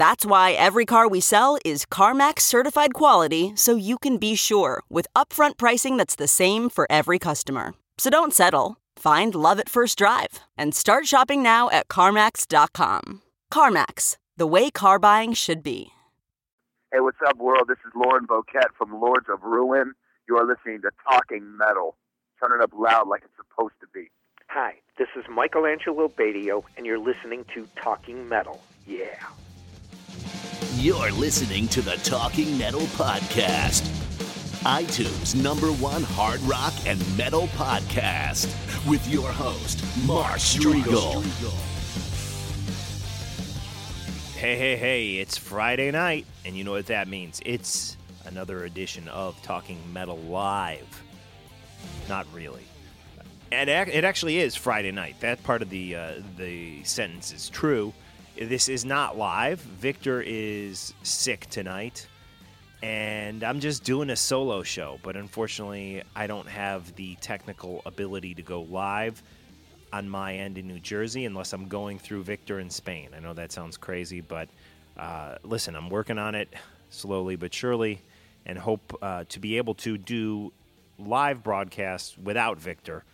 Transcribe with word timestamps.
That's 0.00 0.24
why 0.24 0.52
every 0.52 0.86
car 0.86 1.08
we 1.08 1.20
sell 1.20 1.58
is 1.62 1.84
CarMax 1.84 2.40
certified 2.40 2.94
quality 2.94 3.52
so 3.54 3.76
you 3.76 3.98
can 3.98 4.16
be 4.16 4.34
sure 4.34 4.80
with 4.88 5.06
upfront 5.14 5.58
pricing 5.58 5.98
that's 5.98 6.16
the 6.16 6.26
same 6.26 6.70
for 6.70 6.86
every 6.88 7.18
customer. 7.18 7.74
So 7.98 8.08
don't 8.08 8.32
settle. 8.32 8.78
Find 8.96 9.34
love 9.34 9.60
at 9.60 9.68
first 9.68 9.98
drive 9.98 10.40
and 10.56 10.74
start 10.74 11.06
shopping 11.06 11.42
now 11.42 11.68
at 11.68 11.88
CarMax.com. 11.88 13.20
CarMax, 13.52 14.16
the 14.38 14.46
way 14.46 14.70
car 14.70 14.98
buying 14.98 15.34
should 15.34 15.62
be. 15.62 15.90
Hey, 16.90 17.00
what's 17.00 17.20
up, 17.28 17.36
world? 17.36 17.68
This 17.68 17.76
is 17.84 17.92
Lauren 17.94 18.26
Boquette 18.26 18.72
from 18.78 18.98
Lords 18.98 19.26
of 19.28 19.42
Ruin. 19.42 19.92
You 20.26 20.38
are 20.38 20.46
listening 20.46 20.80
to 20.80 20.90
Talking 21.06 21.58
Metal. 21.58 21.94
Turn 22.42 22.58
it 22.58 22.64
up 22.64 22.70
loud 22.74 23.06
like 23.06 23.20
it's 23.22 23.36
supposed 23.36 23.74
to 23.82 23.86
be. 23.92 24.10
Hi, 24.48 24.76
this 24.96 25.08
is 25.14 25.26
Michelangelo 25.28 26.08
Batio, 26.08 26.64
and 26.78 26.86
you're 26.86 26.98
listening 26.98 27.44
to 27.52 27.68
Talking 27.76 28.30
Metal. 28.30 28.62
Yeah. 28.86 29.26
You're 30.80 31.12
listening 31.12 31.68
to 31.68 31.82
the 31.82 31.96
Talking 32.04 32.56
Metal 32.56 32.80
Podcast, 32.80 33.82
iTunes 34.60 35.34
number 35.34 35.66
one 35.72 36.02
hard 36.02 36.40
rock 36.44 36.72
and 36.86 36.98
metal 37.18 37.48
podcast, 37.48 38.46
with 38.88 39.06
your 39.06 39.30
host, 39.30 39.84
Mark 40.06 40.38
Strigl. 40.38 41.22
Hey, 44.38 44.56
hey, 44.56 44.76
hey, 44.76 45.16
it's 45.18 45.36
Friday 45.36 45.90
night, 45.90 46.24
and 46.46 46.56
you 46.56 46.64
know 46.64 46.70
what 46.70 46.86
that 46.86 47.08
means. 47.08 47.42
It's 47.44 47.98
another 48.24 48.64
edition 48.64 49.06
of 49.08 49.36
Talking 49.42 49.78
Metal 49.92 50.16
Live. 50.16 51.02
Not 52.08 52.26
really. 52.32 52.64
And 53.52 53.68
it 53.68 54.04
actually 54.04 54.38
is 54.38 54.56
Friday 54.56 54.92
night. 54.92 55.16
That 55.20 55.42
part 55.42 55.60
of 55.60 55.68
the 55.68 55.94
uh, 55.96 56.12
the 56.38 56.82
sentence 56.84 57.34
is 57.34 57.50
true. 57.50 57.92
This 58.40 58.70
is 58.70 58.86
not 58.86 59.18
live. 59.18 59.60
Victor 59.60 60.22
is 60.26 60.94
sick 61.02 61.44
tonight, 61.50 62.06
and 62.82 63.44
I'm 63.44 63.60
just 63.60 63.84
doing 63.84 64.08
a 64.08 64.16
solo 64.16 64.62
show. 64.62 64.98
But 65.02 65.14
unfortunately, 65.14 66.02
I 66.16 66.26
don't 66.26 66.48
have 66.48 66.96
the 66.96 67.16
technical 67.16 67.82
ability 67.84 68.34
to 68.36 68.42
go 68.42 68.62
live 68.62 69.22
on 69.92 70.08
my 70.08 70.36
end 70.36 70.56
in 70.56 70.66
New 70.66 70.80
Jersey 70.80 71.26
unless 71.26 71.52
I'm 71.52 71.68
going 71.68 71.98
through 71.98 72.22
Victor 72.22 72.60
in 72.60 72.70
Spain. 72.70 73.10
I 73.14 73.20
know 73.20 73.34
that 73.34 73.52
sounds 73.52 73.76
crazy, 73.76 74.22
but 74.22 74.48
uh, 74.96 75.34
listen, 75.42 75.76
I'm 75.76 75.90
working 75.90 76.16
on 76.16 76.34
it 76.34 76.48
slowly 76.88 77.36
but 77.36 77.52
surely 77.52 78.00
and 78.46 78.56
hope 78.56 78.98
uh, 79.02 79.24
to 79.28 79.38
be 79.38 79.58
able 79.58 79.74
to 79.74 79.98
do 79.98 80.50
live 80.98 81.42
broadcasts 81.42 82.16
without 82.16 82.58
Victor 82.58 83.04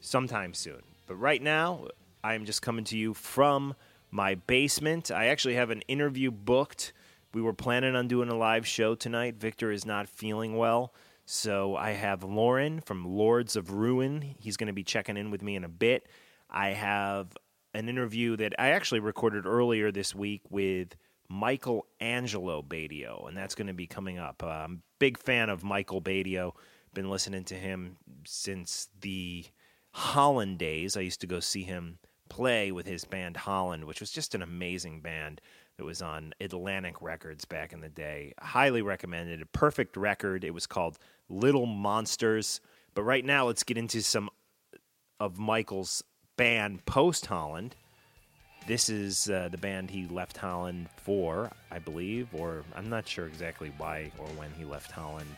sometime 0.00 0.52
soon. 0.52 0.82
But 1.06 1.14
right 1.14 1.40
now, 1.40 1.86
I'm 2.24 2.44
just 2.44 2.60
coming 2.60 2.84
to 2.86 2.98
you 2.98 3.14
from 3.14 3.76
my 4.14 4.36
basement. 4.36 5.10
I 5.10 5.26
actually 5.26 5.56
have 5.56 5.70
an 5.70 5.82
interview 5.88 6.30
booked. 6.30 6.92
We 7.34 7.42
were 7.42 7.52
planning 7.52 7.96
on 7.96 8.06
doing 8.06 8.28
a 8.28 8.36
live 8.36 8.64
show 8.64 8.94
tonight. 8.94 9.34
Victor 9.40 9.72
is 9.72 9.84
not 9.84 10.08
feeling 10.08 10.56
well. 10.56 10.94
So 11.26 11.74
I 11.74 11.90
have 11.90 12.22
Lauren 12.22 12.80
from 12.80 13.04
Lords 13.04 13.56
of 13.56 13.72
Ruin. 13.72 14.36
He's 14.38 14.56
going 14.56 14.68
to 14.68 14.72
be 14.72 14.84
checking 14.84 15.16
in 15.16 15.32
with 15.32 15.42
me 15.42 15.56
in 15.56 15.64
a 15.64 15.68
bit. 15.68 16.06
I 16.48 16.68
have 16.68 17.36
an 17.74 17.88
interview 17.88 18.36
that 18.36 18.54
I 18.56 18.68
actually 18.68 19.00
recorded 19.00 19.46
earlier 19.46 19.90
this 19.90 20.14
week 20.14 20.42
with 20.48 20.94
Michael 21.28 21.86
Angelo 21.98 22.62
Batio, 22.62 23.26
and 23.26 23.36
that's 23.36 23.56
going 23.56 23.66
to 23.66 23.74
be 23.74 23.88
coming 23.88 24.18
up. 24.18 24.44
Uh, 24.44 24.46
I'm 24.46 24.74
a 24.74 24.82
big 25.00 25.18
fan 25.18 25.50
of 25.50 25.64
Michael 25.64 26.00
Batio. 26.00 26.52
Been 26.92 27.10
listening 27.10 27.42
to 27.44 27.56
him 27.56 27.96
since 28.24 28.90
the 29.00 29.46
Holland 29.90 30.58
days. 30.58 30.96
I 30.96 31.00
used 31.00 31.22
to 31.22 31.26
go 31.26 31.40
see 31.40 31.64
him 31.64 31.98
play 32.28 32.72
with 32.72 32.86
his 32.86 33.04
band 33.04 33.36
Holland, 33.36 33.84
which 33.84 34.00
was 34.00 34.10
just 34.10 34.34
an 34.34 34.42
amazing 34.42 35.00
band 35.00 35.40
that 35.76 35.84
was 35.84 36.02
on 36.02 36.32
Atlantic 36.40 37.02
Records 37.02 37.44
back 37.44 37.72
in 37.72 37.80
the 37.80 37.88
day. 37.88 38.32
Highly 38.40 38.82
recommended. 38.82 39.42
A 39.42 39.46
perfect 39.46 39.96
record. 39.96 40.44
It 40.44 40.54
was 40.54 40.66
called 40.66 40.98
Little 41.28 41.66
Monsters. 41.66 42.60
But 42.94 43.02
right 43.02 43.24
now, 43.24 43.46
let's 43.46 43.64
get 43.64 43.78
into 43.78 44.02
some 44.02 44.30
of 45.18 45.38
Michael's 45.38 46.02
band 46.36 46.84
post 46.86 47.26
Holland. 47.26 47.74
This 48.66 48.88
is 48.88 49.28
uh, 49.28 49.48
the 49.50 49.58
band 49.58 49.90
he 49.90 50.06
left 50.06 50.36
Holland 50.36 50.88
for, 50.96 51.50
I 51.70 51.78
believe, 51.78 52.28
or 52.32 52.64
I'm 52.74 52.88
not 52.88 53.06
sure 53.06 53.26
exactly 53.26 53.72
why 53.76 54.10
or 54.18 54.26
when 54.28 54.50
he 54.56 54.64
left 54.64 54.90
Holland 54.90 55.28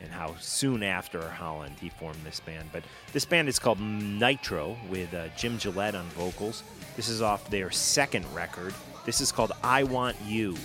and 0.00 0.10
how 0.10 0.34
soon 0.38 0.82
after 0.82 1.28
Holland 1.28 1.76
he 1.80 1.88
formed 1.88 2.20
this 2.24 2.40
band. 2.40 2.68
But 2.72 2.84
this 3.12 3.24
band 3.24 3.48
is 3.48 3.58
called 3.58 3.80
Nitro 3.80 4.76
with 4.90 5.12
uh, 5.14 5.28
Jim 5.36 5.58
Gillette 5.58 5.94
on 5.94 6.04
vocals. 6.10 6.62
This 6.96 7.08
is 7.08 7.22
off 7.22 7.48
their 7.50 7.70
second 7.70 8.26
record. 8.34 8.74
This 9.04 9.20
is 9.20 9.32
called 9.32 9.52
I 9.62 9.84
Want 9.84 10.16
You. 10.24 10.56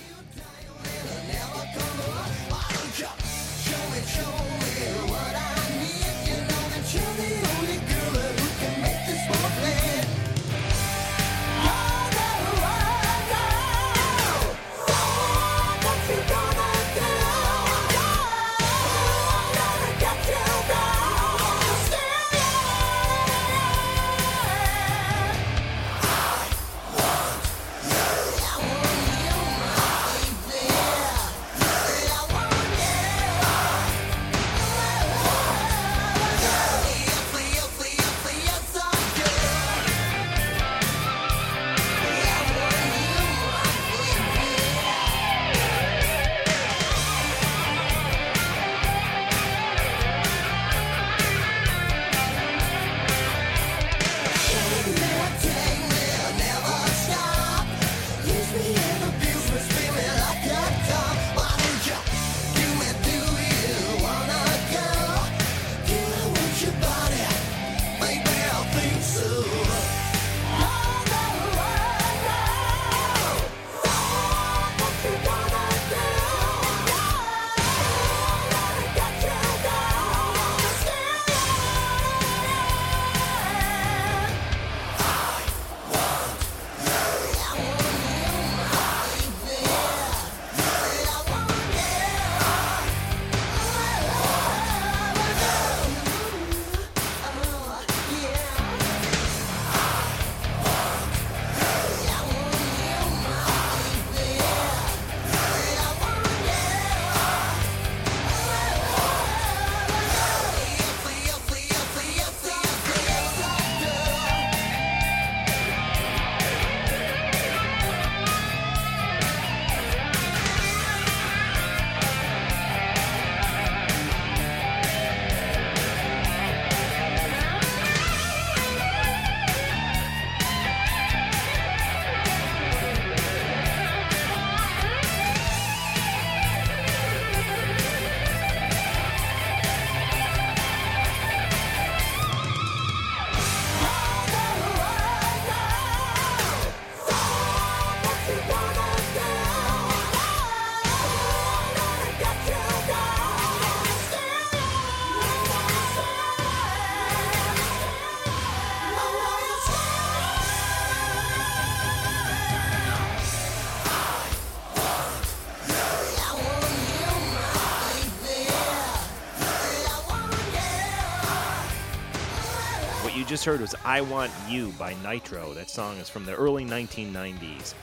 Just 173.33 173.45
heard 173.45 173.62
was 173.62 173.74
I 173.83 174.00
Want 174.00 174.31
You 174.47 174.71
by 174.77 174.95
Nitro. 175.01 175.56
That 175.56 175.68
song 175.68 175.97
is 175.97 176.07
from 176.07 176.24
the 176.24 176.35
early 176.35 176.65
1990s. 176.65 177.74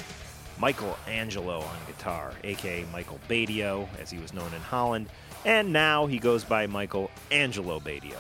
Michael 0.61 0.97
Angelo 1.09 1.59
on 1.59 1.77
guitar, 1.89 2.33
aka 2.45 2.87
Michael 2.93 3.19
Batio, 3.29 3.89
as 4.01 4.13
he 4.13 4.19
was 4.19 4.33
known 4.33 4.55
in 4.55 4.61
Holland, 4.61 5.09
and 5.45 5.73
now 5.73 6.07
he 6.07 6.21
goes 6.21 6.45
by 6.45 6.69
Michael 6.69 7.11
Angelo 7.33 7.81
Batio. 7.81 8.15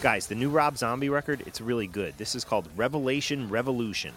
Guys, 0.00 0.26
the 0.26 0.34
new 0.34 0.48
Rob 0.48 0.78
Zombie 0.78 1.10
record, 1.10 1.42
it's 1.44 1.60
really 1.60 1.86
good. 1.86 2.14
This 2.16 2.34
is 2.34 2.46
called 2.46 2.66
Revelation 2.76 3.50
Revolution. 3.50 4.14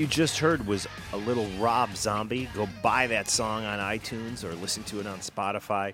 You 0.00 0.06
just 0.06 0.38
heard 0.38 0.66
was 0.66 0.88
a 1.12 1.16
little 1.18 1.46
Rob 1.58 1.94
Zombie. 1.94 2.48
Go 2.54 2.66
buy 2.82 3.06
that 3.08 3.28
song 3.28 3.66
on 3.66 3.78
iTunes 3.78 4.42
or 4.42 4.54
listen 4.54 4.82
to 4.84 4.98
it 4.98 5.06
on 5.06 5.18
Spotify. 5.18 5.92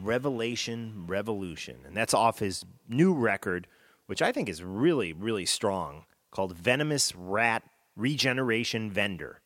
Revelation 0.00 1.06
Revolution. 1.08 1.78
And 1.84 1.96
that's 1.96 2.14
off 2.14 2.38
his 2.38 2.64
new 2.88 3.12
record, 3.12 3.66
which 4.06 4.22
I 4.22 4.30
think 4.30 4.48
is 4.48 4.62
really, 4.62 5.12
really 5.12 5.44
strong, 5.44 6.04
called 6.30 6.56
Venomous 6.56 7.16
Rat 7.16 7.64
Regeneration 7.96 8.92
Vendor. 8.92 9.40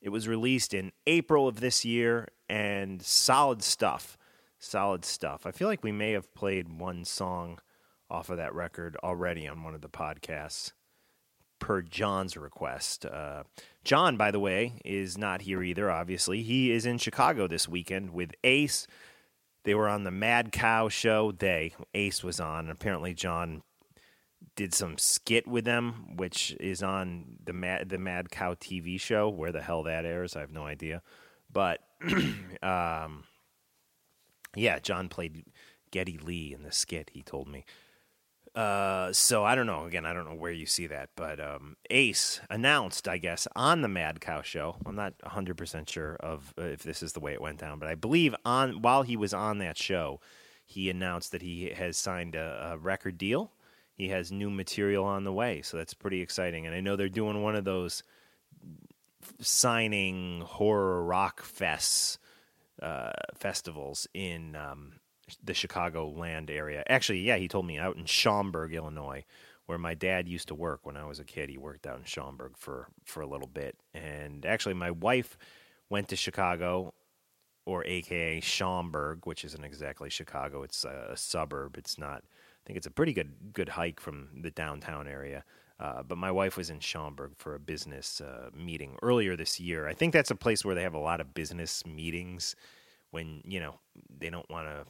It 0.00 0.10
was 0.10 0.28
released 0.28 0.72
in 0.72 0.92
April 1.04 1.48
of 1.48 1.58
this 1.58 1.84
year 1.84 2.28
and 2.48 3.02
solid 3.02 3.64
stuff. 3.64 4.16
Solid 4.60 5.04
stuff. 5.04 5.46
I 5.46 5.50
feel 5.50 5.66
like 5.66 5.82
we 5.82 5.90
may 5.90 6.12
have 6.12 6.32
played 6.32 6.68
one 6.68 7.04
song 7.04 7.58
off 8.08 8.30
of 8.30 8.36
that 8.36 8.54
record 8.54 8.96
already 9.02 9.48
on 9.48 9.64
one 9.64 9.74
of 9.74 9.80
the 9.80 9.88
podcasts 9.88 10.70
per 11.58 11.82
John's 11.82 12.36
request. 12.36 13.06
Uh, 13.06 13.44
John, 13.84 14.16
by 14.16 14.30
the 14.30 14.40
way, 14.40 14.80
is 14.84 15.16
not 15.16 15.42
here 15.42 15.62
either, 15.62 15.90
obviously. 15.90 16.42
He 16.42 16.70
is 16.70 16.86
in 16.86 16.98
Chicago 16.98 17.46
this 17.46 17.68
weekend 17.68 18.10
with 18.10 18.32
Ace. 18.44 18.86
They 19.64 19.74
were 19.74 19.88
on 19.88 20.04
the 20.04 20.10
Mad 20.10 20.52
Cow 20.52 20.88
show. 20.88 21.32
They, 21.32 21.74
Ace 21.94 22.22
was 22.22 22.40
on. 22.40 22.70
Apparently, 22.70 23.14
John 23.14 23.62
did 24.54 24.74
some 24.74 24.98
skit 24.98 25.46
with 25.46 25.64
them, 25.64 26.16
which 26.16 26.56
is 26.60 26.82
on 26.82 27.36
the 27.44 27.52
Mad, 27.52 27.88
the 27.88 27.98
Mad 27.98 28.30
Cow 28.30 28.54
TV 28.54 29.00
show. 29.00 29.28
Where 29.28 29.52
the 29.52 29.62
hell 29.62 29.82
that 29.84 30.04
airs, 30.04 30.36
I 30.36 30.40
have 30.40 30.52
no 30.52 30.64
idea. 30.66 31.02
But, 31.52 31.80
um, 32.62 33.24
yeah, 34.54 34.78
John 34.78 35.08
played 35.08 35.44
Geddy 35.90 36.18
Lee 36.18 36.52
in 36.52 36.62
the 36.62 36.72
skit, 36.72 37.10
he 37.12 37.22
told 37.22 37.48
me. 37.48 37.64
Uh, 38.56 39.12
so 39.12 39.44
I 39.44 39.54
don't 39.54 39.66
know. 39.66 39.84
Again, 39.84 40.06
I 40.06 40.14
don't 40.14 40.24
know 40.24 40.34
where 40.34 40.50
you 40.50 40.64
see 40.64 40.86
that, 40.86 41.10
but 41.14 41.38
um, 41.40 41.76
Ace 41.90 42.40
announced, 42.48 43.06
I 43.06 43.18
guess, 43.18 43.46
on 43.54 43.82
the 43.82 43.88
Mad 43.88 44.22
Cow 44.22 44.40
show. 44.40 44.76
I'm 44.86 44.96
not 44.96 45.12
100 45.20 45.58
percent 45.58 45.90
sure 45.90 46.16
of 46.20 46.54
uh, 46.58 46.62
if 46.62 46.82
this 46.82 47.02
is 47.02 47.12
the 47.12 47.20
way 47.20 47.34
it 47.34 47.42
went 47.42 47.58
down, 47.58 47.78
but 47.78 47.88
I 47.88 47.94
believe 47.94 48.34
on 48.46 48.80
while 48.80 49.02
he 49.02 49.14
was 49.14 49.34
on 49.34 49.58
that 49.58 49.76
show, 49.76 50.20
he 50.64 50.88
announced 50.88 51.32
that 51.32 51.42
he 51.42 51.68
has 51.68 51.98
signed 51.98 52.34
a, 52.34 52.70
a 52.72 52.78
record 52.78 53.18
deal. 53.18 53.52
He 53.92 54.08
has 54.08 54.32
new 54.32 54.48
material 54.48 55.04
on 55.04 55.24
the 55.24 55.32
way, 55.32 55.60
so 55.60 55.76
that's 55.76 55.94
pretty 55.94 56.22
exciting. 56.22 56.64
And 56.64 56.74
I 56.74 56.80
know 56.80 56.96
they're 56.96 57.10
doing 57.10 57.42
one 57.42 57.56
of 57.56 57.64
those 57.64 58.02
signing 59.38 60.40
horror 60.46 61.02
rock 61.04 61.42
fests 61.42 62.16
uh, 62.80 63.12
festivals 63.34 64.06
in 64.14 64.56
um, 64.56 64.94
the 65.42 65.54
Chicago 65.54 66.08
land 66.08 66.50
area. 66.50 66.84
Actually, 66.88 67.20
yeah, 67.20 67.36
he 67.36 67.48
told 67.48 67.66
me 67.66 67.78
out 67.78 67.96
in 67.96 68.04
Schaumburg, 68.04 68.72
Illinois, 68.74 69.24
where 69.66 69.78
my 69.78 69.94
dad 69.94 70.28
used 70.28 70.48
to 70.48 70.54
work 70.54 70.80
when 70.84 70.96
I 70.96 71.04
was 71.04 71.18
a 71.18 71.24
kid. 71.24 71.48
He 71.48 71.58
worked 71.58 71.86
out 71.86 71.98
in 71.98 72.04
Schaumburg 72.04 72.56
for 72.56 72.88
for 73.04 73.20
a 73.20 73.26
little 73.26 73.48
bit, 73.48 73.76
and 73.94 74.46
actually, 74.46 74.74
my 74.74 74.90
wife 74.90 75.36
went 75.88 76.08
to 76.08 76.16
Chicago, 76.16 76.94
or 77.66 77.84
AKA 77.84 78.40
Schaumburg, 78.40 79.26
which 79.26 79.44
isn't 79.44 79.64
exactly 79.64 80.08
Chicago. 80.08 80.62
It's 80.62 80.84
a 80.84 81.16
suburb. 81.16 81.76
It's 81.76 81.98
not. 81.98 82.22
I 82.22 82.62
think 82.64 82.76
it's 82.76 82.86
a 82.86 82.92
pretty 82.92 83.12
good 83.12 83.52
good 83.52 83.70
hike 83.70 84.00
from 84.00 84.28
the 84.40 84.50
downtown 84.50 85.06
area. 85.08 85.44
Uh, 85.78 86.02
but 86.02 86.16
my 86.16 86.30
wife 86.30 86.56
was 86.56 86.70
in 86.70 86.80
Schaumburg 86.80 87.32
for 87.36 87.54
a 87.54 87.60
business 87.60 88.22
uh, 88.22 88.48
meeting 88.56 88.96
earlier 89.02 89.36
this 89.36 89.60
year. 89.60 89.86
I 89.86 89.92
think 89.92 90.14
that's 90.14 90.30
a 90.30 90.36
place 90.36 90.64
where 90.64 90.74
they 90.74 90.82
have 90.82 90.94
a 90.94 90.98
lot 90.98 91.20
of 91.20 91.34
business 91.34 91.84
meetings 91.84 92.56
when 93.10 93.42
you 93.44 93.60
know 93.60 93.74
they 94.18 94.30
don't 94.30 94.48
want 94.48 94.68
to 94.68 94.86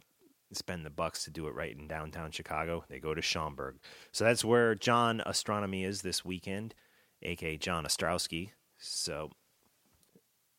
spend 0.52 0.84
the 0.84 0.90
bucks 0.90 1.24
to 1.24 1.30
do 1.30 1.46
it 1.48 1.54
right 1.54 1.76
in 1.76 1.88
downtown 1.88 2.30
Chicago. 2.30 2.84
They 2.88 3.00
go 3.00 3.14
to 3.14 3.22
Schaumburg. 3.22 3.76
So 4.12 4.24
that's 4.24 4.44
where 4.44 4.74
John 4.74 5.22
Ostronomy 5.26 5.84
is 5.84 6.02
this 6.02 6.24
weekend, 6.24 6.74
aka 7.22 7.56
John 7.56 7.84
Ostrowski. 7.84 8.50
So 8.78 9.30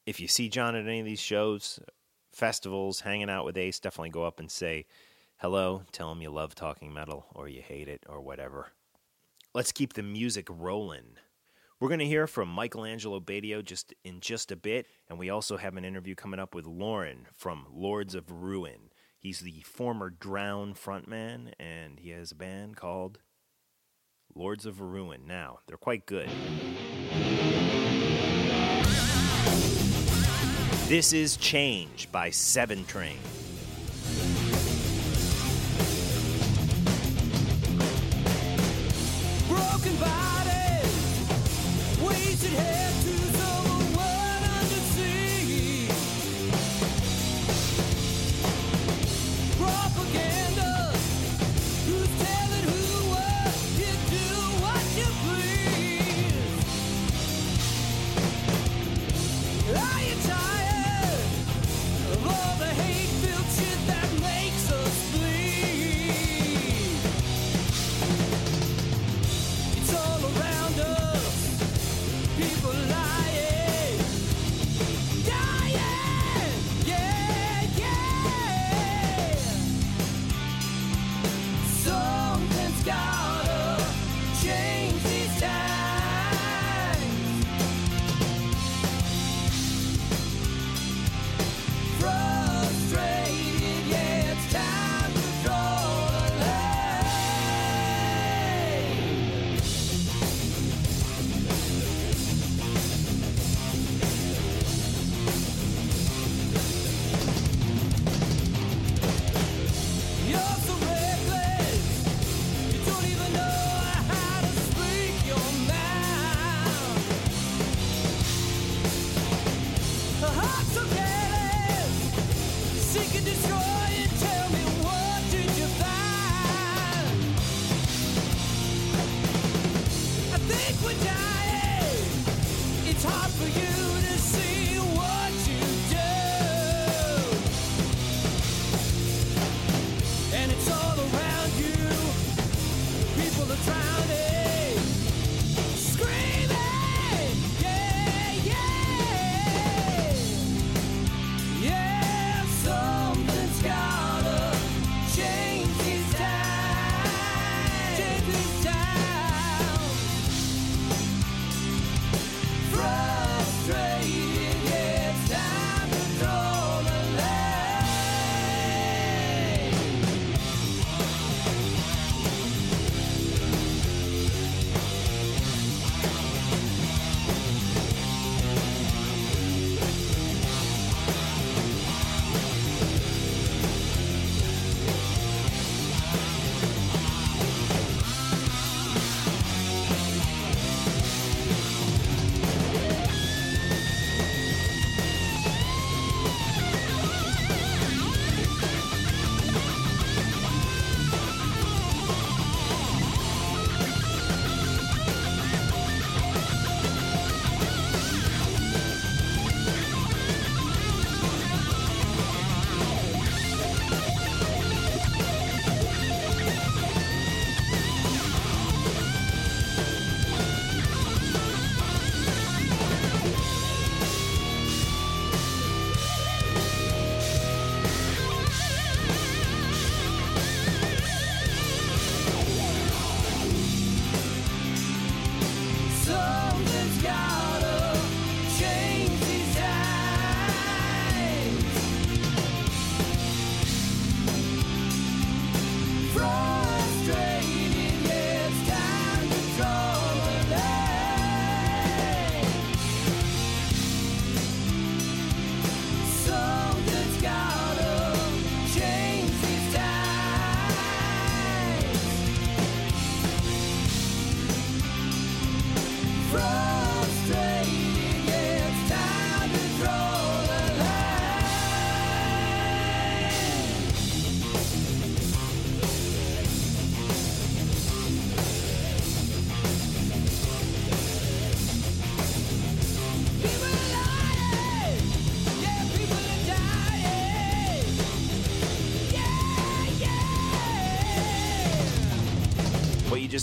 if 0.05 0.19
you 0.19 0.27
see 0.27 0.49
John 0.49 0.75
at 0.75 0.85
any 0.85 0.99
of 0.99 1.05
these 1.05 1.19
shows, 1.19 1.79
festivals, 2.31 3.01
hanging 3.01 3.29
out 3.29 3.45
with 3.45 3.57
Ace, 3.57 3.79
definitely 3.79 4.09
go 4.09 4.23
up 4.23 4.39
and 4.39 4.49
say 4.51 4.85
hello. 5.37 5.83
Tell 5.91 6.11
him 6.11 6.21
you 6.21 6.29
love 6.29 6.55
talking 6.55 6.93
metal 6.93 7.25
or 7.33 7.47
you 7.47 7.61
hate 7.61 7.87
it 7.87 8.03
or 8.07 8.21
whatever. 8.21 8.71
Let's 9.53 9.71
keep 9.71 9.93
the 9.93 10.03
music 10.03 10.47
rolling. 10.49 11.17
We're 11.79 11.89
going 11.89 11.99
to 11.99 12.05
hear 12.05 12.25
from 12.25 12.49
Michelangelo 12.49 13.19
Batio 13.19 13.63
just 13.63 13.93
in 14.03 14.19
just 14.19 14.51
a 14.51 14.55
bit, 14.55 14.87
and 15.09 15.19
we 15.19 15.29
also 15.29 15.57
have 15.57 15.77
an 15.77 15.85
interview 15.85 16.15
coming 16.15 16.39
up 16.39 16.55
with 16.55 16.65
Lauren 16.65 17.27
from 17.35 17.67
Lords 17.71 18.15
of 18.15 18.31
Ruin. 18.31 18.89
He's 19.27 19.41
the 19.41 19.59
former 19.65 20.09
Drown 20.09 20.73
frontman, 20.73 21.51
and 21.59 21.99
he 21.99 22.11
has 22.11 22.31
a 22.31 22.35
band 22.35 22.77
called 22.77 23.19
Lords 24.33 24.65
of 24.65 24.79
Ruin. 24.79 25.27
Now, 25.27 25.59
they're 25.67 25.75
quite 25.75 26.05
good. 26.05 26.29
This 30.87 31.11
is 31.11 31.35
Change 31.35 32.09
by 32.09 32.29
Seven 32.29 32.85
Train. 32.85 33.17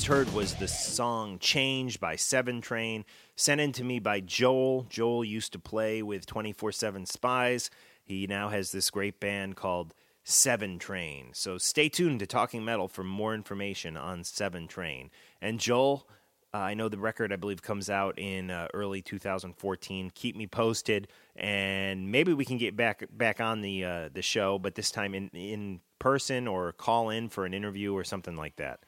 Just 0.05 0.13
heard 0.13 0.35
was 0.35 0.55
the 0.57 0.69
song 0.69 1.39
Change 1.39 1.99
by 1.99 2.15
Seven 2.15 2.61
Train, 2.61 3.07
sent 3.37 3.59
in 3.59 3.73
to 3.73 3.83
me 3.83 4.01
by 4.01 4.21
Joel. 4.21 4.83
Joel 4.91 5.25
used 5.25 5.53
to 5.53 5.59
play 5.59 6.03
with 6.03 6.27
24 6.27 6.73
7 6.73 7.07
Spies. 7.07 7.71
He 8.05 8.27
now 8.27 8.51
has 8.51 8.71
this 8.71 8.91
great 8.91 9.19
band 9.19 9.57
called 9.57 9.95
Seven 10.23 10.79
Train. 10.79 11.31
So 11.33 11.57
stay 11.57 11.89
tuned 11.89 12.21
to 12.21 12.27
Talking 12.27 12.67
Metal 12.67 12.87
for 12.87 13.03
more 13.03 13.35
information 13.35 13.97
on 13.97 14.25
Seven 14.25 14.69
Train. 14.69 15.09
And 15.41 15.59
Joel, 15.59 16.07
uh, 16.53 16.59
I 16.59 16.75
know 16.75 16.91
the 16.91 16.99
record, 16.99 17.33
I 17.33 17.37
believe, 17.37 17.63
comes 17.63 17.89
out 17.89 18.19
in 18.19 18.51
uh, 18.51 18.69
early 18.75 19.01
2014. 19.01 20.11
Keep 20.15 20.37
me 20.37 20.47
posted, 20.47 21.09
and 21.35 22.13
maybe 22.13 22.35
we 22.35 22.45
can 22.45 22.59
get 22.59 22.77
back 22.77 23.05
back 23.11 23.41
on 23.41 23.63
the 23.63 23.83
uh, 23.83 24.09
the 24.13 24.21
show, 24.21 24.59
but 24.59 24.75
this 24.75 24.91
time 24.91 25.15
in 25.15 25.31
in 25.31 25.81
person 25.99 26.47
or 26.47 26.73
call 26.73 27.09
in 27.09 27.31
for 27.31 27.47
an 27.47 27.55
interview 27.55 27.95
or 27.95 28.05
something 28.05 28.37
like 28.37 28.57
that. 28.57 28.84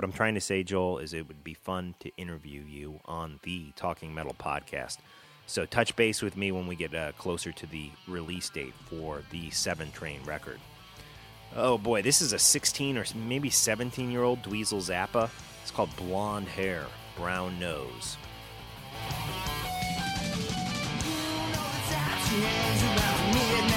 What 0.00 0.06
I'm 0.06 0.12
trying 0.12 0.36
to 0.36 0.40
say, 0.40 0.62
Joel, 0.62 0.96
is 0.96 1.12
it 1.12 1.28
would 1.28 1.44
be 1.44 1.52
fun 1.52 1.94
to 2.00 2.10
interview 2.16 2.62
you 2.62 3.00
on 3.04 3.38
the 3.42 3.70
Talking 3.76 4.14
Metal 4.14 4.34
podcast. 4.40 4.96
So 5.46 5.66
touch 5.66 5.94
base 5.94 6.22
with 6.22 6.38
me 6.38 6.52
when 6.52 6.66
we 6.66 6.74
get 6.74 6.94
uh, 6.94 7.12
closer 7.18 7.52
to 7.52 7.66
the 7.66 7.90
release 8.08 8.48
date 8.48 8.72
for 8.88 9.22
the 9.30 9.50
Seven 9.50 9.92
Train 9.92 10.24
record. 10.24 10.58
Oh 11.54 11.76
boy, 11.76 12.00
this 12.00 12.22
is 12.22 12.32
a 12.32 12.38
16 12.38 12.96
or 12.96 13.04
maybe 13.14 13.50
17 13.50 14.10
year 14.10 14.22
old 14.22 14.40
Dweezil 14.40 14.80
Zappa. 14.80 15.28
It's 15.60 15.70
called 15.70 15.94
Blonde 15.96 16.48
Hair, 16.48 16.86
Brown 17.14 17.60
Nose. 17.60 18.16
Shows 22.30 23.69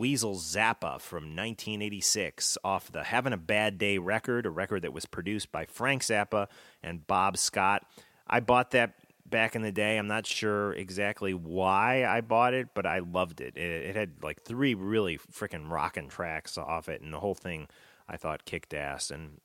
Dweezil 0.00 0.36
Zappa 0.36 0.98
from 0.98 1.24
1986 1.36 2.56
off 2.64 2.90
the 2.90 3.04
Having 3.04 3.34
a 3.34 3.36
Bad 3.36 3.76
Day 3.76 3.98
record, 3.98 4.46
a 4.46 4.50
record 4.50 4.80
that 4.80 4.94
was 4.94 5.04
produced 5.04 5.52
by 5.52 5.66
Frank 5.66 6.00
Zappa 6.00 6.46
and 6.82 7.06
Bob 7.06 7.36
Scott. 7.36 7.84
I 8.26 8.40
bought 8.40 8.70
that 8.70 8.94
back 9.26 9.54
in 9.54 9.60
the 9.60 9.70
day. 9.70 9.98
I'm 9.98 10.06
not 10.06 10.26
sure 10.26 10.72
exactly 10.72 11.34
why 11.34 12.06
I 12.06 12.22
bought 12.22 12.54
it, 12.54 12.68
but 12.74 12.86
I 12.86 13.00
loved 13.00 13.42
it. 13.42 13.58
It, 13.58 13.88
it 13.88 13.94
had 13.94 14.22
like 14.22 14.42
three 14.42 14.72
really 14.72 15.18
freaking 15.18 15.68
rocking 15.68 16.08
tracks 16.08 16.56
off 16.56 16.88
it, 16.88 17.02
and 17.02 17.12
the 17.12 17.20
whole 17.20 17.34
thing 17.34 17.68
I 18.08 18.16
thought 18.16 18.46
kicked 18.46 18.72
ass. 18.72 19.10
And 19.10 19.38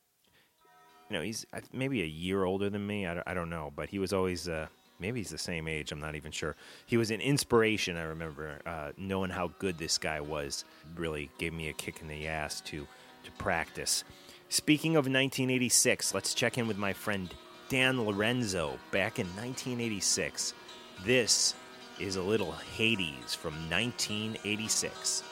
you 1.09 1.17
know, 1.17 1.21
he's 1.21 1.45
maybe 1.73 2.01
a 2.01 2.05
year 2.05 2.45
older 2.45 2.69
than 2.69 2.87
me. 2.87 3.05
I 3.05 3.15
don't, 3.15 3.27
I 3.27 3.33
don't 3.33 3.49
know, 3.49 3.73
but 3.75 3.89
he 3.89 3.99
was 3.99 4.13
always 4.13 4.47
uh, 4.47 4.67
maybe 4.99 5.19
he's 5.19 5.29
the 5.29 5.37
same 5.37 5.67
age. 5.67 5.91
I'm 5.91 5.99
not 5.99 6.15
even 6.15 6.31
sure. 6.31 6.55
He 6.85 6.97
was 6.97 7.11
an 7.11 7.21
inspiration. 7.21 7.97
I 7.97 8.03
remember 8.03 8.59
uh, 8.65 8.91
knowing 8.97 9.31
how 9.31 9.51
good 9.59 9.77
this 9.77 9.97
guy 9.97 10.21
was. 10.21 10.65
Really 10.95 11.29
gave 11.37 11.53
me 11.53 11.69
a 11.69 11.73
kick 11.73 12.01
in 12.01 12.07
the 12.07 12.27
ass 12.27 12.61
to 12.61 12.87
to 13.23 13.31
practice. 13.33 14.03
Speaking 14.49 14.91
of 14.91 15.05
1986, 15.05 16.13
let's 16.13 16.33
check 16.33 16.57
in 16.57 16.67
with 16.67 16.77
my 16.77 16.93
friend 16.93 17.33
Dan 17.67 18.05
Lorenzo 18.05 18.77
back 18.91 19.17
in 19.19 19.25
1986. 19.27 20.53
This 21.03 21.55
is 21.99 22.15
a 22.15 22.21
little 22.21 22.51
Hades 22.51 23.33
from 23.33 23.53
1986. 23.69 25.23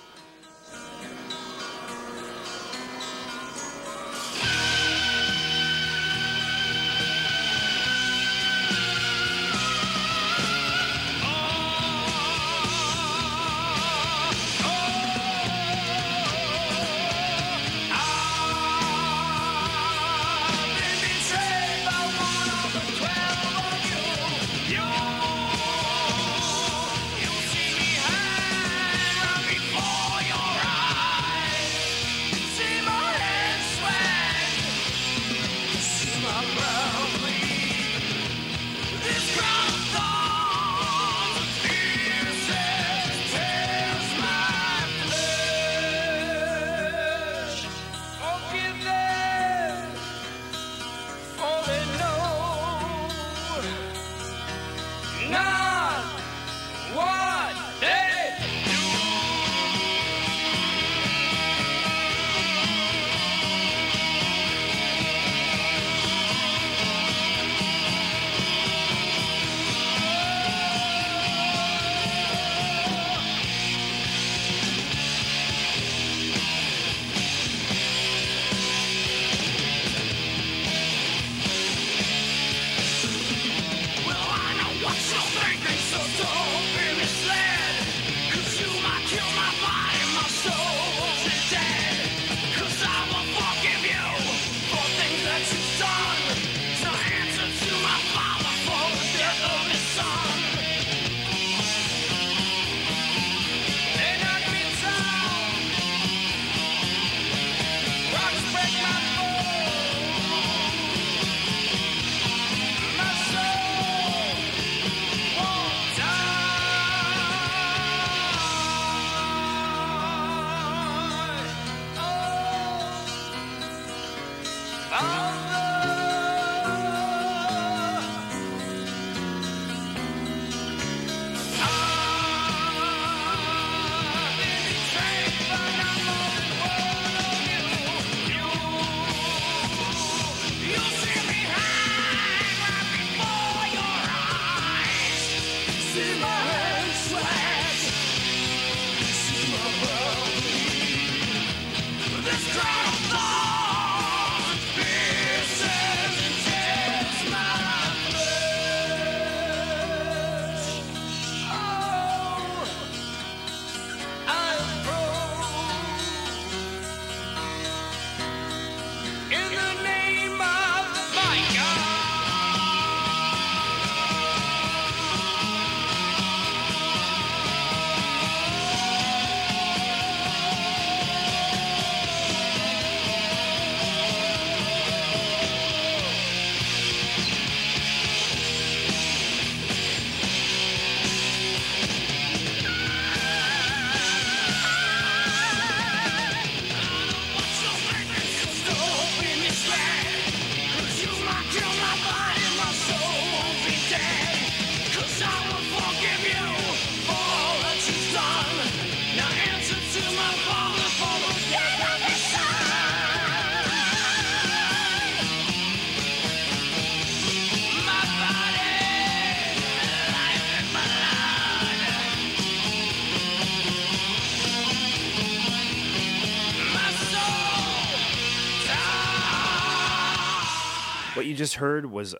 Just 231.54 231.60
heard 231.60 231.86
was 231.86 232.16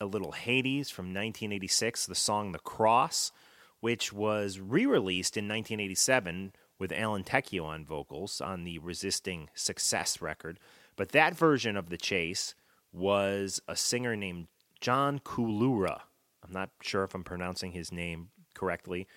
a 0.00 0.06
little 0.06 0.30
Hades 0.30 0.88
from 0.88 1.06
1986, 1.06 2.06
the 2.06 2.14
song 2.14 2.52
The 2.52 2.60
Cross, 2.60 3.32
which 3.80 4.12
was 4.12 4.60
re 4.60 4.86
released 4.86 5.36
in 5.36 5.46
1987 5.46 6.52
with 6.78 6.92
Alan 6.92 7.24
Tecchio 7.24 7.64
on 7.64 7.84
vocals 7.84 8.40
on 8.40 8.62
the 8.62 8.78
Resisting 8.78 9.50
Success 9.52 10.22
record. 10.22 10.60
But 10.94 11.08
that 11.08 11.34
version 11.34 11.76
of 11.76 11.88
The 11.88 11.96
Chase 11.96 12.54
was 12.92 13.60
a 13.66 13.74
singer 13.74 14.14
named 14.14 14.46
John 14.80 15.18
Kulura. 15.18 16.02
I'm 16.44 16.52
not 16.52 16.70
sure 16.80 17.02
if 17.02 17.16
I'm 17.16 17.24
pronouncing 17.24 17.72
his 17.72 17.90
name 17.90 18.28
correctly, 18.54 19.08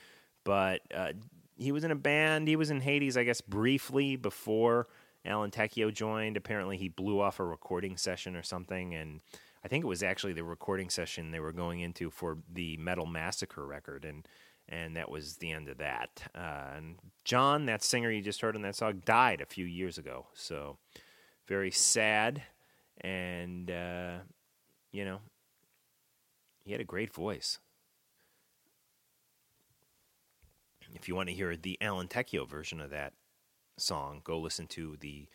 but 0.44 0.82
uh, 0.92 1.14
he 1.56 1.72
was 1.72 1.84
in 1.84 1.92
a 1.92 1.96
band. 1.96 2.48
He 2.48 2.56
was 2.56 2.72
in 2.72 2.82
Hades, 2.82 3.16
I 3.16 3.26
guess, 3.26 3.42
briefly 3.42 4.16
before 4.16 4.88
Alan 5.24 5.52
Tecchio 5.52 5.94
joined. 5.94 6.36
Apparently, 6.36 6.78
he 6.78 6.90
blew 6.90 7.22
off 7.22 7.40
a 7.40 7.46
recording 7.46 7.96
session 7.96 8.36
or 8.36 8.42
something, 8.42 8.96
and 8.96 9.22
I 9.64 9.68
think 9.68 9.84
it 9.84 9.88
was 9.88 10.04
actually 10.04 10.34
the 10.34 10.44
recording 10.44 10.90
session 10.90 11.32
they 11.32 11.40
were 11.40 11.52
going 11.52 11.82
into 11.82 12.10
for 12.10 12.38
the 12.52 12.78
Metal 12.78 13.06
Massacre 13.06 13.66
record, 13.66 14.06
and 14.06 14.28
and 14.68 14.96
that 14.96 15.12
was 15.12 15.38
the 15.38 15.52
end 15.52 15.68
of 15.68 15.78
that. 15.80 16.24
Uh, 16.34 16.78
and 16.78 16.96
John, 17.26 17.66
that 17.66 17.84
singer 17.84 18.10
you 18.10 18.22
just 18.22 18.42
heard 18.42 18.56
in 18.56 18.62
that 18.62 18.76
song, 18.76 19.02
died 19.06 19.42
a 19.42 19.46
few 19.46 19.66
years 19.66 19.98
ago, 19.98 20.28
so 20.34 20.78
very 21.48 21.72
sad, 21.72 22.44
and 23.02 23.70
uh, 23.70 24.18
you 24.92 25.06
know, 25.06 25.20
he 26.64 26.72
had 26.72 26.82
a 26.82 26.86
great 26.86 27.14
voice. 27.14 27.60
If 30.94 31.08
you 31.08 31.16
want 31.16 31.30
to 31.30 31.36
hear 31.36 31.56
the 31.56 31.78
Alan 31.82 32.08
Tecchio 32.08 32.48
version 32.48 32.82
of 32.82 32.90
that 32.90 33.14
song, 33.78 34.22
go 34.24 34.40
listen 34.40 34.68
to 34.68 34.98
the 35.00 35.28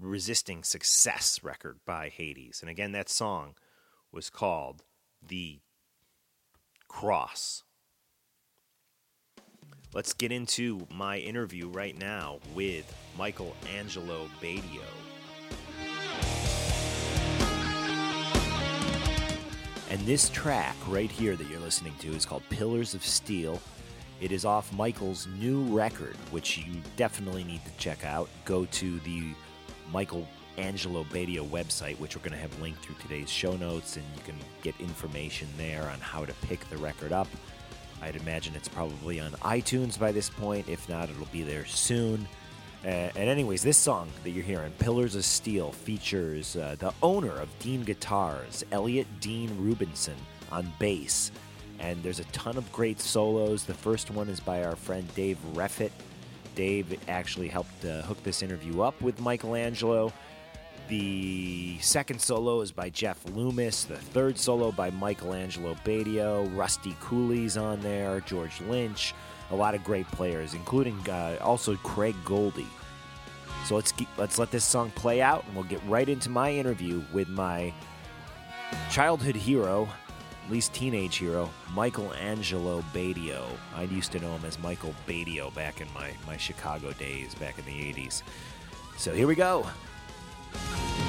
Resisting 0.00 0.64
Success 0.64 1.40
record 1.42 1.78
by 1.86 2.08
Hades. 2.08 2.60
And 2.60 2.68
again, 2.68 2.92
that 2.92 3.08
song 3.08 3.54
was 4.14 4.30
called 4.30 4.84
The 5.26 5.58
Cross. 6.86 7.64
Let's 9.92 10.12
get 10.12 10.30
into 10.30 10.86
my 10.88 11.18
interview 11.18 11.68
right 11.68 11.98
now 11.98 12.38
with 12.54 12.94
Michael 13.18 13.56
Angelo 13.76 14.28
Batio. 14.40 14.82
And 19.90 20.00
this 20.06 20.28
track 20.30 20.76
right 20.86 21.10
here 21.10 21.34
that 21.34 21.48
you're 21.48 21.60
listening 21.60 21.94
to 21.98 22.08
is 22.14 22.24
called 22.24 22.42
Pillars 22.50 22.94
of 22.94 23.04
Steel. 23.04 23.60
It 24.20 24.30
is 24.30 24.44
off 24.44 24.72
Michael's 24.72 25.26
new 25.40 25.64
record, 25.64 26.16
which 26.30 26.56
you 26.58 26.80
definitely 26.96 27.42
need 27.42 27.64
to 27.64 27.70
check 27.78 28.04
out. 28.04 28.28
Go 28.44 28.64
to 28.66 29.00
the 29.00 29.34
Michael 29.92 30.28
Angelo 30.58 31.04
Batio 31.04 31.48
website, 31.48 31.98
which 31.98 32.16
we're 32.16 32.22
going 32.22 32.32
to 32.32 32.38
have 32.38 32.60
linked 32.60 32.84
through 32.84 32.96
today's 33.00 33.30
show 33.30 33.56
notes, 33.56 33.96
and 33.96 34.04
you 34.16 34.22
can 34.22 34.36
get 34.62 34.74
information 34.80 35.48
there 35.56 35.82
on 35.90 35.98
how 36.00 36.24
to 36.24 36.32
pick 36.42 36.68
the 36.70 36.76
record 36.76 37.12
up. 37.12 37.28
I'd 38.02 38.16
imagine 38.16 38.54
it's 38.54 38.68
probably 38.68 39.20
on 39.20 39.30
iTunes 39.32 39.98
by 39.98 40.12
this 40.12 40.28
point. 40.28 40.68
If 40.68 40.88
not, 40.88 41.10
it'll 41.10 41.26
be 41.26 41.42
there 41.42 41.64
soon. 41.64 42.28
Uh, 42.84 43.08
and, 43.16 43.30
anyways, 43.30 43.62
this 43.62 43.78
song 43.78 44.10
that 44.22 44.30
you're 44.30 44.44
hearing, 44.44 44.70
Pillars 44.78 45.14
of 45.14 45.24
Steel, 45.24 45.72
features 45.72 46.54
uh, 46.56 46.76
the 46.78 46.92
owner 47.02 47.32
of 47.32 47.48
Dean 47.58 47.82
Guitars, 47.82 48.62
Elliot 48.72 49.06
Dean 49.20 49.48
Rubinson, 49.50 50.16
on 50.52 50.70
bass. 50.78 51.30
And 51.78 52.02
there's 52.02 52.20
a 52.20 52.24
ton 52.24 52.58
of 52.58 52.70
great 52.72 53.00
solos. 53.00 53.64
The 53.64 53.74
first 53.74 54.10
one 54.10 54.28
is 54.28 54.38
by 54.38 54.64
our 54.64 54.76
friend 54.76 55.06
Dave 55.14 55.38
Reffett. 55.54 55.92
Dave 56.54 56.98
actually 57.08 57.48
helped 57.48 57.84
uh, 57.84 58.02
hook 58.02 58.22
this 58.22 58.42
interview 58.42 58.82
up 58.82 59.00
with 59.00 59.18
Michelangelo. 59.20 60.12
The 60.88 61.78
second 61.80 62.20
solo 62.20 62.60
is 62.60 62.70
by 62.70 62.90
Jeff 62.90 63.18
Loomis. 63.30 63.84
The 63.84 63.96
third 63.96 64.36
solo 64.36 64.70
by 64.70 64.90
Michelangelo 64.90 65.74
Batio. 65.84 66.54
Rusty 66.54 66.94
Cooley's 67.00 67.56
on 67.56 67.80
there. 67.80 68.20
George 68.20 68.60
Lynch. 68.62 69.14
A 69.50 69.56
lot 69.56 69.74
of 69.74 69.82
great 69.82 70.06
players, 70.08 70.52
including 70.52 70.98
uh, 71.08 71.38
also 71.40 71.76
Craig 71.76 72.14
Goldy. 72.24 72.66
So 73.66 73.76
let's 73.76 73.92
keep, 73.92 74.08
let's 74.18 74.38
let 74.38 74.50
this 74.50 74.64
song 74.64 74.90
play 74.94 75.22
out, 75.22 75.44
and 75.46 75.54
we'll 75.54 75.64
get 75.64 75.82
right 75.86 76.08
into 76.08 76.28
my 76.28 76.50
interview 76.50 77.02
with 77.12 77.28
my 77.28 77.72
childhood 78.90 79.36
hero, 79.36 79.88
at 80.44 80.52
least 80.52 80.74
teenage 80.74 81.16
hero, 81.16 81.48
Michelangelo 81.74 82.84
Batio. 82.92 83.46
I 83.74 83.84
used 83.84 84.12
to 84.12 84.18
know 84.18 84.32
him 84.34 84.44
as 84.44 84.58
Michael 84.58 84.94
Badio 85.06 85.54
back 85.54 85.80
in 85.80 85.88
my, 85.94 86.10
my 86.26 86.36
Chicago 86.36 86.92
days, 86.92 87.34
back 87.36 87.58
in 87.58 87.64
the 87.64 87.92
80s. 87.92 88.22
So 88.98 89.14
here 89.14 89.26
we 89.26 89.34
go. 89.34 89.66
Bye. 90.54 91.03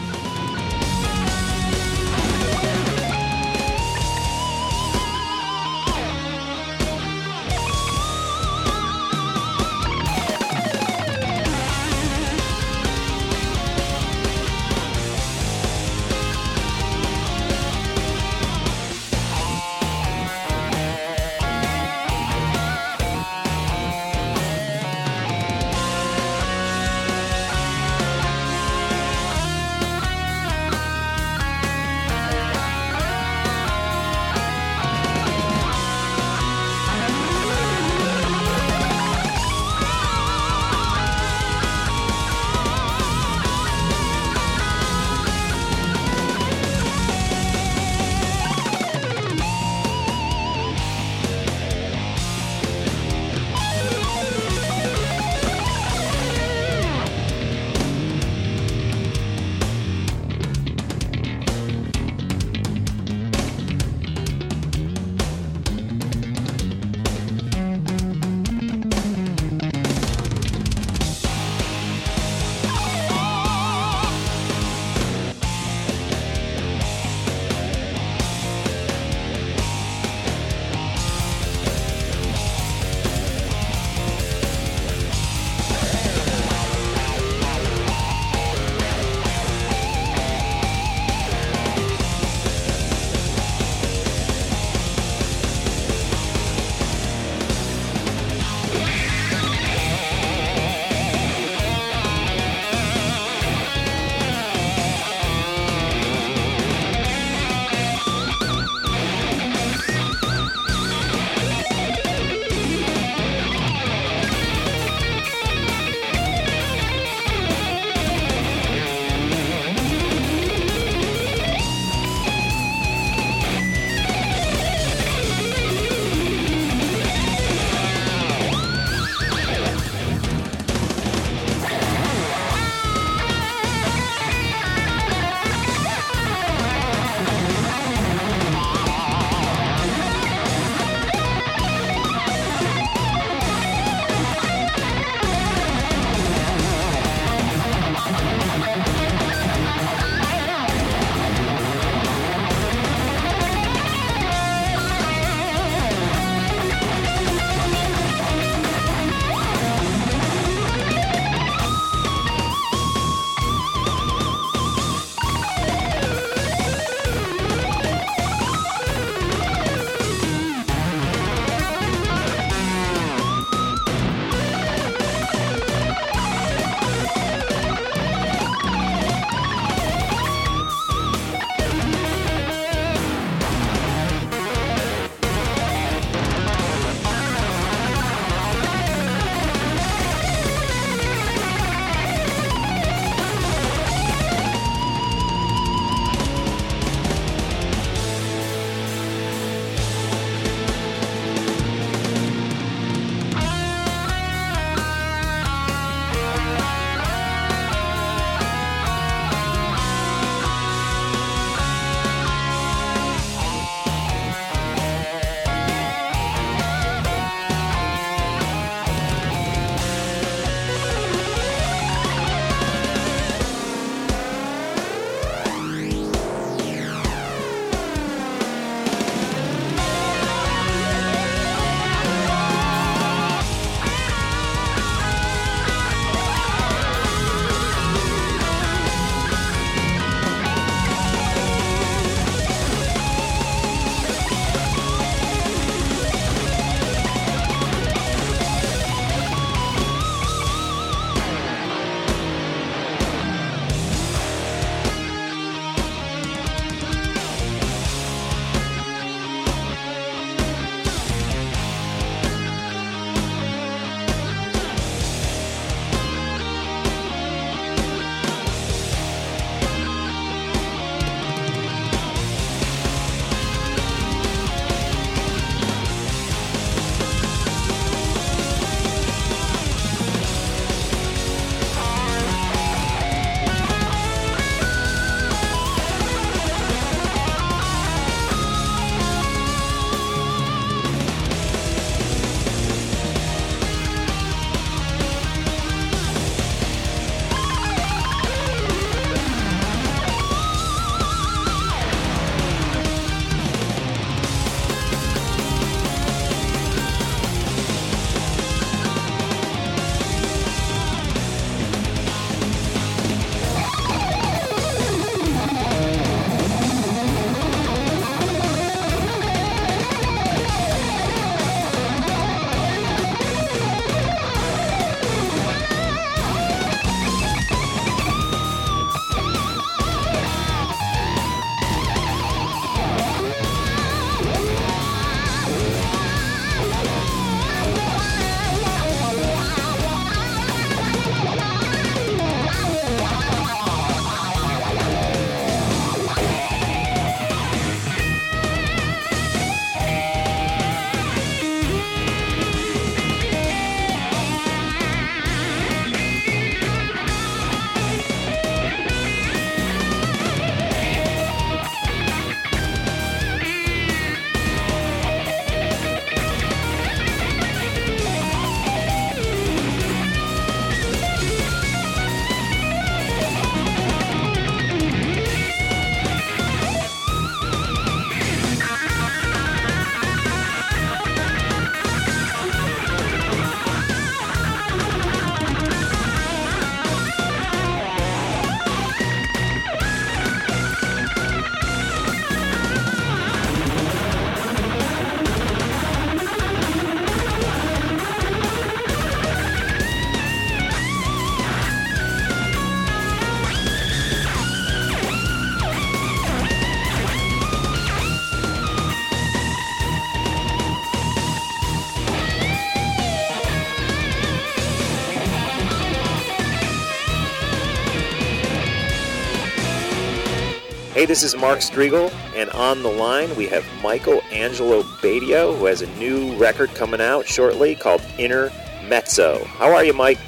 This 421.15 421.23
is 421.23 421.37
Mark 421.37 421.59
Strigl, 421.59 422.13
and 422.35 422.49
on 422.49 422.83
the 422.83 422.89
line 422.89 423.33
we 423.37 423.47
have 423.47 423.65
Michael 423.81 424.21
Angelo 424.33 424.83
Batio, 424.83 425.57
who 425.57 425.63
has 425.67 425.81
a 425.81 425.87
new 425.95 426.35
record 426.35 426.75
coming 426.75 426.99
out 426.99 427.25
shortly 427.25 427.73
called 427.73 428.01
Inner 428.17 428.51
Mezzo. 428.89 429.45
How 429.45 429.73
are 429.73 429.85
you, 429.85 429.93
Mike? 429.93 430.19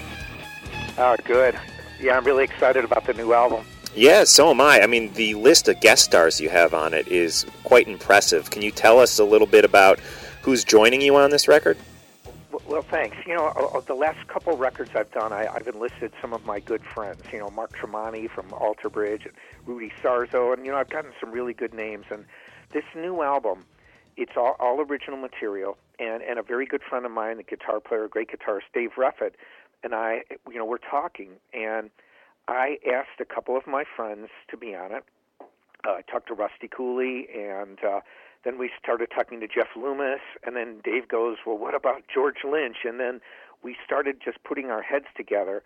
Oh, 0.97 1.17
good. 1.25 1.59
Yeah, 1.99 2.15
I'm 2.15 2.23
really 2.23 2.45
excited 2.45 2.85
about 2.85 3.05
the 3.05 3.13
new 3.15 3.33
album. 3.33 3.65
Yeah, 3.95 4.23
so 4.23 4.49
am 4.49 4.61
I. 4.61 4.79
I 4.79 4.87
mean, 4.87 5.11
the 5.11 5.33
list 5.33 5.67
of 5.67 5.77
guest 5.81 6.05
stars 6.05 6.39
you 6.39 6.47
have 6.47 6.73
on 6.73 6.93
it 6.93 7.05
is 7.09 7.45
quite 7.65 7.89
impressive. 7.89 8.49
Can 8.49 8.61
you 8.61 8.71
tell 8.71 8.97
us 8.97 9.19
a 9.19 9.25
little 9.25 9.45
bit 9.45 9.65
about 9.65 9.99
who's 10.41 10.63
joining 10.63 11.01
you 11.01 11.17
on 11.17 11.31
this 11.31 11.49
record? 11.49 11.75
Well, 12.67 12.81
thanks. 12.81 13.15
You 13.25 13.33
know, 13.33 13.47
uh, 13.55 13.77
uh, 13.77 13.79
the 13.79 13.93
last 13.93 14.27
couple 14.27 14.57
records 14.57 14.91
I've 14.93 15.09
done, 15.11 15.31
I, 15.31 15.47
I've 15.47 15.67
enlisted 15.69 16.11
some 16.21 16.33
of 16.33 16.45
my 16.45 16.59
good 16.59 16.81
friends. 16.83 17.21
You 17.31 17.39
know, 17.39 17.49
Mark 17.49 17.77
Tremonti 17.77 18.29
from 18.29 18.51
Alter 18.51 18.89
Bridge, 18.89 19.23
and 19.25 19.33
Rudy 19.65 19.93
Sarzo, 20.03 20.53
and 20.53 20.65
you 20.65 20.73
know, 20.73 20.77
I've 20.77 20.89
gotten 20.89 21.13
some 21.17 21.31
really 21.31 21.53
good 21.53 21.73
names. 21.73 22.07
And 22.11 22.25
this 22.73 22.83
new 22.93 23.21
album, 23.21 23.63
it's 24.17 24.33
all, 24.35 24.57
all 24.59 24.81
original 24.81 25.17
material, 25.17 25.77
and 25.97 26.21
and 26.21 26.37
a 26.39 26.43
very 26.43 26.65
good 26.65 26.81
friend 26.83 27.05
of 27.05 27.11
mine, 27.13 27.37
the 27.37 27.43
guitar 27.43 27.79
player, 27.79 28.09
great 28.09 28.31
guitarist 28.31 28.63
Dave 28.73 28.91
Reffett, 28.97 29.35
and 29.81 29.95
I, 29.95 30.23
you 30.49 30.57
know, 30.57 30.65
we're 30.65 30.77
talking, 30.77 31.37
and 31.53 31.89
I 32.49 32.79
asked 32.85 33.21
a 33.21 33.25
couple 33.25 33.55
of 33.55 33.65
my 33.65 33.85
friends 33.95 34.27
to 34.49 34.57
be 34.57 34.75
on 34.75 34.91
it. 34.91 35.05
Uh, 35.87 35.91
I 35.91 36.01
talked 36.01 36.27
to 36.27 36.33
Rusty 36.33 36.67
Cooley, 36.67 37.29
and 37.33 37.81
uh, 37.81 38.01
then 38.43 38.57
we 38.57 38.69
started 38.81 39.09
talking 39.13 39.39
to 39.41 39.47
Jeff 39.47 39.67
Loomis, 39.75 40.21
and 40.45 40.55
then 40.55 40.79
Dave 40.83 41.07
goes, 41.07 41.37
"Well, 41.45 41.57
what 41.57 41.75
about 41.75 42.03
George 42.13 42.43
Lynch?" 42.43 42.77
And 42.83 42.99
then 42.99 43.21
we 43.63 43.75
started 43.83 44.21
just 44.23 44.43
putting 44.43 44.69
our 44.71 44.81
heads 44.81 45.07
together, 45.15 45.63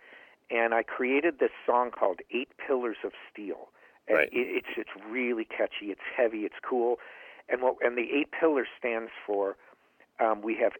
and 0.50 0.74
I 0.74 0.82
created 0.82 1.38
this 1.38 1.52
song 1.66 1.90
called 1.90 2.20
Eight 2.30 2.48
Pillars 2.56 2.98
of 3.04 3.12
Steel. 3.30 3.68
And 4.08 4.18
Right. 4.18 4.28
it, 4.32 4.64
it's 4.64 4.68
it's 4.76 4.90
really 5.08 5.44
catchy. 5.44 5.90
It's 5.92 6.00
heavy. 6.16 6.44
It's 6.44 6.58
cool, 6.62 6.98
and 7.48 7.62
what 7.62 7.76
and 7.82 7.96
the 7.96 8.12
eight 8.12 8.30
pillars 8.32 8.68
stands 8.78 9.10
for. 9.26 9.56
Um, 10.20 10.42
we 10.42 10.54
have 10.56 10.72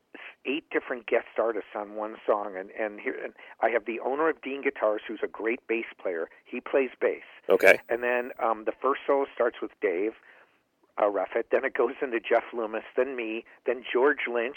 eight 0.45 0.69
different 0.71 1.07
guest 1.07 1.27
artists 1.39 1.71
on 1.75 1.95
one 1.95 2.17
song, 2.27 2.57
and 2.57 2.71
and 2.73 3.01
here 3.01 3.17
and 3.23 3.33
I 3.61 3.71
have 3.71 3.85
the 3.87 4.01
owner 4.01 4.29
of 4.29 4.41
Dean 4.43 4.63
Guitars, 4.63 5.03
who's 5.07 5.21
a 5.23 5.29
great 5.29 5.67
bass 5.67 5.87
player. 6.01 6.29
He 6.45 6.61
plays 6.61 6.91
bass. 7.01 7.23
Okay. 7.49 7.79
And 7.89 8.03
then 8.03 8.33
um, 8.43 8.65
the 8.65 8.73
first 8.73 9.03
solo 9.07 9.27
starts 9.35 9.61
with 9.63 9.71
Dave 9.81 10.13
uh, 10.99 11.05
Reffett. 11.05 11.45
Then 11.51 11.65
it 11.65 11.75
goes 11.75 11.95
into 12.03 12.21
Jeff 12.21 12.45
Loomis, 12.53 12.85
then 12.97 13.17
me, 13.17 13.45
then 13.67 13.85
George 13.91 14.29
Lynch, 14.33 14.57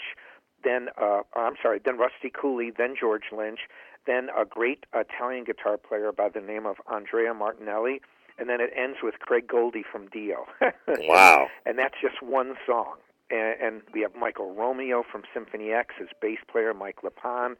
then 0.64 0.88
uh, 1.00 1.22
I'm 1.34 1.54
sorry, 1.62 1.80
then 1.84 1.98
Rusty 1.98 2.30
Cooley, 2.30 2.72
then 2.76 2.94
George 2.98 3.30
Lynch, 3.36 3.60
then 4.06 4.28
a 4.36 4.44
great 4.44 4.84
Italian 4.94 5.44
guitar 5.44 5.76
player 5.76 6.12
by 6.12 6.28
the 6.28 6.40
name 6.40 6.66
of 6.66 6.76
Andrea 6.92 7.34
Martinelli, 7.34 8.00
and 8.38 8.48
then 8.48 8.60
it 8.60 8.70
ends 8.76 8.98
with 9.02 9.18
Craig 9.20 9.46
Goldy 9.48 9.82
from 9.90 10.08
Dio. 10.08 10.46
Wow. 11.08 11.48
and 11.64 11.78
that's 11.78 11.94
just 12.00 12.22
one 12.22 12.54
song. 12.66 12.96
And, 13.30 13.60
and 13.60 13.82
we 13.92 14.02
have 14.02 14.14
Michael 14.14 14.54
Romeo 14.54 15.02
from 15.10 15.22
Symphony 15.32 15.72
X 15.72 15.94
as 16.00 16.08
bass 16.20 16.38
player, 16.50 16.72
Mike 16.74 16.98
LePond. 17.02 17.56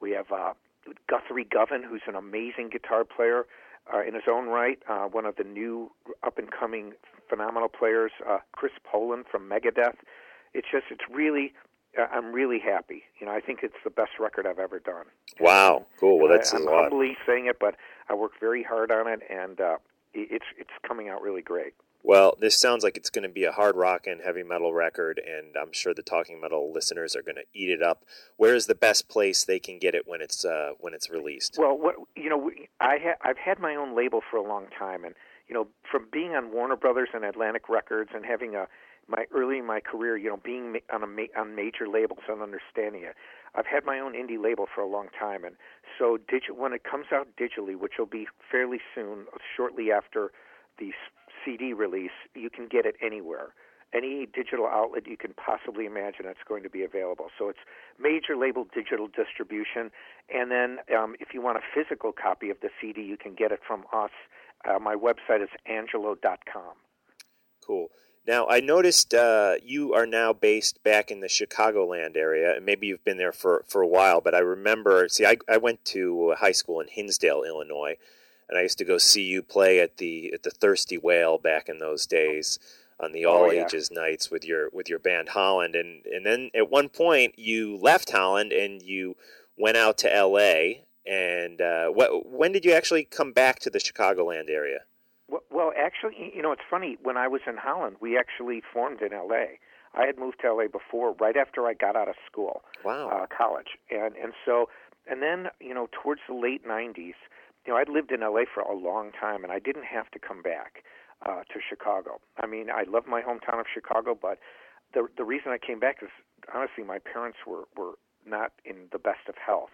We 0.00 0.10
have 0.12 0.30
uh, 0.30 0.52
Guthrie 1.08 1.44
Govan, 1.44 1.82
who's 1.82 2.02
an 2.06 2.14
amazing 2.14 2.70
guitar 2.70 3.04
player 3.04 3.46
uh, 3.92 4.02
in 4.06 4.14
his 4.14 4.24
own 4.28 4.48
right, 4.48 4.78
uh, 4.88 5.04
one 5.04 5.24
of 5.24 5.36
the 5.36 5.44
new 5.44 5.90
up 6.24 6.38
and 6.38 6.50
coming 6.50 6.92
phenomenal 7.28 7.68
players, 7.68 8.12
uh, 8.28 8.38
Chris 8.52 8.72
Poland 8.84 9.24
from 9.30 9.48
Megadeth. 9.48 9.96
It's 10.54 10.66
just, 10.70 10.86
it's 10.90 11.04
really, 11.10 11.52
uh, 11.98 12.06
I'm 12.12 12.32
really 12.32 12.58
happy. 12.58 13.02
You 13.20 13.26
know, 13.26 13.32
I 13.32 13.40
think 13.40 13.60
it's 13.62 13.74
the 13.84 13.90
best 13.90 14.12
record 14.18 14.46
I've 14.46 14.58
ever 14.58 14.78
done. 14.78 15.06
Wow. 15.40 15.86
Cool. 16.00 16.18
Well, 16.18 16.32
I- 16.32 16.36
that's 16.36 16.52
a 16.52 16.56
I'm 16.56 16.64
lot. 16.64 16.90
humbly 16.90 17.16
saying 17.26 17.46
it, 17.46 17.58
but 17.58 17.76
I 18.08 18.14
worked 18.14 18.40
very 18.40 18.62
hard 18.62 18.90
on 18.90 19.06
it, 19.08 19.20
and 19.28 19.60
uh, 19.60 19.76
it- 20.14 20.28
it's 20.30 20.46
it's 20.58 20.70
coming 20.86 21.08
out 21.08 21.20
really 21.22 21.42
great. 21.42 21.74
Well, 22.02 22.36
this 22.38 22.56
sounds 22.56 22.84
like 22.84 22.96
it's 22.96 23.10
going 23.10 23.24
to 23.24 23.28
be 23.28 23.42
a 23.44 23.50
hard 23.50 23.74
rock 23.74 24.06
and 24.06 24.20
heavy 24.20 24.44
metal 24.44 24.72
record, 24.72 25.18
and 25.26 25.56
I'm 25.60 25.72
sure 25.72 25.92
the 25.92 26.02
Talking 26.04 26.40
Metal 26.40 26.72
listeners 26.72 27.16
are 27.16 27.22
going 27.22 27.34
to 27.34 27.44
eat 27.52 27.68
it 27.68 27.82
up. 27.82 28.04
Where 28.36 28.54
is 28.54 28.66
the 28.66 28.76
best 28.76 29.08
place 29.08 29.42
they 29.44 29.58
can 29.58 29.80
get 29.80 29.92
it 29.96 30.06
when 30.06 30.20
it's 30.20 30.44
uh, 30.44 30.74
when 30.78 30.94
it's 30.94 31.10
released? 31.10 31.56
Well, 31.58 31.76
what 31.76 31.96
you 32.14 32.28
know, 32.30 32.48
I 32.80 32.98
ha- 33.02 33.18
I've 33.22 33.38
had 33.38 33.58
my 33.58 33.74
own 33.74 33.96
label 33.96 34.20
for 34.30 34.36
a 34.36 34.42
long 34.42 34.66
time, 34.78 35.04
and 35.04 35.16
you 35.48 35.54
know, 35.54 35.68
from 35.90 36.06
being 36.12 36.34
on 36.34 36.52
Warner 36.52 36.76
Brothers 36.76 37.10
and 37.14 37.24
Atlantic 37.24 37.68
Records 37.68 38.10
and 38.14 38.24
having 38.24 38.54
a 38.54 38.66
my 39.08 39.24
early 39.32 39.58
in 39.58 39.66
my 39.66 39.78
career, 39.78 40.16
you 40.16 40.28
know, 40.28 40.40
being 40.42 40.78
on 40.92 41.02
a 41.02 41.40
on 41.40 41.54
major 41.54 41.86
labels 41.88 42.24
and 42.28 42.42
understanding 42.42 43.04
it, 43.04 43.14
I've 43.54 43.66
had 43.66 43.84
my 43.84 44.00
own 44.00 44.14
indie 44.14 44.42
label 44.42 44.66
for 44.72 44.80
a 44.80 44.86
long 44.88 45.08
time, 45.18 45.44
and 45.44 45.54
so 45.98 46.18
digi- 46.18 46.56
when 46.56 46.72
it 46.72 46.82
comes 46.82 47.06
out 47.12 47.28
digitally, 47.40 47.78
which 47.78 47.94
will 47.98 48.06
be 48.06 48.26
fairly 48.50 48.78
soon, 48.94 49.26
shortly 49.56 49.92
after 49.92 50.32
the 50.78 50.90
CD 51.44 51.72
release, 51.72 52.10
you 52.34 52.50
can 52.50 52.66
get 52.66 52.84
it 52.86 52.96
anywhere. 53.00 53.54
Any 53.94 54.26
digital 54.26 54.66
outlet 54.66 55.06
you 55.06 55.16
can 55.16 55.32
possibly 55.34 55.86
imagine, 55.86 56.26
it's 56.26 56.42
going 56.46 56.64
to 56.64 56.68
be 56.68 56.82
available. 56.82 57.26
So 57.38 57.48
it's 57.48 57.60
major 57.98 58.36
label 58.36 58.66
digital 58.74 59.06
distribution. 59.06 59.90
And 60.28 60.50
then 60.50 60.78
um, 60.94 61.14
if 61.20 61.28
you 61.32 61.40
want 61.40 61.56
a 61.56 61.62
physical 61.62 62.12
copy 62.12 62.50
of 62.50 62.58
the 62.60 62.68
CD, 62.80 63.02
you 63.02 63.16
can 63.16 63.34
get 63.34 63.52
it 63.52 63.60
from 63.66 63.84
us. 63.92 64.10
Uh, 64.68 64.78
my 64.78 64.94
website 64.94 65.42
is 65.42 65.48
angelo.com. 65.66 66.74
Cool. 67.64 67.88
Now, 68.26 68.48
I 68.48 68.58
noticed 68.58 69.14
uh, 69.14 69.54
you 69.62 69.94
are 69.94 70.06
now 70.06 70.32
based 70.32 70.82
back 70.82 71.12
in 71.12 71.20
the 71.20 71.28
Chicagoland 71.28 72.16
area, 72.16 72.56
and 72.56 72.66
maybe 72.66 72.88
you've 72.88 73.04
been 73.04 73.18
there 73.18 73.32
for, 73.32 73.64
for 73.68 73.82
a 73.82 73.86
while, 73.86 74.20
but 74.20 74.34
I 74.34 74.40
remember, 74.40 75.08
see, 75.08 75.24
I, 75.24 75.36
I 75.48 75.58
went 75.58 75.84
to 75.86 76.34
high 76.38 76.52
school 76.52 76.80
in 76.80 76.88
Hinsdale, 76.88 77.44
Illinois, 77.44 77.94
and 78.48 78.58
I 78.58 78.62
used 78.62 78.78
to 78.78 78.84
go 78.84 78.98
see 78.98 79.22
you 79.22 79.42
play 79.42 79.78
at 79.80 79.98
the 79.98 80.32
at 80.32 80.42
the 80.44 80.50
Thirsty 80.50 80.96
Whale 80.98 81.38
back 81.38 81.68
in 81.68 81.78
those 81.78 82.06
days 82.06 82.58
on 82.98 83.12
the 83.12 83.24
all 83.24 83.44
Oh, 83.44 83.50
yeah. 83.50 83.64
ages 83.64 83.90
nights 83.90 84.30
with 84.30 84.44
your 84.44 84.70
with 84.72 84.88
your 84.88 85.00
band 85.00 85.30
Holland, 85.30 85.74
and 85.74 86.04
and 86.06 86.24
then 86.24 86.50
at 86.54 86.70
one 86.70 86.88
point 86.88 87.36
you 87.38 87.76
left 87.76 88.10
Holland 88.10 88.52
and 88.52 88.80
you 88.82 89.16
went 89.58 89.76
out 89.76 89.98
to 89.98 90.12
L.A. 90.14 90.84
And 91.06 91.60
uh, 91.60 91.88
what, 91.88 92.26
when 92.26 92.52
did 92.52 92.64
you 92.64 92.72
actually 92.72 93.04
come 93.04 93.32
back 93.32 93.60
to 93.60 93.70
the 93.70 93.78
Chicagoland 93.78 94.50
area? 94.50 94.80
Well, 95.28 95.42
well, 95.50 95.72
actually, 95.76 96.32
you 96.34 96.42
know, 96.42 96.52
it's 96.52 96.62
funny. 96.68 96.98
When 97.02 97.16
I 97.16 97.28
was 97.28 97.42
in 97.46 97.56
Holland, 97.56 97.96
we 98.00 98.18
actually 98.18 98.62
formed 98.72 99.02
in 99.02 99.12
L.A. 99.12 99.58
I 99.94 100.06
had 100.06 100.18
moved 100.18 100.40
to 100.42 100.48
L.A. 100.48 100.68
before, 100.68 101.14
right 101.18 101.36
after 101.36 101.66
I 101.66 101.74
got 101.74 101.96
out 101.96 102.08
of 102.08 102.16
school. 102.30 102.62
Wow. 102.84 103.08
uh, 103.08 103.26
college, 103.26 103.78
and 103.90 104.14
and 104.16 104.32
so 104.44 104.68
and 105.06 105.22
then 105.22 105.48
you 105.60 105.74
know 105.74 105.88
towards 105.90 106.20
the 106.28 106.34
late 106.34 106.66
'90s, 106.66 106.96
you 106.96 107.14
know 107.68 107.76
I'd 107.76 107.88
lived 107.88 108.12
in 108.12 108.20
LA 108.20 108.42
for 108.52 108.60
a 108.60 108.76
long 108.76 109.10
time, 109.18 109.42
and 109.42 109.52
I 109.52 109.58
didn't 109.58 109.84
have 109.84 110.10
to 110.12 110.18
come 110.18 110.42
back 110.42 110.84
uh, 111.24 111.42
to 111.42 111.60
Chicago. 111.66 112.20
I 112.38 112.46
mean, 112.46 112.68
I 112.70 112.84
love 112.88 113.06
my 113.06 113.22
hometown 113.22 113.58
of 113.58 113.66
Chicago, 113.72 114.16
but 114.20 114.38
the 114.94 115.08
the 115.16 115.24
reason 115.24 115.50
I 115.52 115.58
came 115.58 115.80
back 115.80 115.98
is 116.02 116.10
honestly 116.54 116.84
my 116.84 116.98
parents 116.98 117.38
were 117.46 117.64
were 117.76 117.94
not 118.26 118.52
in 118.64 118.88
the 118.92 118.98
best 118.98 119.28
of 119.28 119.36
health, 119.44 119.70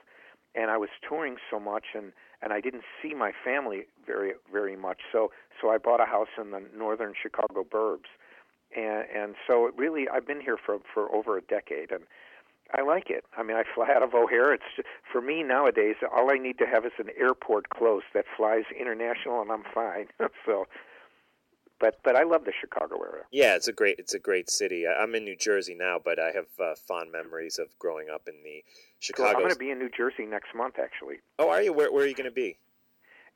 and 0.55 0.71
I 0.71 0.77
was 0.77 0.91
touring 1.07 1.37
so 1.51 1.59
much, 1.59 1.87
and 1.95 2.13
and 2.43 2.53
I 2.53 2.61
didn't 2.61 2.85
see 3.01 3.15
my 3.15 3.33
family 3.45 3.87
very 4.07 4.33
very 4.51 4.77
much. 4.77 5.01
So 5.11 5.31
so 5.61 5.71
I 5.71 5.79
bought 5.79 6.01
a 6.01 6.07
house 6.07 6.29
in 6.41 6.51
the 6.51 6.63
northern 6.77 7.15
Chicago 7.21 7.65
burbs, 7.65 8.11
and 8.77 9.05
and 9.15 9.35
so 9.47 9.67
it 9.67 9.75
really 9.77 10.09
I've 10.09 10.27
been 10.27 10.41
here 10.41 10.57
for 10.57 10.79
for 10.93 11.15
over 11.15 11.37
a 11.37 11.43
decade, 11.43 11.91
and 11.91 12.05
I 12.75 12.83
like 12.83 13.11
it. 13.11 13.25
I 13.37 13.43
mean, 13.43 13.57
I 13.57 13.65
fly 13.75 13.89
out 13.95 14.03
of 14.03 14.15
O'Hare. 14.15 14.55
It's 14.55 14.65
just, 14.77 14.89
for 15.11 15.21
me 15.21 15.43
nowadays. 15.43 15.97
All 16.11 16.31
I 16.31 16.39
need 16.39 16.59
to 16.59 16.67
have 16.67 16.87
is 16.87 16.93
an 16.99 17.11
airport 17.19 17.69
close 17.69 18.03
that 18.15 18.25
flies 18.35 18.65
international, 18.79 19.43
and 19.43 19.51
I'm 19.53 19.65
fine. 19.75 20.07
so, 20.47 20.67
but 21.83 21.99
but 22.05 22.15
I 22.15 22.23
love 22.23 22.45
the 22.45 22.53
Chicago 22.59 22.95
area. 23.03 23.25
Yeah, 23.33 23.57
it's 23.57 23.67
a 23.67 23.73
great 23.73 23.97
it's 23.99 24.15
a 24.15 24.19
great 24.19 24.49
city. 24.49 24.87
I'm 24.87 25.15
in 25.17 25.25
New 25.25 25.37
Jersey 25.37 25.75
now, 25.75 25.99
but 26.03 26.19
I 26.21 26.31
have 26.31 26.47
uh, 26.59 26.75
fond 26.77 27.11
memories 27.11 27.59
of 27.59 27.77
growing 27.79 28.09
up 28.09 28.29
in 28.29 28.35
the 28.45 28.63
Well, 28.63 28.95
Chicago. 29.01 29.29
I'm 29.31 29.39
going 29.41 29.51
to 29.51 29.57
be 29.59 29.71
in 29.71 29.79
New 29.81 29.91
Jersey 29.91 30.25
next 30.25 30.55
month, 30.55 30.77
actually. 30.79 31.17
oh, 31.41 31.51
are 31.51 31.61
you? 31.61 31.73
Where, 31.73 31.93
where 31.93 32.05
are 32.05 32.07
you 32.07 32.15
going 32.15 32.31
to 32.31 32.35
be? 32.35 32.57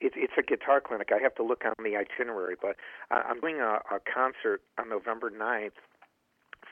It's 0.00 0.14
it's 0.16 0.34
a 0.38 0.42
guitar 0.42 0.80
clinic. 0.80 1.08
I 1.12 1.20
have 1.20 1.34
to 1.34 1.42
look 1.42 1.64
on 1.64 1.72
the 1.84 1.96
itinerary, 1.96 2.54
but 2.60 2.76
I'm 3.10 3.40
doing 3.40 3.60
a, 3.60 3.80
a 3.90 3.98
concert 3.98 4.62
on 4.78 4.88
November 4.88 5.30
9th 5.30 5.72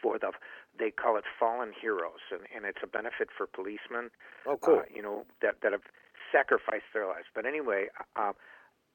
for 0.00 0.18
the 0.18 0.30
they 0.78 0.90
call 0.90 1.16
it 1.16 1.24
Fallen 1.38 1.72
Heroes, 1.80 2.22
and, 2.30 2.42
and 2.54 2.64
it's 2.64 2.80
a 2.82 2.86
benefit 2.86 3.28
for 3.36 3.46
policemen. 3.46 4.10
Oh, 4.46 4.56
cool. 4.58 4.78
uh, 4.78 4.82
you 4.94 5.02
know 5.02 5.26
that 5.42 5.56
that 5.62 5.72
have 5.72 5.82
sacrificed 6.30 6.90
their 6.92 7.06
lives. 7.06 7.26
But 7.34 7.46
anyway, 7.46 7.86
uh, 8.14 8.32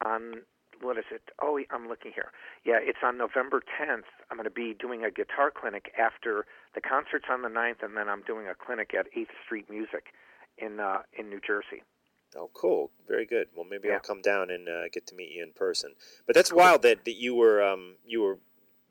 on 0.05 0.43
what 0.82 0.97
is 0.97 1.05
it? 1.11 1.21
Oh, 1.41 1.59
I'm 1.71 1.88
looking 1.88 2.11
here. 2.13 2.32
Yeah, 2.65 2.80
it's 2.82 2.99
on 3.03 3.17
November 3.17 3.61
10th. 3.61 4.03
I'm 4.30 4.38
going 4.38 4.45
to 4.45 4.49
be 4.49 4.75
doing 4.80 5.03
a 5.03 5.11
guitar 5.11 5.51
clinic 5.51 5.91
after 5.97 6.45
the 6.75 6.82
concert's 6.82 7.25
on 7.30 7.41
the 7.41 7.49
9th, 7.49 7.84
and 7.84 7.95
then 7.97 8.09
I'm 8.09 8.21
doing 8.23 8.47
a 8.47 8.55
clinic 8.55 8.93
at 8.97 9.07
8th 9.17 9.27
Street 9.45 9.69
Music 9.69 10.13
in 10.57 10.80
uh, 10.80 10.99
in 11.17 11.30
New 11.30 11.39
Jersey. 11.45 11.84
Oh, 12.38 12.49
cool. 12.53 12.91
Very 13.07 13.25
good. 13.25 13.47
Well, 13.55 13.65
maybe 13.69 13.91
I'll 13.91 13.99
come 13.99 14.21
down 14.21 14.51
and 14.51 14.69
uh, 14.69 14.88
get 14.93 15.07
to 15.07 15.15
meet 15.15 15.32
you 15.32 15.43
in 15.43 15.51
person. 15.53 15.93
But 16.27 16.36
that's 16.36 16.53
wild 16.53 16.84
that, 16.84 17.05
that 17.05 17.15
you 17.15 17.34
were 17.34 17.63
um 17.63 17.95
you 18.05 18.21
were 18.21 18.38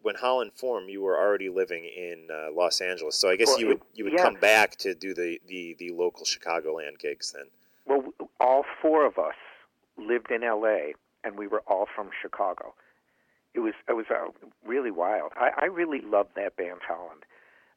when 0.03 0.17
Holland 0.17 0.53
formed, 0.55 0.91
you 0.91 1.03
were 1.03 1.19
already 1.19 1.49
living 1.49 1.85
in 1.85 2.29
uh, 2.33 2.53
Los 2.53 2.81
Angeles. 2.81 3.17
So 3.17 3.29
I 3.29 3.37
guess 3.37 3.49
Well, 3.49 3.61
you 3.61 3.67
would 3.69 3.81
you 3.95 4.05
would 4.05 4.13
yeah. 4.15 4.23
come 4.23 4.35
back 4.35 4.77
to 4.79 4.95
do 4.95 5.15
the, 5.15 5.41
the, 5.47 5.77
the 5.79 5.91
local 5.91 6.25
Chicagoland 6.25 6.99
gigs 6.99 7.33
then. 7.33 7.47
Well, 7.87 8.13
all 8.41 8.65
four 8.83 9.07
of 9.07 9.19
us 9.19 9.35
lived 9.97 10.31
in 10.31 10.43
L.A. 10.43 10.95
and 11.25 11.39
we 11.39 11.47
were 11.47 11.63
all 11.67 11.87
from 11.95 12.11
Chicago. 12.21 12.75
it 13.55 13.61
was 13.61 13.75
it 13.89 13.95
was 13.95 14.07
uh, 14.11 14.31
really 14.67 14.91
wild. 14.91 15.33
I, 15.37 15.51
I 15.63 15.65
really 15.67 16.01
loved 16.01 16.31
that 16.37 16.57
band 16.57 16.81
Holland. 16.87 17.25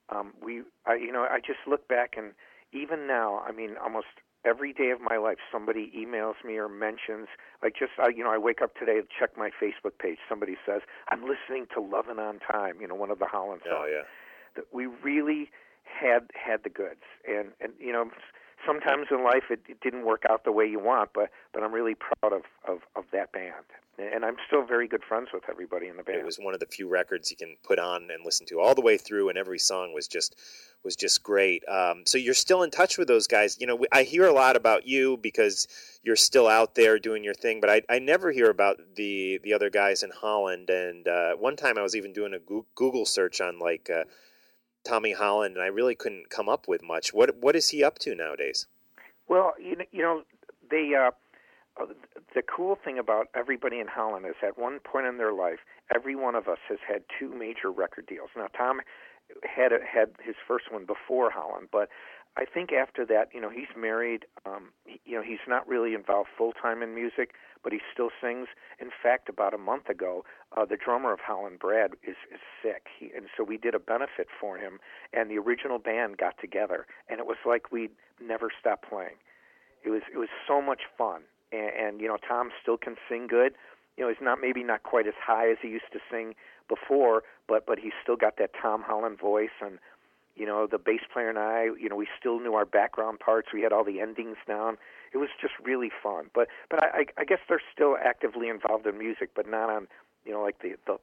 Um, 0.10 0.34
we, 0.44 0.64
I, 0.86 0.96
you 0.96 1.12
know, 1.12 1.26
I 1.30 1.40
just 1.40 1.60
look 1.66 1.88
back 1.88 2.16
and 2.18 2.34
even 2.74 3.08
now, 3.08 3.40
I 3.48 3.52
mean, 3.52 3.76
almost 3.82 4.08
every 4.46 4.74
day 4.74 4.92
of 4.92 5.00
my 5.02 5.18
life, 5.18 5.38
somebody 5.52 5.92
emails 5.96 6.36
me 6.46 6.58
or 6.58 6.68
mentions, 6.68 7.28
like 7.62 7.74
just, 7.78 7.92
I, 8.00 8.10
you 8.10 8.24
know, 8.24 8.32
I 8.32 8.38
wake 8.38 8.62
up 8.62 8.76
today 8.76 9.00
to 9.00 9.08
check 9.18 9.38
my 9.38 9.50
Facebook 9.62 9.98
page. 10.00 10.18
Somebody 10.28 10.56
says, 10.66 10.82
"I'm 11.10 11.22
listening 11.22 11.68
to 11.74 11.82
Lovin' 11.82 12.20
on 12.20 12.40
Time," 12.40 12.82
you 12.82 12.88
know, 12.88 12.96
one 12.96 13.12
of 13.12 13.20
the 13.20 13.26
Holland 13.26 13.62
songs. 13.66 13.76
Oh 13.78 13.86
yeah. 13.86 14.04
That 14.56 14.66
we 14.74 14.86
really 14.86 15.50
had 15.84 16.30
had 16.34 16.64
the 16.64 16.70
goods, 16.70 17.04
and 17.28 17.50
and 17.60 17.74
you 17.80 17.92
know, 17.94 18.10
sometimes 18.66 19.08
in 19.12 19.24
life 19.24 19.44
it, 19.50 19.62
it 19.68 19.80
didn't 19.82 20.06
work 20.06 20.24
out 20.30 20.44
the 20.44 20.52
way 20.52 20.66
you 20.66 20.80
want, 20.80 21.12
but 21.14 21.30
but 21.54 21.64
I'm 21.64 21.74
really 21.74 21.96
proud 21.96 22.34
of 22.34 22.44
of 22.68 22.80
of 22.96 23.06
that 23.12 23.32
band, 23.32 23.66
and 23.98 24.24
I'm 24.26 24.38
still 24.48 24.66
very 24.66 24.88
good 24.88 25.04
friends 25.04 25.30
with 25.34 25.44
everybody 25.50 25.88
in 25.88 25.98
the 25.98 26.04
band. 26.04 26.20
It 26.20 26.26
was 26.26 26.38
one 26.38 26.54
of 26.54 26.60
the 26.60 26.66
few 26.66 26.88
records 26.88 27.32
you 27.32 27.38
can 27.38 27.56
put 27.64 27.80
on 27.80 28.10
and 28.12 28.26
listen 28.26 28.46
to 28.48 28.60
all 28.60 28.76
the 28.76 28.82
way 28.82 28.98
through, 28.98 29.30
and 29.30 29.38
every 29.38 29.60
song 29.60 29.94
was 29.94 30.08
just 30.08 30.36
was 30.84 30.96
just 30.96 31.22
great. 31.24 31.64
Um, 31.68 32.04
so 32.06 32.18
you're 32.18 32.34
still 32.34 32.64
in 32.64 32.72
touch 32.72 32.98
with 32.98 33.08
those 33.08 33.28
guys. 33.28 33.58
You 33.60 33.68
know, 33.68 33.86
I 33.92 34.04
hear 34.04 34.26
a 34.26 34.34
lot 34.34 34.56
about 34.56 34.88
you 34.88 35.18
because 35.18 35.68
you're 36.04 36.16
still 36.16 36.48
out 36.48 36.76
there 36.76 36.98
doing 36.98 37.24
your 37.24 37.36
thing, 37.36 37.62
but 37.62 37.70
I, 37.70 37.82
I 37.90 38.00
never 38.00 38.32
hear 38.32 38.50
about 38.50 38.80
the 38.96 39.40
the 39.44 39.54
other 39.54 39.70
guys 39.70 40.04
in 40.04 40.12
Holland. 40.12 40.70
And 40.70 41.08
uh, 41.08 41.34
one 41.34 41.56
time 41.56 41.78
I 41.78 41.82
was 41.82 41.96
even 41.96 42.14
doing 42.14 42.34
a 42.34 42.40
Goo- 42.40 42.66
Google 42.76 43.06
search 43.06 43.42
on 43.42 43.60
like 43.60 43.90
uh, 43.90 44.06
Tommy 44.84 45.14
Holland, 45.14 45.56
and 45.56 45.64
I 45.64 45.68
really 45.68 45.96
couldn't 45.96 46.30
come 46.30 46.50
up 46.50 46.68
with 46.68 46.84
much. 46.84 47.14
What 47.14 47.38
what 47.38 47.56
is 47.56 47.70
he 47.70 47.84
up 47.84 48.00
to 48.00 48.16
nowadays? 48.16 48.68
Well, 49.28 49.54
you 49.60 49.76
know, 49.78 49.86
you 49.92 50.02
know, 50.02 50.24
they. 50.70 50.94
Uh, 50.96 51.12
uh, 51.80 51.86
the 52.36 52.42
cool 52.42 52.78
thing 52.84 53.00
about 53.00 53.28
everybody 53.34 53.80
in 53.80 53.88
Holland 53.88 54.26
is 54.26 54.36
at 54.44 54.58
one 54.58 54.80
point 54.80 55.06
in 55.06 55.18
their 55.18 55.32
life, 55.32 55.60
every 55.94 56.16
one 56.16 56.36
of 56.36 56.48
us 56.48 56.58
has 56.68 56.80
had 56.86 57.04
two 57.18 57.30
major 57.34 57.72
record 57.72 58.08
deals. 58.08 58.30
Now, 58.36 58.48
Tom 58.48 58.82
had 59.44 59.72
had 59.72 60.12
his 60.24 60.36
first 60.48 60.72
one 60.72 60.86
before 60.86 61.32
Holland, 61.32 61.70
but 61.72 61.90
I 62.38 62.46
think 62.46 62.72
after 62.72 63.06
that, 63.08 63.30
you 63.34 63.42
know, 63.42 63.50
he's 63.50 63.68
married. 63.78 64.26
Um, 64.46 64.70
he, 64.86 65.02
you 65.06 65.16
know, 65.18 65.24
he's 65.24 65.44
not 65.48 65.68
really 65.68 65.94
involved 65.94 66.30
full 66.38 66.54
time 66.54 66.82
in 66.82 66.96
music, 66.96 67.34
but 67.64 67.74
he 67.74 67.80
still 67.94 68.10
sings. 68.22 68.48
In 68.80 68.90
fact, 69.04 69.28
about 69.28 69.54
a 69.54 69.58
month 69.58 69.90
ago, 69.90 70.24
uh, 70.56 70.66
the 70.66 70.78
drummer 70.78 71.12
of 71.12 71.20
Holland, 71.20 71.60
Brad, 71.60 71.92
is 72.04 72.16
is 72.34 72.40
sick, 72.64 72.88
he, 72.98 73.12
and 73.16 73.28
so 73.36 73.44
we 73.44 73.58
did 73.58 73.76
a 73.76 73.80
benefit 73.80 74.28
for 74.40 74.58
him, 74.58 74.80
and 75.14 75.30
the 75.30 75.38
original 75.38 75.78
band 75.78 76.18
got 76.18 76.36
together, 76.40 76.88
and 77.10 77.20
it 77.20 77.26
was 77.26 77.38
like 77.46 77.72
we 77.72 77.90
never 78.22 78.50
stopped 78.58 78.90
playing. 78.90 79.16
It 79.84 79.90
was 79.90 80.02
it 80.14 80.18
was 80.18 80.30
so 80.48 80.62
much 80.62 80.82
fun, 80.98 81.24
and, 81.52 81.72
and 81.78 82.02
you 82.02 82.08
know, 82.08 82.18
Tom 82.18 82.50
still 82.62 82.78
can 82.78 82.96
sing 83.10 83.28
good. 83.28 83.54
You 83.98 84.06
know, 84.06 84.10
he's 84.10 84.24
not 84.24 84.40
maybe 84.42 84.64
not 84.64 84.84
quite 84.84 85.06
as 85.06 85.14
high 85.22 85.52
as 85.52 85.58
he 85.62 85.68
used 85.68 85.92
to 85.92 86.00
sing 86.10 86.34
before, 86.70 87.24
but 87.48 87.66
but 87.66 87.78
he's 87.78 87.94
still 88.02 88.16
got 88.16 88.38
that 88.38 88.52
Tom 88.60 88.84
Holland 88.84 89.20
voice 89.20 89.56
and 89.62 89.80
you 90.36 90.46
know 90.46 90.68
the 90.68 90.78
bass 90.78 91.02
player 91.12 91.30
and 91.30 91.40
I 91.40 91.66
you 91.80 91.90
know 91.90 91.96
we 91.96 92.08
still 92.20 92.40
knew 92.40 92.54
our 92.54 92.66
background 92.66 93.20
parts. 93.20 93.50
We 93.54 93.62
had 93.62 93.74
all 93.74 93.84
the 93.84 94.00
endings 94.00 94.38
down. 94.48 94.78
It 95.14 95.18
was 95.18 95.30
just 95.40 95.54
really 95.64 95.92
fun. 96.02 96.30
But 96.34 96.48
but 96.70 96.84
I 96.84 97.06
I 97.18 97.26
guess 97.26 97.40
they're 97.48 97.62
still 97.74 97.98
actively 98.04 98.50
involved 98.50 98.86
in 98.86 98.98
music 98.98 99.32
but 99.36 99.48
not 99.48 99.70
on 99.70 99.88
you 100.26 100.32
know 100.32 100.42
like 100.42 100.60
the 100.62 100.76
the 100.86 100.98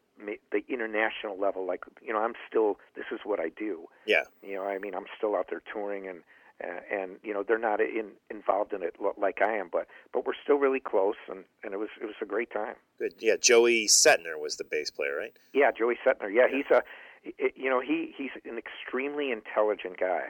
the 0.50 0.62
international 0.68 1.38
level. 1.38 1.66
Like 1.66 1.84
you 2.02 2.12
know 2.12 2.20
I'm 2.20 2.34
still 2.48 2.78
this 2.94 3.06
is 3.12 3.20
what 3.24 3.40
I 3.40 3.50
do. 3.50 3.88
Yeah, 4.06 4.24
you 4.42 4.54
know 4.54 4.64
I 4.64 4.78
mean 4.78 4.94
I'm 4.94 5.06
still 5.16 5.36
out 5.36 5.46
there 5.50 5.62
touring 5.72 6.08
and 6.08 6.20
uh, 6.62 6.80
and 6.90 7.16
you 7.22 7.32
know 7.32 7.42
they're 7.42 7.58
not 7.58 7.80
in, 7.80 8.10
involved 8.30 8.72
in 8.72 8.82
it 8.82 8.96
like 9.16 9.40
I 9.40 9.56
am 9.56 9.68
but 9.70 9.86
but 10.12 10.26
we're 10.26 10.32
still 10.42 10.56
really 10.56 10.80
close 10.80 11.16
and 11.28 11.44
and 11.62 11.72
it 11.72 11.78
was 11.78 11.88
it 12.00 12.06
was 12.06 12.16
a 12.20 12.26
great 12.26 12.50
time. 12.50 12.74
Good. 12.98 13.14
Yeah, 13.18 13.36
Joey 13.40 13.86
Setner 13.86 14.40
was 14.40 14.56
the 14.56 14.64
bass 14.64 14.90
player, 14.90 15.16
right? 15.16 15.32
Yeah, 15.52 15.70
Joey 15.70 15.96
Setner. 16.04 16.32
Yeah, 16.32 16.48
he's 16.50 16.66
a, 16.70 16.82
y- 17.24 17.50
you 17.54 17.70
know, 17.70 17.80
he 17.80 18.14
he's 18.16 18.30
an 18.44 18.58
extremely 18.58 19.30
intelligent 19.30 19.98
guy. 19.98 20.28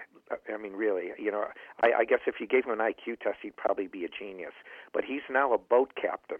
I 0.52 0.56
mean, 0.56 0.72
really, 0.72 1.10
you 1.18 1.30
know, 1.30 1.46
I, 1.82 1.92
I 2.00 2.04
guess 2.04 2.20
if 2.26 2.36
you 2.40 2.46
gave 2.46 2.64
him 2.64 2.72
an 2.72 2.78
IQ 2.78 3.20
test, 3.20 3.38
he'd 3.42 3.56
probably 3.56 3.86
be 3.86 4.04
a 4.04 4.08
genius. 4.08 4.52
But 4.92 5.04
he's 5.04 5.22
now 5.30 5.52
a 5.52 5.58
boat 5.58 5.92
captain, 6.00 6.38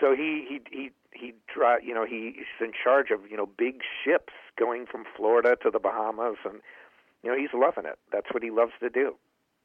so 0.00 0.14
he 0.14 0.46
he 0.48 0.60
he 0.70 0.90
he 1.12 1.34
dri 1.52 1.78
you 1.84 1.94
know, 1.94 2.04
he's 2.04 2.46
in 2.60 2.72
charge 2.72 3.10
of 3.10 3.30
you 3.30 3.36
know 3.36 3.46
big 3.46 3.80
ships 4.04 4.32
going 4.58 4.86
from 4.86 5.04
Florida 5.16 5.56
to 5.62 5.70
the 5.70 5.78
Bahamas, 5.78 6.36
and 6.44 6.60
you 7.22 7.30
know, 7.30 7.36
he's 7.36 7.54
loving 7.54 7.84
it. 7.86 7.98
That's 8.12 8.32
what 8.32 8.42
he 8.42 8.50
loves 8.50 8.72
to 8.80 8.90
do. 8.90 9.14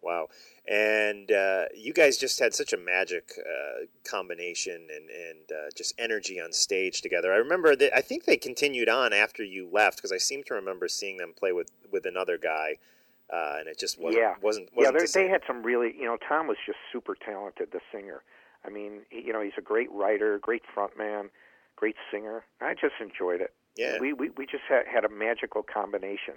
Wow. 0.02 0.28
And 0.70 1.32
uh, 1.32 1.66
you 1.76 1.94
guys 1.94 2.18
just 2.18 2.40
had 2.40 2.54
such 2.54 2.74
a 2.74 2.78
magic 2.78 3.32
uh, 3.40 3.86
combination 4.10 4.88
and, 4.96 5.10
and 5.10 5.52
uh, 5.52 5.70
just 5.76 5.94
energy 5.98 6.40
on 6.40 6.52
stage 6.52 7.02
together. 7.02 7.34
I 7.34 7.38
remember 7.38 7.76
that 7.76 7.96
I 7.96 8.02
think 8.02 8.26
they 8.26 8.38
continued 8.38 8.90
on 8.90 9.14
after 9.14 9.44
you 9.44 9.70
left 9.72 9.98
because 9.98 10.12
I 10.12 10.18
seem 10.18 10.44
to 10.46 10.54
remember 10.54 10.88
seeing 10.88 11.18
them 11.18 11.34
play 11.38 11.52
with, 11.52 11.72
with 11.92 12.06
another 12.06 12.38
guy. 12.38 12.78
Uh, 13.34 13.58
and 13.60 13.68
it 13.68 13.78
just 13.78 14.00
wasn't 14.00 14.22
Yeah. 14.22 14.36
wasn't, 14.42 14.70
yeah, 14.74 14.90
wasn't 14.92 15.00
they 15.00 15.06
the 15.06 15.28
they 15.28 15.28
had 15.30 15.42
some 15.46 15.62
really, 15.64 15.94
you 15.98 16.06
know, 16.06 16.18
Tom 16.28 16.48
was 16.48 16.58
just 16.66 16.78
super 16.94 17.14
talented, 17.16 17.72
the 17.72 17.82
singer. 17.92 18.24
I 18.66 18.70
mean, 18.70 19.02
he, 19.10 19.22
you 19.22 19.34
know, 19.34 19.42
he's 19.42 19.58
a 19.58 19.62
great 19.62 19.92
writer, 19.92 20.40
great 20.40 20.64
frontman, 20.74 21.30
great 21.76 21.96
singer. 22.10 22.46
I 22.62 22.74
just 22.74 22.96
enjoyed 23.02 23.42
it. 23.42 23.54
Yeah. 23.76 23.98
we 24.00 24.14
we 24.14 24.30
we 24.30 24.46
just 24.46 24.64
had 24.70 24.88
had 24.88 25.04
a 25.06 25.10
magical 25.10 25.62
combination, 25.62 26.36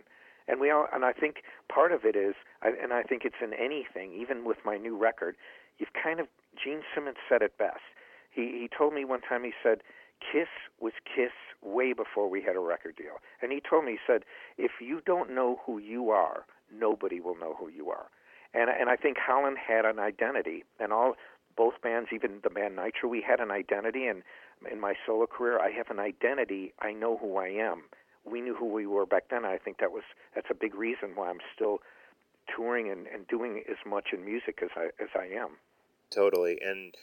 and 0.51 0.61
we 0.61 0.71
all 0.71 0.87
and 0.93 1.05
I 1.05 1.13
think 1.13 1.37
part 1.73 1.93
of 1.93 2.05
it 2.05 2.17
is, 2.17 2.35
and 2.63 2.93
I 2.93 3.03
think 3.03 3.25
it's 3.25 3.41
in 3.43 3.53
anything, 3.55 4.13
even 4.13 4.45
with 4.45 4.59
my 4.65 4.77
new 4.77 4.97
record, 4.97 5.37
you've 5.79 5.93
kind 5.93 6.21
of 6.21 6.27
Gene 6.63 6.83
Simmons 6.95 7.19
said 7.29 7.43
it 7.43 7.57
best. 7.59 7.87
He 8.31 8.43
he 8.61 8.69
told 8.77 8.93
me 8.95 9.05
one 9.05 9.21
time 9.21 9.45
he 9.45 9.53
said. 9.63 9.83
Kiss 10.21 10.49
was 10.79 10.93
Kiss 11.07 11.33
way 11.63 11.95
before 11.95 12.29
we 12.29 12.43
had 12.43 12.55
a 12.55 12.61
record 12.61 12.95
deal. 12.97 13.17
And 13.41 13.53
he 13.53 13.59
told 13.59 13.87
me, 13.87 13.93
he 13.93 13.99
said, 14.07 14.25
if 14.59 14.73
you 14.79 15.01
don't 15.07 15.35
know 15.35 15.61
who 15.65 15.79
you 15.79 16.11
are, 16.11 16.45
nobody 16.71 17.21
will 17.21 17.37
know 17.39 17.57
who 17.59 17.69
you 17.69 17.89
are. 17.89 18.09
And 18.53 18.69
and 18.69 18.91
I 18.91 18.97
think 18.97 19.17
Holland 19.19 19.57
had 19.57 19.85
an 19.85 19.99
identity, 19.99 20.65
and 20.79 20.93
all 20.93 21.15
both 21.57 21.81
bands, 21.83 22.11
even 22.13 22.41
the 22.43 22.51
band 22.51 22.77
Nitro, 22.77 23.09
we 23.09 23.23
had 23.27 23.41
an 23.41 23.51
identity. 23.51 24.07
And 24.07 24.23
in 24.71 24.81
my 24.81 24.95
solo 25.07 25.27
career, 25.27 25.59
I 25.59 25.71
have 25.71 25.89
an 25.91 25.99
identity. 25.99 26.73
I 26.81 26.93
know 26.93 27.17
who 27.17 27.37
I 27.37 27.49
am. 27.49 27.85
We 28.25 28.41
knew 28.41 28.55
who 28.55 28.66
we 28.66 28.87
were 28.87 29.07
back 29.07 29.25
then. 29.31 29.45
I 29.45 29.59
think 29.59 29.79
that 29.79 29.93
was 29.93 30.03
that's 30.35 30.49
a 30.51 30.55
big 30.55 30.75
reason 30.75 31.11
why 31.14 31.31
I'm 31.31 31.41
still 31.55 31.79
touring 32.55 32.91
and, 32.91 33.07
and 33.07 33.27
doing 33.29 33.62
as 33.71 33.77
much 33.87 34.09
in 34.12 34.25
music 34.25 34.61
as 34.62 34.71
I 34.77 34.87
as 35.03 35.09
I 35.14 35.27
am. 35.37 35.51
Totally. 36.11 36.59
And 36.61 36.95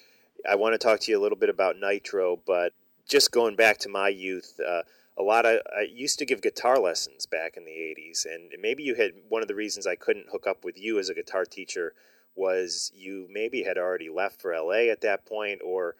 I 0.47 0.55
want 0.55 0.73
to 0.73 0.77
talk 0.77 0.99
to 1.01 1.11
you 1.11 1.19
a 1.19 1.21
little 1.21 1.37
bit 1.37 1.49
about 1.49 1.77
Nitro, 1.79 2.39
but 2.45 2.73
just 3.07 3.31
going 3.31 3.55
back 3.55 3.77
to 3.79 3.89
my 3.89 4.09
youth, 4.09 4.59
uh, 4.65 4.83
a 5.17 5.23
lot 5.23 5.45
of 5.45 5.61
I 5.75 5.81
used 5.81 6.19
to 6.19 6.25
give 6.25 6.41
guitar 6.41 6.77
lessons 6.77 7.25
back 7.25 7.57
in 7.57 7.65
the 7.65 7.71
80s, 7.71 8.25
and 8.25 8.51
maybe 8.59 8.83
you 8.83 8.95
had 8.95 9.11
one 9.29 9.41
of 9.41 9.47
the 9.47 9.55
reasons 9.55 9.87
I 9.87 9.95
couldn't 9.95 10.29
hook 10.31 10.45
up 10.45 10.63
with 10.63 10.77
you 10.77 10.99
as 10.99 11.09
a 11.09 11.15
guitar 11.15 11.45
teacher 11.45 11.93
was 12.35 12.91
you 12.93 13.27
maybe 13.31 13.63
had 13.63 13.79
already 13.79 14.09
left 14.09 14.39
for 14.39 14.55
LA 14.55 14.91
at 14.91 15.01
that 15.01 15.25
point, 15.25 15.61
or 15.65 15.95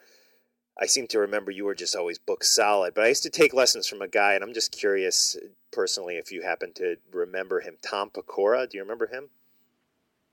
I 0.80 0.86
seem 0.86 1.08
to 1.08 1.20
remember 1.20 1.50
you 1.52 1.66
were 1.66 1.76
just 1.76 1.96
always 1.96 2.20
book 2.20 2.44
solid. 2.44 2.94
But 2.94 3.04
I 3.06 3.08
used 3.08 3.24
to 3.24 3.30
take 3.30 3.54
lessons 3.54 3.88
from 3.88 4.02
a 4.02 4.08
guy, 4.08 4.34
and 4.34 4.44
I'm 4.44 4.54
just 4.54 4.72
curious 4.72 5.36
personally 5.72 6.18
if 6.18 6.32
you 6.32 6.44
happen 6.44 6.74
to 6.74 6.98
remember 7.12 7.60
him, 7.62 7.78
Tom 7.82 8.10
Pecora. 8.10 8.70
Do 8.70 8.78
you 8.78 8.84
remember 8.84 9.08
him? 9.08 9.30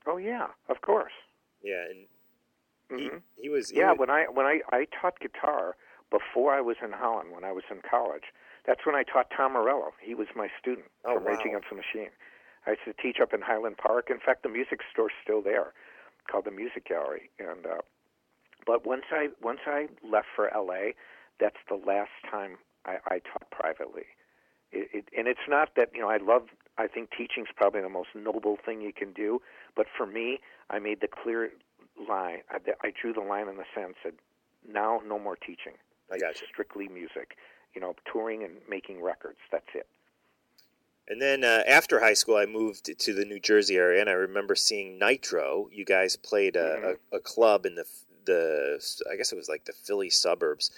Oh 0.05 0.17
yeah, 0.17 0.47
of 0.69 0.81
course. 0.81 1.13
Yeah, 1.63 1.83
and 1.89 2.07
he, 2.89 3.09
Mhm. 3.09 3.21
he 3.37 3.49
was 3.49 3.69
he 3.71 3.77
Yeah, 3.79 3.91
was- 3.91 3.99
when 3.99 4.09
I 4.11 4.25
when 4.25 4.45
I 4.45 4.61
I 4.71 4.85
taught 4.85 5.19
guitar 5.19 5.75
before 6.11 6.53
I 6.53 6.61
was 6.61 6.77
in 6.83 6.91
Holland 6.91 7.31
when 7.31 7.43
I 7.43 7.51
was 7.51 7.63
in 7.71 7.81
college. 7.81 8.25
That's 8.65 8.85
when 8.85 8.95
I 8.95 9.03
taught 9.03 9.29
Tom 9.35 9.53
Morello. 9.53 9.93
He 9.99 10.13
was 10.15 10.27
my 10.35 10.49
student 10.59 10.89
Oh, 11.05 11.15
from 11.15 11.23
wow. 11.25 11.39
Against 11.39 11.69
the 11.69 11.75
Machine. 11.75 12.09
I 12.67 12.71
used 12.71 12.83
to 12.85 12.93
teach 12.93 13.19
up 13.19 13.31
in 13.33 13.41
Highland 13.41 13.77
Park. 13.77 14.09
In 14.09 14.19
fact, 14.19 14.41
the 14.41 14.49
music 14.49 14.81
store's 14.91 15.13
still 15.23 15.41
there, 15.41 15.73
called 16.27 16.45
the 16.45 16.51
Music 16.51 16.85
Gallery. 16.85 17.29
And 17.37 17.63
uh, 17.65 17.81
but 18.65 18.85
once 18.85 19.05
I 19.11 19.29
once 19.41 19.59
I 19.65 19.87
left 20.03 20.27
for 20.35 20.49
LA, 20.55 20.91
that's 21.39 21.57
the 21.69 21.75
last 21.75 22.11
time 22.29 22.57
I, 22.85 22.97
I 23.07 23.19
taught 23.19 23.49
privately. 23.51 24.05
It, 24.71 24.89
it, 24.93 25.05
and 25.17 25.27
it's 25.27 25.47
not 25.47 25.75
that 25.75 25.89
you 25.93 26.01
know 26.01 26.09
I 26.09 26.17
love. 26.17 26.43
I 26.77 26.87
think 26.87 27.09
teaching's 27.17 27.47
probably 27.55 27.81
the 27.81 27.89
most 27.89 28.09
noble 28.15 28.57
thing 28.65 28.81
you 28.81 28.91
can 28.91 29.13
do. 29.13 29.41
But 29.75 29.87
for 29.95 30.05
me, 30.05 30.39
I 30.69 30.79
made 30.79 30.99
the 31.01 31.07
clear 31.07 31.51
line. 32.09 32.39
I, 32.49 32.57
I 32.83 32.91
drew 32.99 33.13
the 33.13 33.21
line 33.21 33.47
in 33.47 33.55
the 33.57 33.63
sand. 33.73 33.95
Said, 34.03 34.13
now 34.67 35.01
no 35.07 35.17
more 35.17 35.37
teaching. 35.37 35.73
I 36.11 36.17
got 36.17 36.41
you. 36.41 36.47
Strictly 36.51 36.87
music. 36.89 37.37
You 37.73 37.81
know, 37.81 37.95
touring 38.11 38.43
and 38.43 38.55
making 38.69 39.01
records. 39.01 39.39
That's 39.51 39.67
it. 39.73 39.87
And 41.07 41.21
then 41.21 41.43
uh, 41.43 41.61
after 41.67 41.99
high 41.99 42.13
school, 42.13 42.35
I 42.35 42.47
moved 42.47 42.89
to 42.99 43.13
the 43.13 43.25
New 43.25 43.39
Jersey 43.39 43.77
area, 43.77 44.01
and 44.01 44.09
I 44.09 44.13
remember 44.13 44.55
seeing 44.55 44.97
Nitro. 44.97 45.69
You 45.71 45.85
guys 45.85 46.15
played 46.15 46.55
a, 46.55 46.97
a, 47.11 47.17
a 47.17 47.19
club 47.19 47.65
in 47.65 47.75
the 47.75 47.85
the 48.25 48.83
I 49.11 49.15
guess 49.15 49.31
it 49.31 49.37
was 49.37 49.49
like 49.49 49.65
the 49.65 49.73
Philly 49.73 50.09
suburbs. 50.09 50.71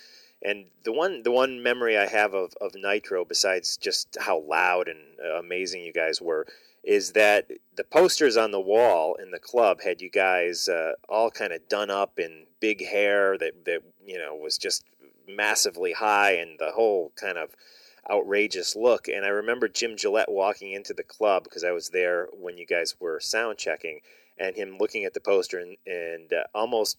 And 0.43 0.66
the 0.84 0.91
one 0.91 1.24
the 1.24 1.32
one 1.32 1.64
memory 1.64 1.98
I 1.98 2.08
have 2.08 2.34
of, 2.34 2.54
of 2.62 2.76
Nitro, 2.76 3.26
besides 3.26 3.78
just 3.78 4.18
how 4.20 4.39
loud 4.39 4.88
and 4.88 5.00
uh, 5.24 5.39
amazing 5.39 5.84
you 5.84 5.93
guys 5.93 6.22
were, 6.22 6.45
is 6.84 7.14
that 7.14 7.50
the 7.76 7.84
posters 7.84 8.38
on 8.38 8.52
the 8.52 8.60
wall 8.60 9.16
in 9.16 9.32
the 9.32 9.39
club 9.39 9.82
had 9.82 10.02
you 10.02 10.10
guys 10.10 10.70
uh, 10.70 10.93
all 11.10 11.32
kind 11.32 11.54
of 11.54 11.68
done 11.68 11.89
up 11.89 12.20
in 12.20 12.45
big 12.60 12.86
hair 12.86 13.38
that 13.38 13.66
that 13.66 13.82
you 14.06 14.18
know 14.18 14.36
was 14.36 14.58
just 14.58 14.84
massively 15.28 15.93
high 15.93 16.34
and 16.34 16.60
the 16.60 16.72
whole 16.72 17.12
kind 17.16 17.38
of 17.38 17.50
outrageous 18.10 18.76
look. 18.76 19.08
And 19.08 19.26
I 19.26 19.30
remember 19.30 19.68
Jim 19.68 19.98
Gillette 19.98 20.32
walking 20.32 20.72
into 20.72 20.93
the 20.93 21.04
club 21.04 21.43
because 21.43 21.64
I 21.64 21.72
was 21.72 21.89
there 21.89 22.30
when 22.32 22.58
you 22.58 22.66
guys 22.66 22.95
were 23.00 23.20
sound 23.20 23.58
checking, 23.58 24.00
and 24.38 24.56
him 24.56 24.78
looking 24.80 25.04
at 25.04 25.14
the 25.14 25.20
poster 25.20 25.60
and, 25.60 25.78
and 25.86 26.32
uh, 26.32 26.43
almost 26.54 26.98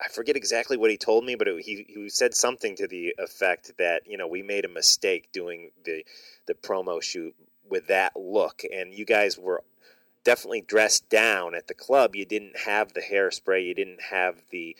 I 0.00 0.08
forget 0.08 0.36
exactly 0.36 0.76
what 0.76 0.90
he 0.90 0.96
told 0.96 1.24
me, 1.24 1.34
but 1.34 1.48
it, 1.48 1.62
he 1.64 1.86
he 1.88 2.08
said 2.08 2.34
something 2.34 2.76
to 2.76 2.86
the 2.86 3.14
effect 3.18 3.72
that 3.78 4.02
you 4.06 4.16
know 4.16 4.26
we 4.26 4.42
made 4.42 4.64
a 4.64 4.68
mistake 4.68 5.30
doing 5.32 5.70
the 5.84 6.04
the 6.46 6.54
promo 6.54 7.02
shoot 7.02 7.34
with 7.68 7.86
that 7.88 8.12
look, 8.16 8.62
and 8.72 8.92
you 8.92 9.04
guys 9.04 9.38
were 9.38 9.62
definitely 10.24 10.62
dressed 10.62 11.08
down 11.08 11.54
at 11.54 11.68
the 11.68 11.74
club. 11.74 12.16
You 12.16 12.24
didn't 12.24 12.58
have 12.66 12.92
the 12.92 13.00
hairspray, 13.00 13.66
you 13.66 13.74
didn't 13.74 14.02
have 14.10 14.36
the 14.50 14.76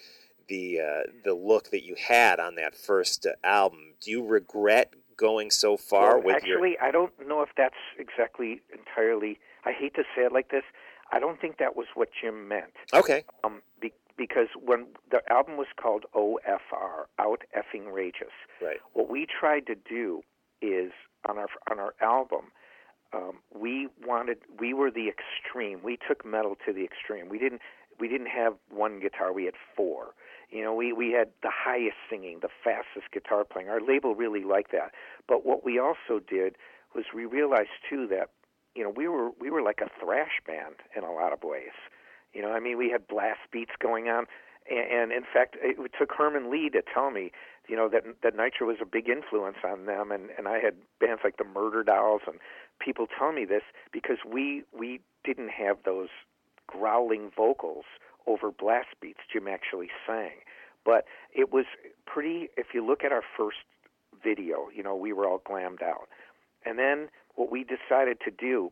the 0.49 0.81
uh, 0.81 1.11
the 1.25 1.35
look 1.35 1.71
that 1.71 1.85
you 1.85 1.95
had 1.97 2.41
on 2.41 2.57
that 2.57 2.75
first 2.75 3.27
uh, 3.27 3.31
album. 3.47 3.95
Do 4.01 4.11
you 4.11 4.25
regret 4.25 4.93
going 5.17 5.51
so 5.51 5.77
far 5.77 6.17
well, 6.17 6.27
with 6.27 6.37
actually, 6.37 6.71
your? 6.73 6.83
I 6.83 6.91
don't 6.91 7.13
know 7.27 7.43
if 7.43 7.51
that's 7.57 7.75
exactly 7.99 8.63
entirely. 8.73 9.39
I 9.65 9.73
hate 9.73 9.95
to 9.95 10.03
say 10.15 10.23
it 10.23 10.33
like 10.33 10.51
this. 10.51 10.65
I 11.13 11.21
don't 11.21 11.41
think 11.41 11.59
that 11.59 11.77
was 11.77 11.87
what 11.95 12.09
Jim 12.21 12.49
meant. 12.49 12.73
Okay. 12.93 13.25
Um, 13.45 13.63
be, 13.81 13.93
because 14.17 14.49
when 14.63 14.87
the 15.11 15.21
album 15.31 15.57
was 15.57 15.67
called 15.81 16.05
OFR, 16.15 17.07
Out 17.19 17.43
Effing 17.57 17.93
Rageous, 17.93 18.33
Right. 18.61 18.79
what 18.93 19.09
we 19.11 19.27
tried 19.27 19.67
to 19.67 19.75
do 19.75 20.23
is 20.63 20.93
on 21.29 21.39
our 21.39 21.49
on 21.71 21.79
our 21.79 21.95
album, 22.01 22.53
um, 23.13 23.39
we 23.55 23.89
wanted 24.05 24.39
we 24.59 24.73
were 24.75 24.91
the 24.91 25.09
extreme. 25.09 25.81
We 25.83 25.97
took 25.97 26.25
metal 26.25 26.57
to 26.67 26.73
the 26.73 26.85
extreme. 26.85 27.29
We 27.29 27.39
didn't 27.39 27.63
we 28.01 28.09
didn't 28.09 28.29
have 28.29 28.55
one 28.71 29.01
guitar. 29.01 29.33
We 29.33 29.45
had 29.45 29.55
four. 29.77 30.15
You 30.51 30.63
know, 30.63 30.75
we 30.75 30.93
we 30.93 31.13
had 31.13 31.29
the 31.43 31.51
highest 31.53 31.97
singing, 32.09 32.41
the 32.41 32.49
fastest 32.63 33.11
guitar 33.13 33.45
playing. 33.45 33.69
Our 33.69 33.81
label 33.81 34.15
really 34.15 34.45
liked 34.45 34.73
that. 34.73 34.93
But 35.27 35.45
what 35.45 35.65
we 35.65 35.79
also 35.79 36.21
did 36.27 36.57
was 36.95 37.05
we 37.15 37.25
realized 37.25 37.71
too 37.89 38.07
that 38.09 38.31
you 38.75 38.83
know 38.85 38.91
we 38.91 39.09
were 39.09 39.31
we 39.41 39.51
were 39.51 39.63
like 39.63 39.81
a 39.81 39.89
thrash 40.01 40.41
band 40.47 40.77
in 40.97 41.03
a 41.05 41.13
lot 41.13 41.33
of 41.33 41.43
ways. 41.43 41.75
You 42.35 42.43
know, 42.43 42.53
I 42.53 42.61
mean, 42.61 42.77
we 42.77 42.91
had 42.91 43.07
blast 43.07 43.41
beats 43.53 43.73
going 43.81 44.09
on, 44.09 44.27
and, 44.69 44.91
and 44.91 45.13
in 45.13 45.23
fact, 45.23 45.57
it 45.63 45.93
took 45.99 46.13
Herman 46.13 46.51
Li 46.51 46.69
to 46.71 46.83
tell 46.83 47.11
me, 47.11 47.31
you 47.69 47.77
know, 47.77 47.89
that 47.89 48.03
that 48.23 48.37
Nitro 48.37 48.67
was 48.67 48.79
a 48.83 48.87
big 48.87 49.09
influence 49.09 49.59
on 49.65 49.87
them, 49.87 50.11
and 50.11 50.31
and 50.37 50.49
I 50.49 50.59
had 50.59 50.75
bands 51.01 51.23
like 51.25 51.37
the 51.37 51.45
Murderdolls 51.45 52.27
and 52.27 52.39
people 52.81 53.07
tell 53.07 53.33
me 53.33 53.45
this 53.45 53.63
because 53.93 54.19
we 54.31 54.65
we 54.77 55.01
didn't 55.25 55.51
have 55.51 55.79
those 55.85 56.09
growling 56.67 57.31
vocals 57.35 57.85
over 58.27 58.51
blast 58.51 58.89
beats. 59.01 59.21
Jim 59.33 59.49
actually 59.49 59.89
sang, 60.07 60.43
but 60.85 61.05
it 61.33 61.53
was 61.53 61.67
pretty. 62.07 62.49
If 62.57 62.69
you 62.75 62.85
look 62.85 63.05
at 63.05 63.13
our 63.13 63.25
first 63.37 63.59
video, 64.23 64.69
you 64.75 64.83
know, 64.83 64.97
we 64.97 65.13
were 65.13 65.29
all 65.29 65.41
glammed 65.49 65.83
out, 65.83 66.09
and 66.65 66.79
then 66.79 67.09
what 67.35 67.51
we 67.51 67.65
decided 67.65 68.19
to 68.25 68.31
do 68.31 68.71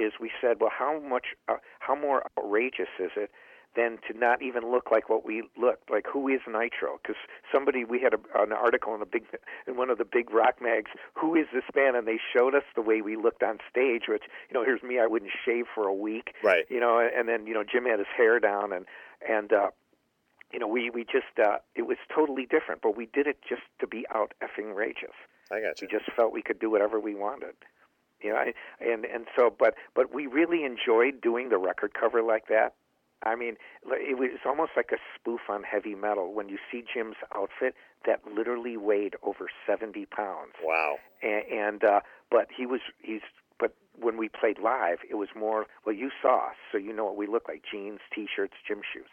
is 0.00 0.14
we 0.20 0.30
said, 0.40 0.56
well, 0.60 0.70
how 0.76 1.00
much, 1.00 1.26
uh, 1.48 1.56
how 1.80 1.94
more 1.94 2.24
outrageous 2.38 2.88
is 2.98 3.10
it 3.16 3.30
than 3.76 3.98
to 4.08 4.18
not 4.18 4.42
even 4.42 4.68
look 4.70 4.90
like 4.90 5.08
what 5.08 5.24
we 5.24 5.44
looked 5.56 5.90
like? 5.90 6.06
Who 6.12 6.28
is 6.28 6.40
Nitro? 6.46 6.98
Because 7.00 7.16
somebody, 7.52 7.84
we 7.84 8.00
had 8.00 8.14
a, 8.14 8.42
an 8.42 8.52
article 8.52 8.94
in 8.94 9.02
a 9.02 9.06
big, 9.06 9.24
in 9.66 9.76
one 9.76 9.90
of 9.90 9.98
the 9.98 10.04
big 10.04 10.32
rock 10.32 10.56
mags. 10.60 10.90
Who 11.14 11.36
is 11.36 11.46
this 11.52 11.64
band? 11.72 11.96
And 11.96 12.06
they 12.06 12.18
showed 12.36 12.54
us 12.54 12.64
the 12.74 12.82
way 12.82 13.00
we 13.00 13.16
looked 13.16 13.42
on 13.42 13.58
stage. 13.70 14.04
Which, 14.08 14.24
you 14.48 14.54
know, 14.54 14.64
here's 14.64 14.82
me. 14.82 14.98
I 14.98 15.06
wouldn't 15.06 15.30
shave 15.44 15.66
for 15.72 15.86
a 15.86 15.94
week. 15.94 16.34
Right. 16.42 16.64
You 16.68 16.80
know, 16.80 16.98
and 16.98 17.28
then 17.28 17.46
you 17.46 17.54
know 17.54 17.62
Jim 17.62 17.84
had 17.84 17.98
his 17.98 18.08
hair 18.16 18.40
down, 18.40 18.72
and 18.72 18.86
and 19.28 19.52
uh, 19.52 19.70
you 20.52 20.58
know 20.58 20.66
we 20.66 20.90
we 20.90 21.04
just 21.04 21.38
uh, 21.38 21.58
it 21.76 21.82
was 21.82 21.98
totally 22.12 22.46
different. 22.46 22.82
But 22.82 22.96
we 22.96 23.06
did 23.06 23.26
it 23.26 23.38
just 23.48 23.62
to 23.80 23.86
be 23.86 24.04
out 24.12 24.34
effing 24.42 24.74
rageous. 24.74 25.14
I 25.50 25.60
got 25.60 25.80
you. 25.80 25.88
We 25.90 25.98
just 25.98 26.10
felt 26.16 26.32
we 26.32 26.42
could 26.42 26.58
do 26.58 26.70
whatever 26.70 26.98
we 26.98 27.14
wanted. 27.14 27.54
You 28.22 28.30
know, 28.30 28.36
I, 28.36 28.52
and 28.80 29.04
and 29.04 29.26
so, 29.36 29.54
but 29.56 29.74
but 29.94 30.14
we 30.14 30.26
really 30.26 30.64
enjoyed 30.64 31.20
doing 31.20 31.48
the 31.48 31.58
record 31.58 31.92
cover 31.94 32.22
like 32.22 32.48
that. 32.48 32.74
I 33.22 33.34
mean, 33.36 33.56
it 33.86 34.18
was 34.18 34.30
almost 34.46 34.72
like 34.76 34.90
a 34.92 34.96
spoof 35.14 35.40
on 35.50 35.62
heavy 35.62 35.94
metal. 35.94 36.32
When 36.32 36.48
you 36.48 36.56
see 36.72 36.82
Jim's 36.92 37.16
outfit, 37.34 37.74
that 38.06 38.20
literally 38.34 38.76
weighed 38.78 39.14
over 39.22 39.48
seventy 39.66 40.06
pounds, 40.06 40.52
Wow. 40.64 40.96
and, 41.22 41.44
and 41.52 41.84
uh, 41.84 42.00
but 42.30 42.48
he 42.56 42.64
was 42.66 42.80
he's 43.02 43.20
but 43.58 43.74
when 43.98 44.16
we 44.16 44.28
played 44.30 44.58
live, 44.58 44.98
it 45.08 45.16
was 45.16 45.28
more. 45.36 45.66
Well, 45.84 45.94
you 45.94 46.10
saw 46.22 46.48
us, 46.48 46.56
so 46.72 46.78
you 46.78 46.94
know 46.94 47.04
what 47.04 47.16
we 47.16 47.26
look 47.26 47.46
like: 47.48 47.62
jeans, 47.70 48.00
t-shirts, 48.14 48.54
gym 48.66 48.80
shoes. 48.90 49.08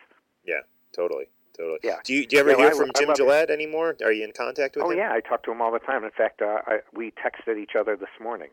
Yeah. 0.46 0.62
Totally. 0.96 1.26
Totally. 1.58 1.80
Yeah. 1.84 1.98
Do 2.06 2.14
you 2.14 2.26
do 2.26 2.38
you 2.38 2.40
ever 2.40 2.52
Yeah, 2.52 2.58
hear 2.58 2.68
I- 2.68 2.78
from 2.78 2.92
I 2.96 3.00
Jim 3.00 3.10
it. 3.10 3.18
Gillette 3.18 3.50
anymore? 3.50 3.98
Are 4.04 4.12
you 4.14 4.24
in 4.24 4.32
contact 4.32 4.78
with 4.78 4.86
Oh 4.86 4.92
him? 4.92 5.00
yeah, 5.00 5.12
I 5.12 5.20
talk 5.20 5.44
to 5.44 5.52
him 5.52 5.62
all 5.62 5.72
the 5.72 5.80
time. 5.80 6.06
In 6.06 6.12
fact, 6.12 6.42
uh, 6.42 6.60
I, 6.66 6.80
we 6.94 7.12
texted 7.12 7.58
each 7.58 7.76
other 7.78 7.98
this 7.98 8.08
morning. 8.22 8.50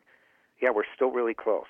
Yeah, 0.61 0.69
we're 0.71 0.83
still 0.95 1.11
really 1.11 1.33
close. 1.33 1.65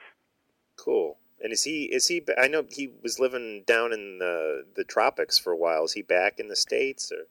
Cool. 0.78 1.18
And 1.42 1.52
is 1.52 1.64
he 1.64 1.84
is 1.86 2.08
he? 2.08 2.24
I 2.42 2.48
know 2.48 2.66
he 2.70 2.92
was 3.04 3.20
living 3.20 3.64
down 3.68 3.92
in 3.94 4.20
the 4.20 4.66
the 4.76 4.84
tropics 4.84 5.38
for 5.38 5.52
a 5.52 5.58
while. 5.58 5.84
Is 5.84 5.94
he 5.94 6.02
back 6.02 6.40
in 6.40 6.48
the 6.48 6.56
states 6.56 7.12
or? 7.12 7.28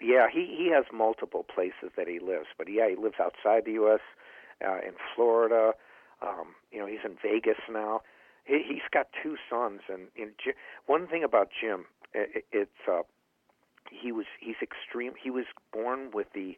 Yeah, 0.00 0.26
he 0.32 0.54
he 0.56 0.70
has 0.72 0.84
multiple 0.92 1.44
places 1.44 1.90
that 1.96 2.08
he 2.08 2.18
lives, 2.18 2.46
but 2.58 2.70
yeah, 2.70 2.88
he 2.88 2.96
lives 2.96 3.16
outside 3.20 3.64
the 3.64 3.72
U.S. 3.72 4.00
Uh, 4.64 4.78
in 4.86 4.94
Florida. 5.14 5.72
Um, 6.22 6.54
you 6.70 6.78
know, 6.78 6.86
he's 6.86 7.04
in 7.04 7.16
Vegas 7.22 7.58
now. 7.70 8.00
He, 8.44 8.62
he's 8.66 8.86
got 8.92 9.08
two 9.22 9.36
sons, 9.50 9.80
and, 9.88 10.08
and 10.18 10.32
Ji- 10.42 10.52
one 10.86 11.06
thing 11.06 11.24
about 11.24 11.48
Jim, 11.58 11.86
it, 12.12 12.44
it's 12.52 12.88
uh, 12.88 13.02
he 13.90 14.12
was 14.12 14.26
he's 14.40 14.56
extreme. 14.62 15.12
He 15.22 15.30
was 15.30 15.46
born 15.72 16.10
with 16.12 16.32
the 16.34 16.56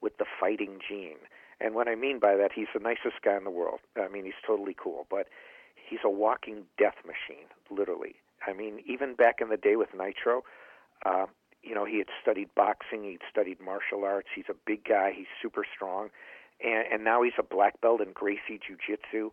with 0.00 0.18
the 0.18 0.26
fighting 0.40 0.78
gene, 0.86 1.18
and 1.60 1.74
what 1.74 1.88
I 1.88 1.94
mean 1.94 2.18
by 2.18 2.36
that, 2.36 2.52
he's 2.54 2.68
the 2.74 2.80
nicest 2.80 3.22
guy 3.24 3.36
in 3.36 3.44
the 3.44 3.50
world. 3.50 3.80
I 3.96 4.08
mean, 4.08 4.24
he's 4.24 4.34
totally 4.46 4.74
cool, 4.78 5.06
but 5.10 5.28
he's 5.74 6.00
a 6.04 6.10
walking 6.10 6.64
death 6.78 6.96
machine, 7.04 7.46
literally. 7.70 8.16
I 8.46 8.52
mean, 8.52 8.80
even 8.86 9.14
back 9.14 9.40
in 9.40 9.48
the 9.48 9.56
day 9.56 9.76
with 9.76 9.94
Nitro, 9.94 10.44
uh, 11.04 11.26
you 11.62 11.74
know, 11.74 11.84
he 11.84 11.98
had 11.98 12.08
studied 12.22 12.54
boxing, 12.54 13.02
he'd 13.04 13.22
studied 13.30 13.60
martial 13.60 14.04
arts. 14.04 14.28
He's 14.34 14.48
a 14.48 14.54
big 14.66 14.84
guy, 14.84 15.12
he's 15.16 15.26
super 15.42 15.64
strong, 15.74 16.10
and 16.62 16.84
and 16.92 17.04
now 17.04 17.22
he's 17.22 17.38
a 17.38 17.42
black 17.42 17.80
belt 17.80 18.00
in 18.00 18.12
Gracie 18.12 18.60
Jiu 18.64 18.76
Jitsu. 18.76 19.30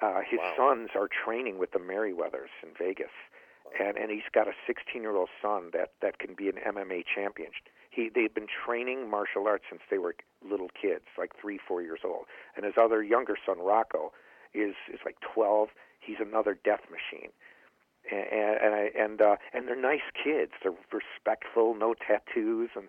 Uh, 0.00 0.20
his 0.28 0.40
Wow. 0.40 0.54
sons 0.56 0.90
are 0.94 1.08
training 1.08 1.58
with 1.58 1.72
the 1.72 1.78
Mayweathers 1.78 2.52
in 2.62 2.70
Vegas, 2.78 3.12
and 3.78 3.96
and 3.98 4.10
he's 4.10 4.28
got 4.32 4.48
a 4.48 4.52
16 4.66 5.02
year 5.02 5.16
old 5.16 5.28
son 5.42 5.70
that 5.72 5.92
that 6.00 6.18
can 6.18 6.34
be 6.34 6.48
an 6.48 6.56
MMA 6.58 7.04
champion. 7.04 7.50
He 7.96 8.10
they've 8.14 8.32
been 8.32 8.46
training 8.46 9.10
martial 9.10 9.48
arts 9.48 9.64
since 9.70 9.82
they 9.90 9.98
were 9.98 10.14
little 10.48 10.70
kids, 10.80 11.04
like 11.18 11.32
three 11.40 11.58
four 11.66 11.80
years 11.82 12.00
old. 12.04 12.26
And 12.54 12.64
his 12.64 12.74
other 12.80 13.02
younger 13.02 13.36
son 13.44 13.58
Rocco 13.58 14.12
is 14.54 14.74
is 14.92 15.00
like 15.04 15.16
12. 15.34 15.68
He's 15.98 16.18
another 16.20 16.56
death 16.62 16.82
machine 16.90 17.32
and 18.10 18.58
and 18.60 18.74
I, 18.74 18.90
and 18.98 19.20
uh, 19.20 19.36
and 19.52 19.68
they're 19.68 19.80
nice 19.80 20.06
kids. 20.12 20.52
They're 20.62 20.72
respectful, 20.92 21.74
no 21.74 21.94
tattoos, 21.94 22.70
and 22.76 22.88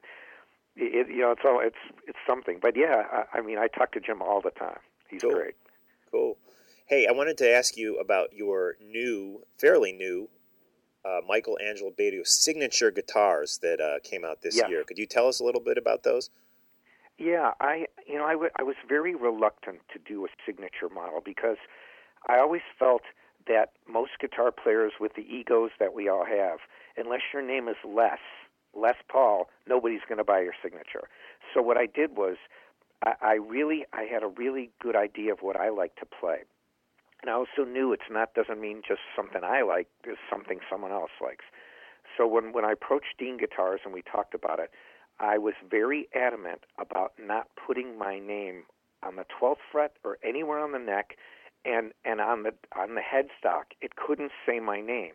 it, 0.75 1.07
you 1.09 1.21
know 1.21 1.31
it's 1.31 1.41
all 1.45 1.59
it's 1.63 1.77
it's 2.07 2.19
something. 2.27 2.59
But 2.61 2.75
yeah, 2.75 3.03
I, 3.11 3.39
I 3.39 3.41
mean, 3.41 3.57
I 3.57 3.67
talk 3.67 3.91
to 3.93 3.99
Jim 3.99 4.21
all 4.21 4.41
the 4.41 4.51
time. 4.51 4.79
He's 5.09 5.21
Cool. 5.21 5.31
great. 5.31 5.55
Cool. 6.11 6.37
Hey, 6.85 7.05
I 7.07 7.11
wanted 7.11 7.37
to 7.39 7.51
ask 7.51 7.75
you 7.75 7.99
about 7.99 8.33
your 8.33 8.75
new, 8.81 9.41
fairly 9.57 9.91
new, 9.91 10.29
uh, 11.07 11.21
Michael 11.27 11.57
Angelo 11.63 11.91
Batio 11.91 12.25
signature 12.27 12.91
guitars 12.91 13.59
that 13.59 13.79
uh, 13.79 13.99
came 14.03 14.25
out 14.25 14.41
this 14.41 14.57
Yes. 14.57 14.69
year. 14.69 14.83
Could 14.83 14.97
you 14.97 15.05
tell 15.05 15.27
us 15.27 15.39
a 15.39 15.43
little 15.43 15.61
bit 15.61 15.77
about 15.77 16.03
those? 16.03 16.29
Yeah, 17.17 17.53
I 17.59 17.87
you 18.05 18.17
know 18.17 18.25
I, 18.25 18.33
w- 18.33 18.51
I 18.59 18.63
was 18.63 18.75
very 18.87 19.15
reluctant 19.15 19.79
to 19.93 19.99
do 19.99 20.25
a 20.25 20.29
signature 20.45 20.89
model 20.93 21.21
because 21.23 21.57
I 22.27 22.37
always 22.39 22.61
felt 22.77 23.01
that 23.47 23.71
most 23.87 24.11
guitar 24.19 24.51
players 24.51 24.93
with 24.99 25.13
the 25.15 25.21
egos 25.21 25.71
that 25.79 25.93
we 25.93 26.09
all 26.09 26.25
have, 26.25 26.59
unless 26.95 27.21
your 27.33 27.41
name 27.41 27.67
is 27.67 27.77
Les 27.85 28.19
Les 28.75 28.95
Paul, 29.09 29.49
nobody's 29.67 30.01
going 30.07 30.19
to 30.19 30.23
buy 30.23 30.41
your 30.41 30.53
signature. 30.61 31.07
So 31.53 31.61
what 31.61 31.77
I 31.77 31.87
did 31.87 32.15
was 32.17 32.37
I, 33.03 33.13
I 33.21 33.33
really 33.35 33.85
I 33.93 34.03
had 34.03 34.21
a 34.21 34.27
really 34.27 34.69
good 34.79 34.95
idea 34.95 35.31
of 35.33 35.39
what 35.41 35.55
I 35.55 35.69
like 35.69 35.95
to 35.95 36.05
play. 36.05 36.39
And 37.21 37.31
I 37.31 37.33
also 37.33 37.63
knew 37.67 37.93
it's 37.93 38.11
not 38.11 38.33
doesn't 38.33 38.61
mean 38.61 38.81
just 38.87 39.01
something 39.15 39.41
I 39.43 39.63
like, 39.63 39.87
it's 40.03 40.19
something 40.29 40.59
someone 40.69 40.91
else 40.91 41.11
likes. 41.21 41.45
So 42.15 42.27
when 42.27 42.53
when 42.53 42.65
I 42.65 42.71
approached 42.71 43.17
Dean 43.17 43.37
Guitars 43.37 43.81
and 43.83 43.93
we 43.93 44.01
talked 44.01 44.33
about 44.33 44.59
it, 44.59 44.71
I 45.19 45.37
was 45.37 45.53
very 45.69 46.07
adamant 46.15 46.61
about 46.79 47.13
not 47.19 47.47
putting 47.55 47.97
my 47.97 48.19
name 48.19 48.63
on 49.03 49.15
the 49.15 49.25
12th 49.39 49.57
fret 49.71 49.93
or 50.03 50.17
anywhere 50.23 50.59
on 50.59 50.71
the 50.71 50.79
neck, 50.79 51.17
and 51.65 51.91
and 52.05 52.21
on 52.21 52.43
the 52.43 52.53
on 52.75 52.95
the 52.95 53.01
headstock 53.01 53.73
it 53.81 53.95
couldn't 53.95 54.31
say 54.45 54.59
my 54.59 54.79
name, 54.81 55.13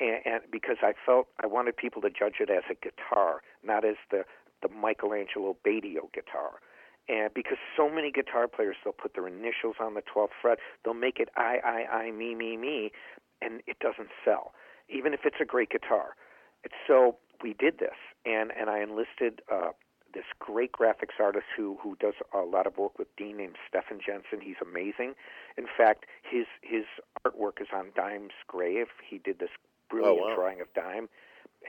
and, 0.00 0.20
and 0.24 0.40
because 0.50 0.78
I 0.82 0.92
felt 1.06 1.28
I 1.42 1.46
wanted 1.46 1.76
people 1.76 2.02
to 2.02 2.10
judge 2.10 2.36
it 2.40 2.50
as 2.50 2.64
a 2.70 2.74
guitar, 2.74 3.42
not 3.62 3.84
as 3.84 3.96
the 4.10 4.24
the 4.62 4.68
Michael 4.68 5.14
Angelo 5.14 5.56
Batio 5.64 6.12
guitar. 6.12 6.60
And 7.08 7.32
because 7.32 7.56
so 7.76 7.88
many 7.88 8.10
guitar 8.10 8.46
players, 8.48 8.76
they'll 8.84 8.92
put 8.92 9.14
their 9.14 9.26
initials 9.26 9.76
on 9.80 9.94
the 9.94 10.02
12th 10.02 10.36
fret, 10.40 10.58
they'll 10.84 10.94
make 10.94 11.18
it 11.18 11.30
I, 11.36 11.58
I, 11.64 11.96
I, 11.96 12.10
me, 12.10 12.34
me, 12.34 12.56
me, 12.56 12.92
and 13.40 13.62
it 13.66 13.78
doesn't 13.80 14.10
sell, 14.24 14.52
even 14.88 15.14
if 15.14 15.20
it's 15.24 15.40
a 15.40 15.44
great 15.44 15.70
guitar. 15.70 16.16
It's 16.64 16.74
so 16.86 17.16
we 17.42 17.54
did 17.54 17.78
this, 17.78 17.96
and 18.26 18.52
and 18.58 18.68
I 18.68 18.82
enlisted 18.82 19.42
uh, 19.52 19.70
this 20.12 20.24
great 20.38 20.72
graphics 20.72 21.20
artist 21.20 21.46
who 21.56 21.78
who 21.82 21.96
does 22.00 22.14
a 22.34 22.40
lot 22.40 22.66
of 22.66 22.76
work 22.76 22.98
with 22.98 23.08
Dean 23.16 23.36
named 23.36 23.56
Stefan 23.68 24.00
Jensen. 24.04 24.40
He's 24.40 24.56
amazing. 24.60 25.14
In 25.56 25.66
fact, 25.76 26.06
his 26.28 26.46
his 26.62 26.84
artwork 27.24 27.60
is 27.60 27.68
on 27.72 27.86
Dime's 27.94 28.32
grave. 28.46 28.88
He 29.08 29.18
did 29.18 29.38
this 29.38 29.50
brilliant 29.88 30.20
wow. 30.20 30.34
drawing 30.34 30.60
of 30.60 30.72
Dime, 30.74 31.08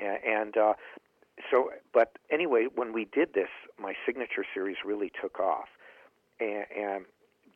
and, 0.01 0.17
and 0.25 0.57
uh, 0.57 0.73
so. 1.51 1.71
But 1.93 2.17
anyway, 2.29 2.67
when 2.73 2.93
we 2.93 3.05
did 3.05 3.33
this, 3.33 3.49
my 3.79 3.93
signature 4.05 4.45
series 4.53 4.77
really 4.85 5.11
took 5.21 5.39
off, 5.39 5.69
and, 6.39 6.65
and 6.75 7.05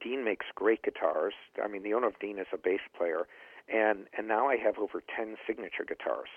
Dean 0.01 0.23
makes 0.23 0.45
great 0.53 0.83
guitars. 0.83 1.33
I 1.63 1.67
mean, 1.67 1.83
the 1.83 1.93
owner 1.93 2.07
of 2.07 2.19
Dean 2.19 2.39
is 2.39 2.47
a 2.53 2.57
bass 2.57 2.81
player, 2.97 3.27
and 3.67 4.05
and 4.17 4.27
now 4.27 4.47
I 4.47 4.57
have 4.57 4.77
over 4.77 5.01
ten 5.15 5.35
signature 5.47 5.85
guitars. 5.87 6.29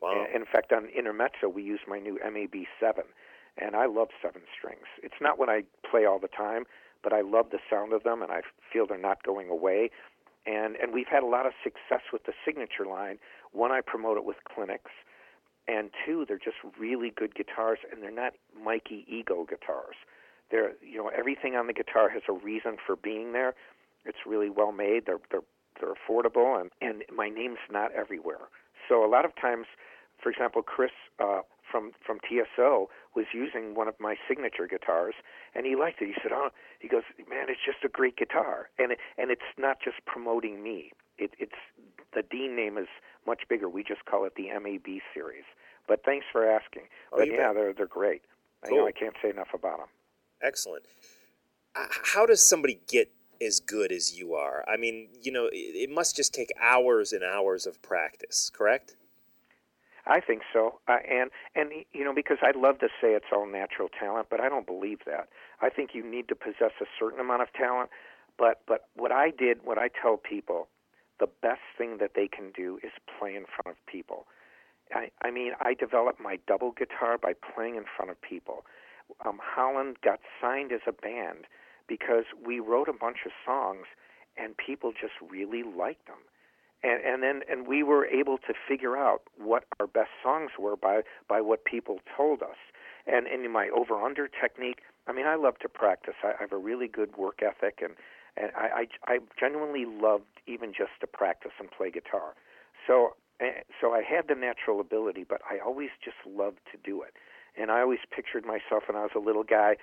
Wow. 0.00 0.26
And 0.26 0.42
in 0.42 0.44
fact, 0.44 0.72
on 0.72 0.86
Intermezzo, 0.86 1.48
we 1.48 1.62
use 1.62 1.80
my 1.88 1.98
new 1.98 2.18
MAB 2.22 2.64
seven, 2.78 3.04
and 3.56 3.76
I 3.76 3.86
love 3.86 4.08
seven 4.20 4.42
strings. 4.56 4.86
It's 5.02 5.20
not 5.20 5.38
what 5.38 5.48
I 5.48 5.62
play 5.88 6.04
all 6.04 6.18
the 6.18 6.28
time, 6.28 6.64
but 7.02 7.12
I 7.12 7.20
love 7.20 7.46
the 7.50 7.58
sound 7.70 7.92
of 7.92 8.02
them, 8.02 8.22
and 8.22 8.30
I 8.30 8.42
feel 8.72 8.86
they're 8.86 8.98
not 8.98 9.22
going 9.22 9.48
away. 9.48 9.90
And 10.46 10.76
and 10.76 10.92
we've 10.92 11.08
had 11.08 11.22
a 11.22 11.26
lot 11.26 11.46
of 11.46 11.52
success 11.62 12.02
with 12.12 12.24
the 12.24 12.32
signature 12.44 12.84
line. 12.86 13.18
One, 13.52 13.72
I 13.72 13.80
promote 13.80 14.18
it 14.18 14.24
with 14.24 14.36
clinics, 14.44 14.90
and 15.66 15.90
two, 16.04 16.24
they're 16.26 16.38
just 16.38 16.56
really 16.78 17.10
good 17.10 17.34
guitars, 17.34 17.78
and 17.90 18.02
they're 18.02 18.10
not 18.10 18.34
Mikey 18.62 19.04
ego 19.08 19.46
guitars. 19.48 19.96
They're 20.50 20.72
you 20.82 20.98
know 20.98 21.08
everything 21.08 21.56
on 21.56 21.66
the 21.66 21.72
guitar 21.72 22.08
has 22.10 22.22
a 22.28 22.32
reason 22.32 22.76
for 22.84 22.96
being 22.96 23.32
there. 23.32 23.54
It's 24.04 24.18
really 24.26 24.50
well 24.50 24.72
made. 24.72 25.06
They're 25.06 25.20
they're 25.30 25.40
they're 25.80 25.94
affordable, 25.94 26.60
and 26.60 26.70
and 26.80 27.02
my 27.14 27.28
name's 27.28 27.58
not 27.70 27.92
everywhere. 27.92 28.48
So 28.88 29.04
a 29.04 29.08
lot 29.08 29.24
of 29.24 29.32
times, 29.40 29.66
for 30.22 30.30
example, 30.30 30.62
Chris 30.62 30.90
uh, 31.18 31.40
from 31.74 31.90
from 32.06 32.20
TSO 32.28 32.88
was 33.16 33.26
using 33.34 33.74
one 33.74 33.88
of 33.88 33.96
my 33.98 34.14
signature 34.28 34.68
guitars, 34.68 35.14
and 35.56 35.66
he 35.66 35.74
liked 35.74 36.00
it. 36.00 36.06
He 36.06 36.14
said, 36.22 36.30
"Oh," 36.32 36.50
he 36.78 36.86
goes, 36.86 37.02
"Man, 37.28 37.46
it's 37.48 37.58
just 37.66 37.78
a 37.84 37.88
great 37.88 38.16
guitar," 38.16 38.70
and 38.78 38.92
it, 38.92 38.98
and 39.18 39.32
it's 39.32 39.42
not 39.58 39.78
just 39.82 39.96
promoting 40.06 40.62
me. 40.62 40.92
It, 41.18 41.32
it's 41.40 41.58
the 42.14 42.22
Dean 42.22 42.54
name 42.54 42.78
is 42.78 42.86
much 43.26 43.42
bigger. 43.48 43.68
We 43.68 43.82
just 43.82 44.04
call 44.04 44.24
it 44.24 44.34
the 44.36 44.50
MAB 44.56 45.00
series. 45.12 45.42
But 45.88 46.04
thanks 46.04 46.26
for 46.30 46.48
asking. 46.48 46.82
Oh, 47.12 47.18
but 47.18 47.26
yeah, 47.28 47.48
bet. 47.48 47.54
they're 47.56 47.72
they're 47.72 47.86
great. 47.86 48.22
I 48.62 48.68
Cool. 48.68 48.78
know 48.78 48.86
I 48.86 48.92
can't 48.92 49.16
say 49.20 49.30
enough 49.30 49.52
about 49.52 49.78
them. 49.78 49.88
Excellent. 50.40 50.84
Uh, 51.74 51.86
How 51.90 52.24
does 52.24 52.40
somebody 52.40 52.78
get 52.86 53.10
as 53.42 53.58
good 53.58 53.90
as 53.90 54.16
you 54.16 54.34
are? 54.34 54.64
I 54.68 54.76
mean, 54.76 55.08
you 55.20 55.32
know, 55.32 55.48
it 55.52 55.90
must 55.90 56.14
just 56.14 56.32
take 56.32 56.50
hours 56.62 57.12
and 57.12 57.24
hours 57.24 57.66
of 57.66 57.82
practice, 57.82 58.48
correct? 58.54 58.94
I 60.06 60.20
think 60.20 60.42
so, 60.52 60.80
uh, 60.86 60.98
and 61.10 61.30
and 61.54 61.70
you 61.92 62.04
know 62.04 62.14
because 62.14 62.38
I'd 62.42 62.56
love 62.56 62.78
to 62.80 62.88
say 63.00 63.12
it's 63.14 63.32
all 63.32 63.46
natural 63.46 63.88
talent, 63.88 64.28
but 64.30 64.40
I 64.40 64.48
don't 64.48 64.66
believe 64.66 64.98
that. 65.06 65.28
I 65.62 65.70
think 65.70 65.90
you 65.94 66.04
need 66.08 66.28
to 66.28 66.34
possess 66.34 66.72
a 66.80 66.84
certain 66.98 67.20
amount 67.20 67.42
of 67.42 67.52
talent. 67.52 67.90
But 68.36 68.62
but 68.66 68.88
what 68.94 69.12
I 69.12 69.30
did, 69.30 69.64
what 69.64 69.78
I 69.78 69.88
tell 69.88 70.16
people, 70.18 70.68
the 71.20 71.28
best 71.40 71.62
thing 71.78 71.98
that 71.98 72.12
they 72.14 72.28
can 72.28 72.50
do 72.54 72.78
is 72.82 72.90
play 73.18 73.34
in 73.34 73.44
front 73.46 73.76
of 73.78 73.86
people. 73.86 74.26
I, 74.92 75.10
I 75.22 75.30
mean, 75.30 75.52
I 75.60 75.72
developed 75.74 76.20
my 76.20 76.38
double 76.46 76.72
guitar 76.72 77.16
by 77.16 77.32
playing 77.32 77.76
in 77.76 77.84
front 77.96 78.10
of 78.10 78.20
people. 78.20 78.66
Um, 79.24 79.40
Holland 79.42 79.96
got 80.02 80.20
signed 80.40 80.72
as 80.72 80.80
a 80.86 80.92
band 80.92 81.46
because 81.86 82.24
we 82.44 82.60
wrote 82.60 82.88
a 82.88 82.92
bunch 82.92 83.18
of 83.24 83.32
songs, 83.44 83.86
and 84.36 84.56
people 84.56 84.92
just 84.92 85.14
really 85.30 85.62
liked 85.62 86.06
them 86.06 86.18
and 86.84 87.02
and 87.02 87.22
then 87.22 87.40
and 87.50 87.66
we 87.66 87.82
were 87.82 88.06
able 88.06 88.38
to 88.38 88.52
figure 88.68 88.96
out 88.96 89.22
what 89.38 89.64
our 89.80 89.86
best 89.86 90.10
songs 90.22 90.50
were 90.58 90.76
by 90.76 91.00
by 91.28 91.40
what 91.40 91.64
people 91.64 91.98
told 92.16 92.42
us. 92.42 92.56
And 93.06 93.26
and 93.26 93.44
in 93.44 93.50
my 93.50 93.68
over 93.70 93.94
under 94.00 94.28
technique 94.28 94.80
i 95.08 95.12
mean 95.12 95.26
i 95.26 95.34
love 95.34 95.58
to 95.60 95.68
practice. 95.68 96.14
I, 96.22 96.28
I 96.28 96.40
have 96.40 96.52
a 96.52 96.58
really 96.58 96.88
good 96.88 97.16
work 97.16 97.40
ethic 97.42 97.80
and 97.82 97.94
and 98.36 98.50
I, 98.56 98.86
I 99.08 99.14
i 99.14 99.18
genuinely 99.38 99.86
loved 99.86 100.24
even 100.46 100.72
just 100.72 100.92
to 101.00 101.06
practice 101.06 101.52
and 101.58 101.70
play 101.70 101.90
guitar. 101.90 102.34
So 102.86 103.16
eh, 103.40 103.62
so 103.80 103.92
i 103.92 104.02
had 104.02 104.28
the 104.28 104.34
natural 104.34 104.80
ability 104.80 105.24
but 105.28 105.40
i 105.50 105.58
always 105.58 105.90
just 106.04 106.18
loved 106.26 106.60
to 106.72 106.78
do 106.78 107.02
it. 107.02 107.14
And 107.56 107.70
i 107.70 107.80
always 107.80 108.00
pictured 108.14 108.44
myself 108.44 108.84
when 108.88 108.96
i 108.96 109.02
was 109.02 109.12
a 109.16 109.20
little 109.20 109.44
guy 109.44 109.76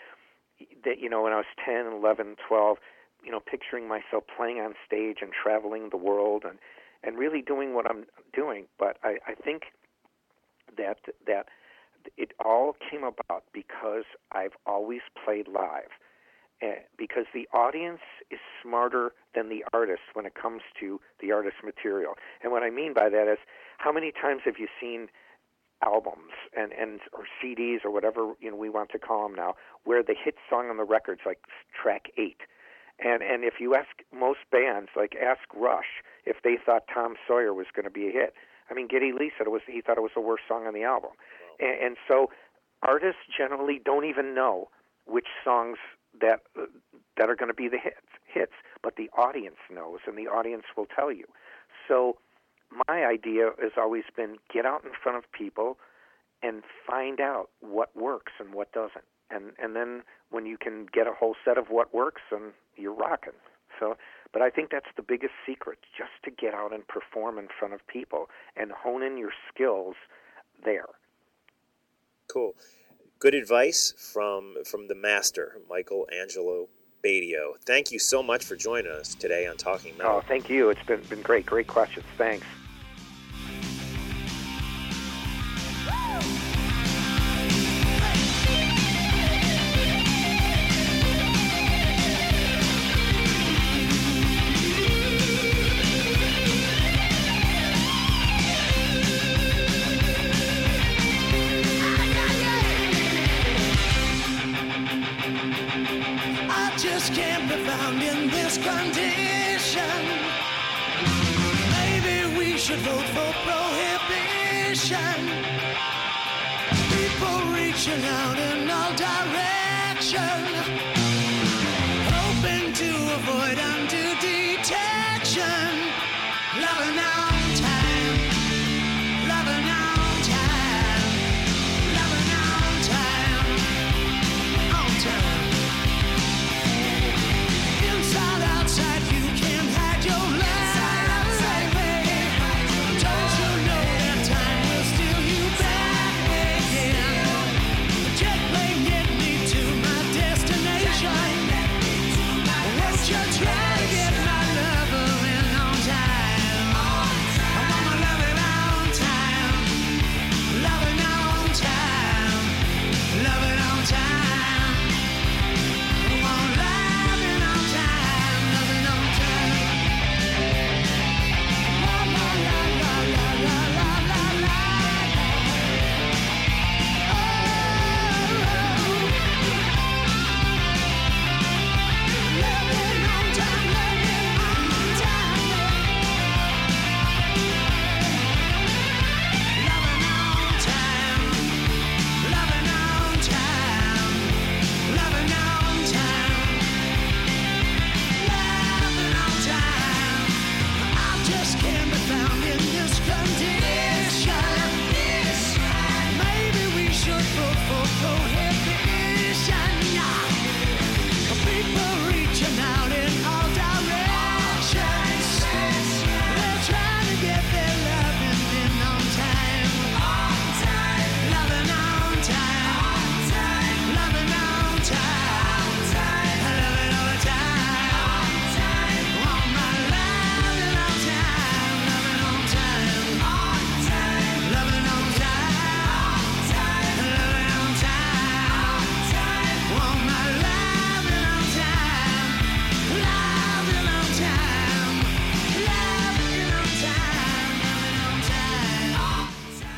that 0.86 1.00
you 1.00 1.10
know 1.10 1.24
when 1.24 1.34
i 1.34 1.38
was 1.38 1.52
ten, 1.64 1.88
eleven, 1.88 2.36
twelve, 2.48 2.78
you 3.24 3.32
know 3.32 3.40
picturing 3.40 3.88
myself 3.88 4.24
playing 4.36 4.60
on 4.60 4.74
stage 4.86 5.18
and 5.22 5.32
traveling 5.32 5.90
the 5.90 5.98
world 5.98 6.44
and 6.48 6.60
and 7.04 7.18
really 7.18 7.42
doing 7.42 7.74
what 7.74 7.90
I'm 7.90 8.06
doing. 8.34 8.66
But 8.78 8.98
I, 9.04 9.18
I 9.28 9.36
think 9.36 9.64
that 10.78 10.98
that 11.28 11.48
it 12.18 12.32
all 12.44 12.76
came 12.90 13.04
about 13.04 13.44
because 13.54 14.06
I've 14.32 14.54
always 14.66 15.02
played 15.24 15.48
live. 15.48 15.90
Uh, 16.64 16.74
because 16.96 17.26
the 17.34 17.48
audience 17.58 18.02
is 18.30 18.38
smarter 18.62 19.14
than 19.34 19.50
the 19.50 19.66
artist 19.74 20.02
when 20.14 20.28
it 20.28 20.36
comes 20.36 20.62
to 20.80 21.02
the 21.20 21.32
artist's 21.32 21.62
material. 21.64 22.14
And 22.44 22.52
what 22.52 22.62
I 22.62 22.70
mean 22.70 22.94
by 22.94 23.10
that 23.10 23.28
is, 23.28 23.40
how 23.80 23.92
many 23.92 24.12
times 24.12 24.42
have 24.46 24.60
you 24.60 24.68
seen 24.80 25.08
albums 25.84 26.34
and 26.56 26.72
and 26.74 27.00
or 27.14 27.26
CDs 27.42 27.84
or 27.84 27.90
whatever 27.90 28.34
you 28.40 28.52
know 28.52 28.56
we 28.56 28.70
want 28.70 28.92
to 28.92 29.00
call 29.00 29.28
them 29.28 29.36
now, 29.36 29.56
where 29.84 30.04
the 30.04 30.14
hit 30.14 30.36
song 30.50 30.70
on 30.70 30.78
the 30.78 30.84
record's 30.84 31.22
like 31.26 31.40
track 31.74 32.10
eight, 32.18 32.42
and 33.02 33.22
and 33.22 33.44
if 33.44 33.56
you 33.60 33.76
ask 33.76 33.90
most 34.14 34.40
bands, 34.52 34.90
like 34.96 35.16
ask 35.16 35.42
Rush, 35.56 36.04
if 36.26 36.38
they 36.44 36.58
thought 36.64 36.84
Tom 36.94 37.16
Sawyer 37.28 37.54
was 37.54 37.68
going 37.76 37.86
to 37.86 37.92
be 37.92 38.08
a 38.08 38.12
hit, 38.12 38.34
I 38.70 38.74
mean 38.74 38.88
Geddy 38.88 39.12
Lee 39.12 39.32
said 39.38 39.48
it 39.48 39.52
was 39.52 39.62
he 39.68 39.82
thought 39.82 39.98
it 39.98 40.02
was 40.02 40.12
the 40.16 40.22
worst 40.22 40.44
song 40.48 40.68
on 40.68 40.74
the 40.74 40.84
album, 40.84 41.12
and, 41.60 41.84
and 41.84 41.98
so 42.08 42.30
artists 42.84 43.22
generally 43.36 43.80
don't 43.84 44.06
even 44.06 44.34
know 44.34 44.70
which 45.06 45.28
songs 45.44 45.78
that 46.20 46.42
that 47.18 47.30
are 47.30 47.36
going 47.36 47.50
to 47.50 47.56
be 47.56 47.68
the 47.68 47.78
hits 47.78 47.98
hits, 48.26 48.54
but 48.82 48.96
the 48.96 49.10
audience 49.18 49.58
knows, 49.70 50.00
and 50.08 50.18
the 50.18 50.28
audience 50.28 50.64
will 50.76 50.86
tell 50.86 51.12
you. 51.12 51.26
So 51.88 52.18
my 52.88 53.06
idea 53.06 53.50
has 53.62 53.72
always 53.78 54.04
been 54.16 54.38
get 54.54 54.66
out 54.66 54.84
in 54.84 54.92
front 55.02 55.18
of 55.18 55.32
people 55.32 55.78
and 56.42 56.64
find 56.88 57.20
out 57.20 57.50
what 57.60 57.96
works 57.96 58.34
and 58.40 58.54
what 58.54 58.72
doesn't. 58.72 59.06
And 59.30 59.52
and 59.62 59.76
then 59.76 60.04
when 60.30 60.46
you 60.46 60.58
can 60.58 60.88
get 60.92 61.08
a 61.08 61.14
whole 61.14 61.36
set 61.44 61.58
of 61.58 61.68
what 61.70 61.94
works, 61.94 62.22
then 62.32 62.54
you're 62.76 62.94
rocking. 62.94 63.34
So, 63.80 63.98
but 64.34 64.42
I 64.42 64.50
think 64.50 64.70
that's 64.72 64.90
the 64.96 65.02
biggest 65.02 65.34
secret, 65.46 65.80
just 65.98 66.12
to 66.24 66.32
get 66.32 66.54
out 66.54 66.74
and 66.74 66.88
perform 66.88 67.38
in 67.38 67.48
front 67.58 67.74
of 67.74 67.86
people 67.88 68.30
and 68.56 68.72
hone 68.72 69.04
in 69.04 69.18
your 69.18 69.32
skills 69.54 69.96
there. 70.64 70.88
Cool. 72.32 72.56
Good 73.20 73.36
advice 73.36 73.94
from 74.14 74.56
from 74.66 74.88
the 74.88 74.96
master, 74.96 75.60
Michael 75.70 76.08
Angelo 76.18 76.70
Batio. 77.04 77.54
Thank 77.66 77.92
you 77.92 78.00
so 78.00 78.24
much 78.24 78.44
for 78.44 78.56
joining 78.56 78.92
us 78.92 79.16
today 79.16 79.48
on 79.48 79.58
Talking 79.58 79.98
Metal. 79.98 80.18
Oh, 80.18 80.22
thank 80.28 80.50
you. 80.50 80.70
It's 80.70 80.84
been 80.84 81.02
been 81.02 81.22
great. 81.22 81.46
Great 81.46 81.68
questions. 81.68 82.06
Thanks. 82.18 82.46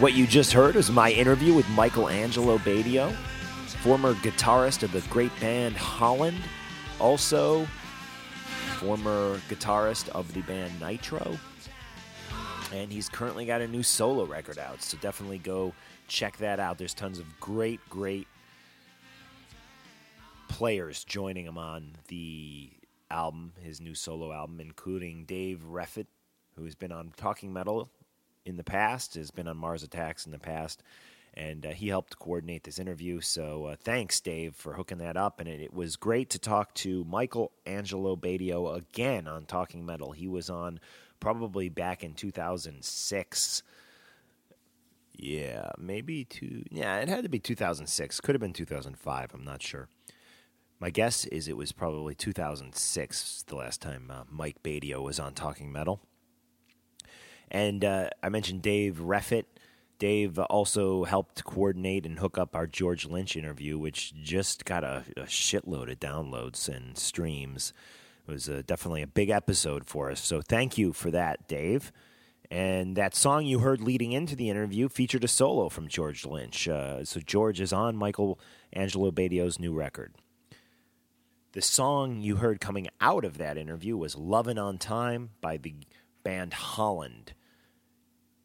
What 0.04 0.16
you 0.16 0.28
just 0.28 0.52
heard 0.52 0.76
is 0.76 0.92
my 0.92 1.12
interview 1.12 1.54
with 1.54 1.66
Michael 1.70 2.10
Angelo 2.10 2.58
Batio, 2.58 3.16
former 3.84 4.16
guitarist 4.16 4.84
of 4.84 4.92
the 4.92 5.00
great 5.10 5.32
band 5.40 5.78
Holland, 5.78 6.36
also 7.00 7.66
former 8.80 9.38
guitarist 9.48 10.10
of 10.10 10.34
the 10.34 10.42
band 10.42 10.78
Nitro. 10.82 11.38
And 12.74 12.92
he's 12.92 13.08
currently 13.08 13.46
got 13.46 13.62
a 13.62 13.68
new 13.70 13.82
solo 13.82 14.26
record 14.26 14.60
out, 14.60 14.82
so 14.82 14.98
definitely 14.98 15.38
go 15.38 15.74
check 16.10 16.36
that 16.40 16.60
out. 16.60 16.78
There's 16.78 16.94
tons 16.94 17.18
of 17.18 17.40
great, 17.40 17.80
great 17.90 18.28
players 20.50 21.06
joining 21.06 21.46
him 21.46 21.58
on 21.58 21.94
the 22.10 22.72
album, 23.10 23.54
his 23.62 23.80
new 23.80 23.96
solo 23.96 24.34
album, 24.34 24.60
including 24.60 25.24
Dave 25.24 25.64
Reffett, 25.66 26.08
who's 26.58 26.76
been 26.76 26.92
on 26.92 27.14
Talking 27.16 27.54
Metal 27.54 27.90
in 28.46 28.58
the 28.58 28.64
past, 28.64 29.16
has 29.16 29.32
been 29.32 29.48
on 29.48 29.58
Mars 29.58 29.84
Attacks 29.84 30.26
in 30.26 30.32
the 30.32 30.40
past, 30.40 30.84
and 31.34 31.66
uh, 31.66 31.70
he 31.70 31.88
helped 31.88 32.20
coordinate 32.20 32.64
this 32.64 32.80
interview. 32.80 33.20
So 33.22 33.66
uh, 33.66 33.76
thanks, 33.82 34.20
Dave, 34.20 34.56
for 34.56 34.74
hooking 34.74 35.00
that 35.00 35.18
up. 35.18 35.40
And 35.40 35.50
it, 35.50 35.62
it 35.62 35.74
was 35.74 35.96
great 35.96 36.30
to 36.32 36.40
talk 36.40 36.74
to 36.76 37.04
Michael 37.06 37.52
Angelo 37.66 38.16
Batio 38.16 38.76
again 38.76 39.28
on 39.28 39.46
Talking 39.46 39.86
Metal. 39.86 40.12
He 40.12 40.28
was 40.28 40.50
on 40.50 40.80
probably 41.20 41.70
back 41.70 42.04
in 42.04 42.14
2006. 42.14 43.64
Yeah, 45.16 45.72
maybe 45.78 46.26
two. 46.26 46.64
Yeah, 46.70 46.98
it 46.98 47.08
had 47.08 47.24
to 47.24 47.30
be 47.30 47.40
2006. 47.40 48.20
Could 48.22 48.36
have 48.36 48.42
been 48.42 48.54
2005. 48.54 49.32
I'm 49.34 49.44
not 49.44 49.62
sure. 49.62 49.88
My 50.80 50.90
guess 50.90 51.26
is 51.26 51.48
it 51.48 51.56
was 51.56 51.72
probably 51.72 52.14
2006 52.14 53.44
the 53.48 53.56
last 53.56 53.82
time 53.82 54.12
uh, 54.12 54.24
Mike 54.30 54.62
Batio 54.64 55.02
was 55.02 55.20
on 55.20 55.34
Talking 55.34 55.72
Metal. 55.72 56.02
And 57.54 57.86
uh, 57.86 58.10
I 58.22 58.30
mentioned 58.30 58.64
Dave 58.64 58.96
Reffett. 58.96 59.46
Dave 60.00 60.40
also 60.40 61.04
helped 61.04 61.46
coordinate 61.46 62.06
and 62.06 62.20
hook 62.20 62.38
up 62.38 62.56
our 62.56 62.68
George 62.68 63.06
Lynch 63.06 63.38
interview, 63.38 63.78
which 63.78 64.14
just 64.22 64.66
got 64.66 64.84
a, 64.84 65.04
a 65.16 65.22
shitload 65.22 65.90
of 65.90 66.00
downloads 66.00 66.68
and 66.68 66.98
streams. 66.98 67.72
It 68.28 68.32
was 68.32 68.50
uh, 68.50 68.64
definitely 68.66 69.04
a 69.04 69.08
big 69.08 69.30
episode 69.30 69.86
for 69.86 70.10
us. 70.10 70.20
So 70.20 70.42
thank 70.42 70.78
you 70.78 70.94
for 70.94 71.12
that, 71.12 71.48
Dave. 71.48 71.92
And 72.50 72.96
that 72.96 73.16
song 73.16 73.46
you 73.46 73.60
heard 73.60 73.82
leading 73.82 74.12
into 74.12 74.36
the 74.36 74.50
interview 74.50 74.90
featured 74.90 75.24
a 75.24 75.28
solo 75.28 75.70
from 75.70 75.88
George 75.88 76.26
Lynch. 76.26 76.68
Uh, 76.68 77.06
so 77.06 77.20
George 77.20 77.62
is 77.62 77.72
on 77.72 77.96
Michael 77.96 78.40
Angelo 78.74 79.12
Batio's 79.12 79.60
new 79.60 79.74
record. 79.74 80.14
The 81.54 81.62
song 81.62 82.20
you 82.20 82.38
heard 82.38 82.60
coming 82.60 82.90
out 83.00 83.24
of 83.24 83.38
that 83.38 83.58
interview 83.58 83.96
was 83.96 84.18
Lovin' 84.18 84.58
on 84.58 84.80
Time 84.80 85.30
by 85.40 85.58
the 85.58 85.76
band 86.24 86.54
Holland. 86.54 87.34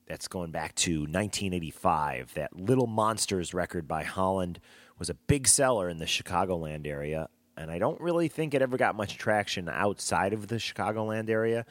That's 0.09 0.27
going 0.27 0.51
back 0.51 0.75
to 0.77 1.01
1985. 1.01 2.35
That 2.35 2.57
Little 2.57 2.87
Monsters 2.87 3.53
record 3.53 3.87
by 3.87 4.05
Holland 4.05 4.59
was 4.99 5.11
a 5.11 5.15
big 5.15 5.47
seller 5.47 5.89
in 5.89 5.99
the 5.99 6.07
Chicagoland 6.07 6.87
area, 6.87 7.29
and 7.59 7.71
I 7.71 7.79
don't 7.79 8.01
really 8.01 8.29
think 8.29 8.55
it 8.55 8.63
ever 8.63 8.79
got 8.79 8.97
much 8.97 9.19
traction 9.19 9.69
outside 9.69 10.33
of 10.33 10.49
the 10.49 10.57
Chicagoland 10.57 11.29
area, 11.29 11.67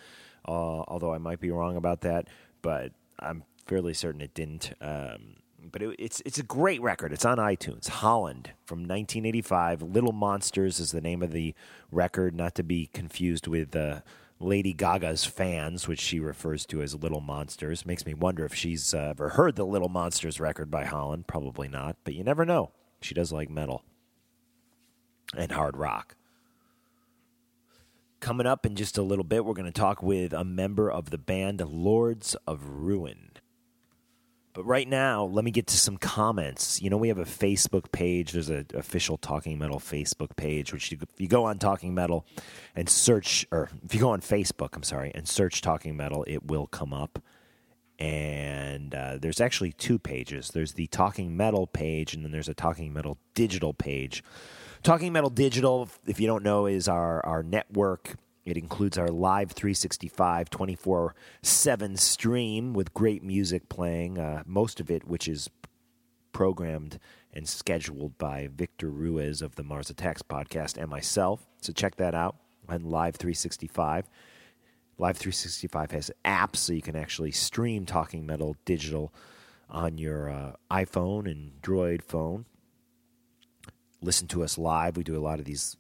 uh, 0.47 0.83
although 0.87 1.13
I 1.13 1.17
might 1.17 1.39
be 1.39 1.49
wrong 1.49 1.75
about 1.77 2.01
that, 2.01 2.27
but 2.61 2.91
I'm 3.19 3.43
fairly 3.65 3.95
certain 3.95 4.21
it 4.21 4.35
didn't. 4.35 4.71
Um, 4.81 5.37
but 5.71 5.81
it, 5.81 5.95
it's 5.97 6.21
it's 6.23 6.37
a 6.37 6.43
great 6.43 6.81
record. 6.81 7.11
It's 7.11 7.25
on 7.25 7.39
iTunes. 7.39 7.87
Holland 7.87 8.51
from 8.65 8.79
1985. 8.79 9.81
Little 9.81 10.13
Monsters 10.13 10.79
is 10.79 10.91
the 10.91 11.01
name 11.01 11.23
of 11.23 11.31
the 11.31 11.55
record, 11.91 12.35
not 12.35 12.53
to 12.55 12.63
be 12.63 12.89
confused 12.93 13.47
with 13.47 13.75
uh, 13.75 14.01
Lady 14.39 14.73
Gaga's 14.73 15.25
fans, 15.25 15.87
which 15.87 15.99
she 15.99 16.19
refers 16.19 16.65
to 16.67 16.81
as 16.81 16.93
Little 16.95 17.21
Monsters. 17.21 17.85
Makes 17.85 18.05
me 18.05 18.13
wonder 18.13 18.45
if 18.45 18.53
she's 18.53 18.93
uh, 18.93 19.09
ever 19.09 19.29
heard 19.29 19.55
the 19.55 19.65
Little 19.65 19.89
Monsters 19.89 20.39
record 20.39 20.69
by 20.69 20.85
Holland. 20.85 21.27
Probably 21.27 21.67
not, 21.67 21.97
but 22.03 22.13
you 22.13 22.23
never 22.23 22.45
know. 22.45 22.71
She 23.01 23.13
does 23.13 23.31
like 23.31 23.49
metal 23.49 23.83
and 25.35 25.51
hard 25.51 25.77
rock. 25.77 26.15
Coming 28.19 28.47
up 28.47 28.65
in 28.65 28.75
just 28.75 28.97
a 28.97 29.03
little 29.03 29.23
bit, 29.23 29.45
we're 29.45 29.53
going 29.53 29.71
to 29.71 29.71
talk 29.71 30.01
with 30.01 30.33
a 30.33 30.43
member 30.43 30.91
of 30.91 31.11
the 31.11 31.17
band 31.17 31.61
Lords 31.61 32.35
of 32.47 32.67
Ruin. 32.67 33.26
But 34.57 34.65
right 34.65 34.87
now, 34.87 35.23
let 35.23 35.45
me 35.45 35.51
get 35.51 35.67
to 35.67 35.77
some 35.77 35.97
comments. 35.97 36.81
You 36.81 36.89
know, 36.89 36.97
we 36.97 37.09
have 37.09 37.19
a 37.19 37.25
Facebook 37.25 37.91
page. 37.91 38.31
There's 38.31 38.49
an 38.49 38.65
official 38.73 39.15
Talking 39.15 39.59
Metal 39.59 39.79
Facebook 39.79 40.35
page, 40.35 40.73
which 40.73 40.91
you, 40.91 40.97
if 40.99 41.21
you 41.21 41.27
go 41.27 41.45
on 41.45 41.59
Talking 41.59 41.93
Metal 41.93 42.25
and 42.75 42.89
search, 42.89 43.45
or 43.51 43.69
if 43.85 43.93
you 43.93 43.99
go 43.99 44.09
on 44.09 44.21
Facebook, 44.21 44.69
I'm 44.75 44.81
sorry, 44.81 45.11
and 45.13 45.27
search 45.27 45.61
Talking 45.61 45.95
Metal, 45.95 46.25
it 46.27 46.47
will 46.47 46.65
come 46.65 46.91
up. 46.91 47.21
And 47.99 48.95
uh, 48.95 49.19
there's 49.21 49.39
actually 49.39 49.73
two 49.73 49.99
pages. 49.99 50.49
There's 50.49 50.73
the 50.73 50.87
Talking 50.87 51.37
Metal 51.37 51.67
page, 51.67 52.15
and 52.15 52.25
then 52.25 52.31
there's 52.31 52.49
a 52.49 52.55
Talking 52.55 52.91
Metal 52.91 53.19
digital 53.35 53.75
page. 53.75 54.23
Talking 54.81 55.13
Metal 55.13 55.29
Digital, 55.29 55.87
if 56.07 56.19
you 56.19 56.25
don't 56.25 56.41
know, 56.41 56.65
is 56.65 56.87
our, 56.87 57.23
our 57.23 57.43
network 57.43 58.15
it 58.47 58.55
includes 58.55 58.97
our 58.97 59.09
live 59.09 59.51
365 59.51 60.49
24 60.49 61.13
7 61.41 61.97
stream 61.97 62.73
with 62.73 62.93
great 62.93 63.21
music 63.21 63.67
playing, 63.67 64.17
uh, 64.17 64.43
most 64.45 64.79
of 64.79 64.89
it 64.89 65.05
which 65.05 65.27
is 65.27 65.49
programmed 66.31 66.97
and 67.33 67.47
scheduled 67.47 68.17
by 68.17 68.47
Victor 68.55 68.89
Ruiz 68.89 69.41
of 69.41 69.55
the 69.55 69.63
Mars 69.63 69.89
Attacks 69.89 70.21
podcast 70.21 70.77
and 70.77 70.89
myself. 70.89 71.45
So 71.61 71.73
check 71.73 71.97
that 71.97 72.15
out 72.15 72.37
on 72.69 72.85
Live 72.85 73.17
365. 73.17 74.07
Live 74.97 75.17
365 75.17 75.91
has 75.91 76.11
apps 76.23 76.55
so 76.55 76.71
you 76.71 76.81
can 76.81 76.95
actually 76.95 77.31
stream 77.31 77.85
Talking 77.85 78.25
Metal 78.25 78.55
digital 78.63 79.13
on 79.69 79.97
your 79.97 80.29
uh, 80.29 80.53
iPhone 80.71 81.29
and 81.29 81.61
Droid 81.61 82.01
phone. 82.01 82.45
Listen 84.01 84.29
to 84.29 84.41
us 84.41 84.57
live. 84.57 84.95
We 84.95 85.03
do 85.03 85.17
a 85.17 85.19
lot 85.19 85.39
of 85.39 85.45
these 85.45 85.75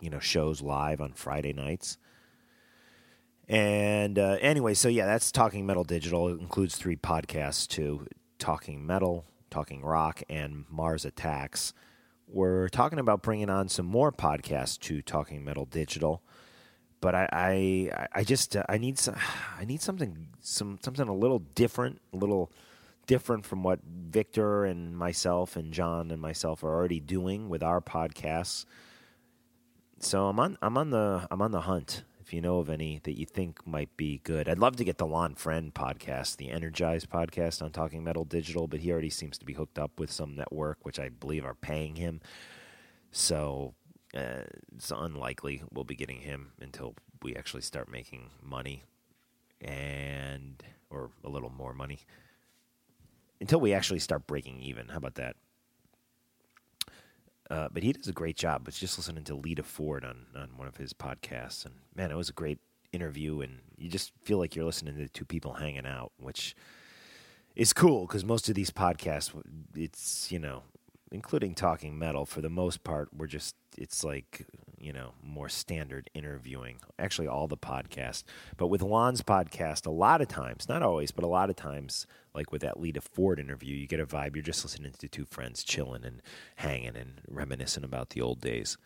you 0.00 0.10
know 0.10 0.18
shows 0.18 0.62
live 0.62 1.00
on 1.00 1.12
Friday 1.12 1.52
nights. 1.52 1.98
And 3.48 4.18
uh, 4.18 4.36
anyway, 4.40 4.74
so 4.74 4.88
yeah, 4.88 5.06
that's 5.06 5.32
Talking 5.32 5.64
Metal 5.64 5.84
Digital. 5.84 6.28
It 6.28 6.40
includes 6.40 6.76
three 6.76 6.96
podcasts 6.96 7.66
too: 7.66 8.06
Talking 8.38 8.86
Metal, 8.86 9.24
Talking 9.50 9.82
Rock, 9.82 10.22
and 10.28 10.64
Mars 10.68 11.04
Attacks. 11.04 11.72
We're 12.26 12.68
talking 12.68 12.98
about 12.98 13.22
bringing 13.22 13.48
on 13.48 13.68
some 13.68 13.86
more 13.86 14.12
podcasts 14.12 14.78
to 14.80 15.00
Talking 15.00 15.44
Metal 15.44 15.64
Digital, 15.64 16.22
but 17.00 17.14
I, 17.14 17.28
I, 17.32 18.08
I 18.12 18.24
just 18.24 18.54
uh, 18.54 18.64
I 18.68 18.76
need 18.76 18.98
some, 18.98 19.16
I 19.58 19.64
need 19.64 19.80
something, 19.80 20.28
some 20.40 20.78
something 20.82 21.08
a 21.08 21.14
little 21.14 21.38
different, 21.38 22.02
a 22.12 22.16
little 22.16 22.52
different 23.06 23.46
from 23.46 23.62
what 23.62 23.80
Victor 23.82 24.66
and 24.66 24.96
myself 24.96 25.56
and 25.56 25.72
John 25.72 26.10
and 26.10 26.20
myself 26.20 26.62
are 26.62 26.74
already 26.74 27.00
doing 27.00 27.48
with 27.48 27.62
our 27.62 27.80
podcasts 27.80 28.66
so 30.00 30.28
I'm 30.28 30.38
on 30.38 30.58
I'm 30.62 30.76
on 30.78 30.90
the 30.90 31.26
I'm 31.30 31.42
on 31.42 31.52
the 31.52 31.62
hunt. 31.62 32.04
If 32.20 32.34
you 32.34 32.42
know 32.42 32.58
of 32.58 32.68
any 32.68 33.00
that 33.04 33.18
you 33.18 33.24
think 33.24 33.66
might 33.66 33.96
be 33.96 34.20
good, 34.22 34.48
I'd 34.48 34.58
love 34.58 34.76
to 34.76 34.84
get 34.84 34.98
the 34.98 35.06
Lonn 35.06 35.34
Friend 35.34 35.72
podcast, 35.72 36.36
the 36.36 36.50
Energized 36.50 37.08
podcast 37.08 37.62
on 37.62 37.70
Talking 37.70 38.04
Metal 38.04 38.26
Digital, 38.26 38.68
but 38.68 38.80
he 38.80 38.92
already 38.92 39.08
seems 39.08 39.38
to 39.38 39.46
be 39.46 39.54
hooked 39.54 39.78
up 39.78 39.98
with 39.98 40.12
some 40.12 40.36
network, 40.36 40.78
which 40.82 40.98
I 41.00 41.08
believe 41.08 41.46
are 41.46 41.54
paying 41.54 41.96
him. 41.96 42.20
So 43.12 43.74
uh, 44.14 44.44
it's 44.76 44.92
unlikely 44.94 45.62
we'll 45.72 45.84
be 45.84 45.94
getting 45.94 46.20
him 46.20 46.52
until 46.60 46.94
we 47.22 47.34
actually 47.34 47.62
start 47.62 47.90
making 47.90 48.28
money, 48.42 48.84
and 49.62 50.62
or 50.90 51.10
a 51.24 51.30
little 51.30 51.50
more 51.50 51.72
money. 51.72 52.00
Until 53.40 53.60
we 53.60 53.72
actually 53.72 54.00
start 54.00 54.26
breaking 54.26 54.60
even. 54.60 54.88
How 54.88 54.98
about 54.98 55.14
that? 55.14 55.36
Uh, 57.50 57.68
but 57.72 57.82
he 57.82 57.92
does 57.92 58.08
a 58.08 58.12
great 58.12 58.36
job. 58.36 58.62
But 58.64 58.74
just 58.74 58.98
listening 58.98 59.24
to 59.24 59.34
Lita 59.34 59.62
Ford 59.62 60.04
on, 60.04 60.26
on 60.36 60.50
one 60.56 60.68
of 60.68 60.76
his 60.76 60.92
podcasts, 60.92 61.64
and 61.64 61.74
man, 61.94 62.10
it 62.10 62.16
was 62.16 62.28
a 62.28 62.34
great 62.34 62.58
interview, 62.92 63.40
and 63.40 63.58
you 63.76 63.88
just 63.88 64.12
feel 64.22 64.38
like 64.38 64.54
you're 64.54 64.64
listening 64.64 64.96
to 64.96 65.08
two 65.08 65.24
people 65.24 65.54
hanging 65.54 65.86
out, 65.86 66.12
which 66.18 66.54
is 67.56 67.72
cool 67.72 68.06
because 68.06 68.24
most 68.24 68.48
of 68.48 68.54
these 68.54 68.70
podcasts, 68.70 69.32
it's 69.74 70.30
you 70.30 70.38
know, 70.38 70.62
including 71.10 71.54
talking 71.54 71.98
metal, 71.98 72.26
for 72.26 72.40
the 72.40 72.50
most 72.50 72.84
part, 72.84 73.08
we're 73.16 73.26
just 73.26 73.54
it's 73.76 74.04
like 74.04 74.46
you 74.80 74.92
know 74.92 75.12
more 75.22 75.48
standard 75.48 76.10
interviewing. 76.14 76.76
Actually, 76.98 77.28
all 77.28 77.46
the 77.46 77.56
podcasts, 77.56 78.24
but 78.56 78.68
with 78.68 78.82
Lonn's 78.82 79.22
podcast, 79.22 79.86
a 79.86 79.90
lot 79.90 80.20
of 80.20 80.28
times, 80.28 80.68
not 80.68 80.82
always, 80.82 81.10
but 81.10 81.24
a 81.24 81.28
lot 81.28 81.50
of 81.50 81.56
times, 81.56 82.06
like 82.34 82.52
with 82.52 82.62
that 82.62 82.80
Lita 82.80 83.00
Ford 83.00 83.38
interview, 83.38 83.74
you 83.76 83.86
get 83.86 84.00
a 84.00 84.06
vibe. 84.06 84.34
You're 84.34 84.42
just 84.42 84.64
listening 84.64 84.92
to 84.98 85.08
two 85.08 85.24
friends 85.24 85.62
chilling 85.64 86.04
and 86.04 86.22
hanging 86.56 86.96
and 86.96 87.20
reminiscing 87.28 87.84
about 87.84 88.10
the 88.10 88.20
old 88.20 88.40
days. 88.40 88.76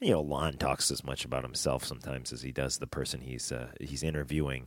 And, 0.00 0.08
you 0.08 0.14
know, 0.14 0.22
Lonn 0.22 0.54
talks 0.54 0.90
as 0.90 1.04
much 1.04 1.24
about 1.24 1.44
himself 1.44 1.84
sometimes 1.84 2.32
as 2.32 2.42
he 2.42 2.52
does 2.52 2.78
the 2.78 2.86
person 2.86 3.20
he's 3.20 3.52
uh, 3.52 3.68
he's 3.80 4.02
interviewing 4.02 4.66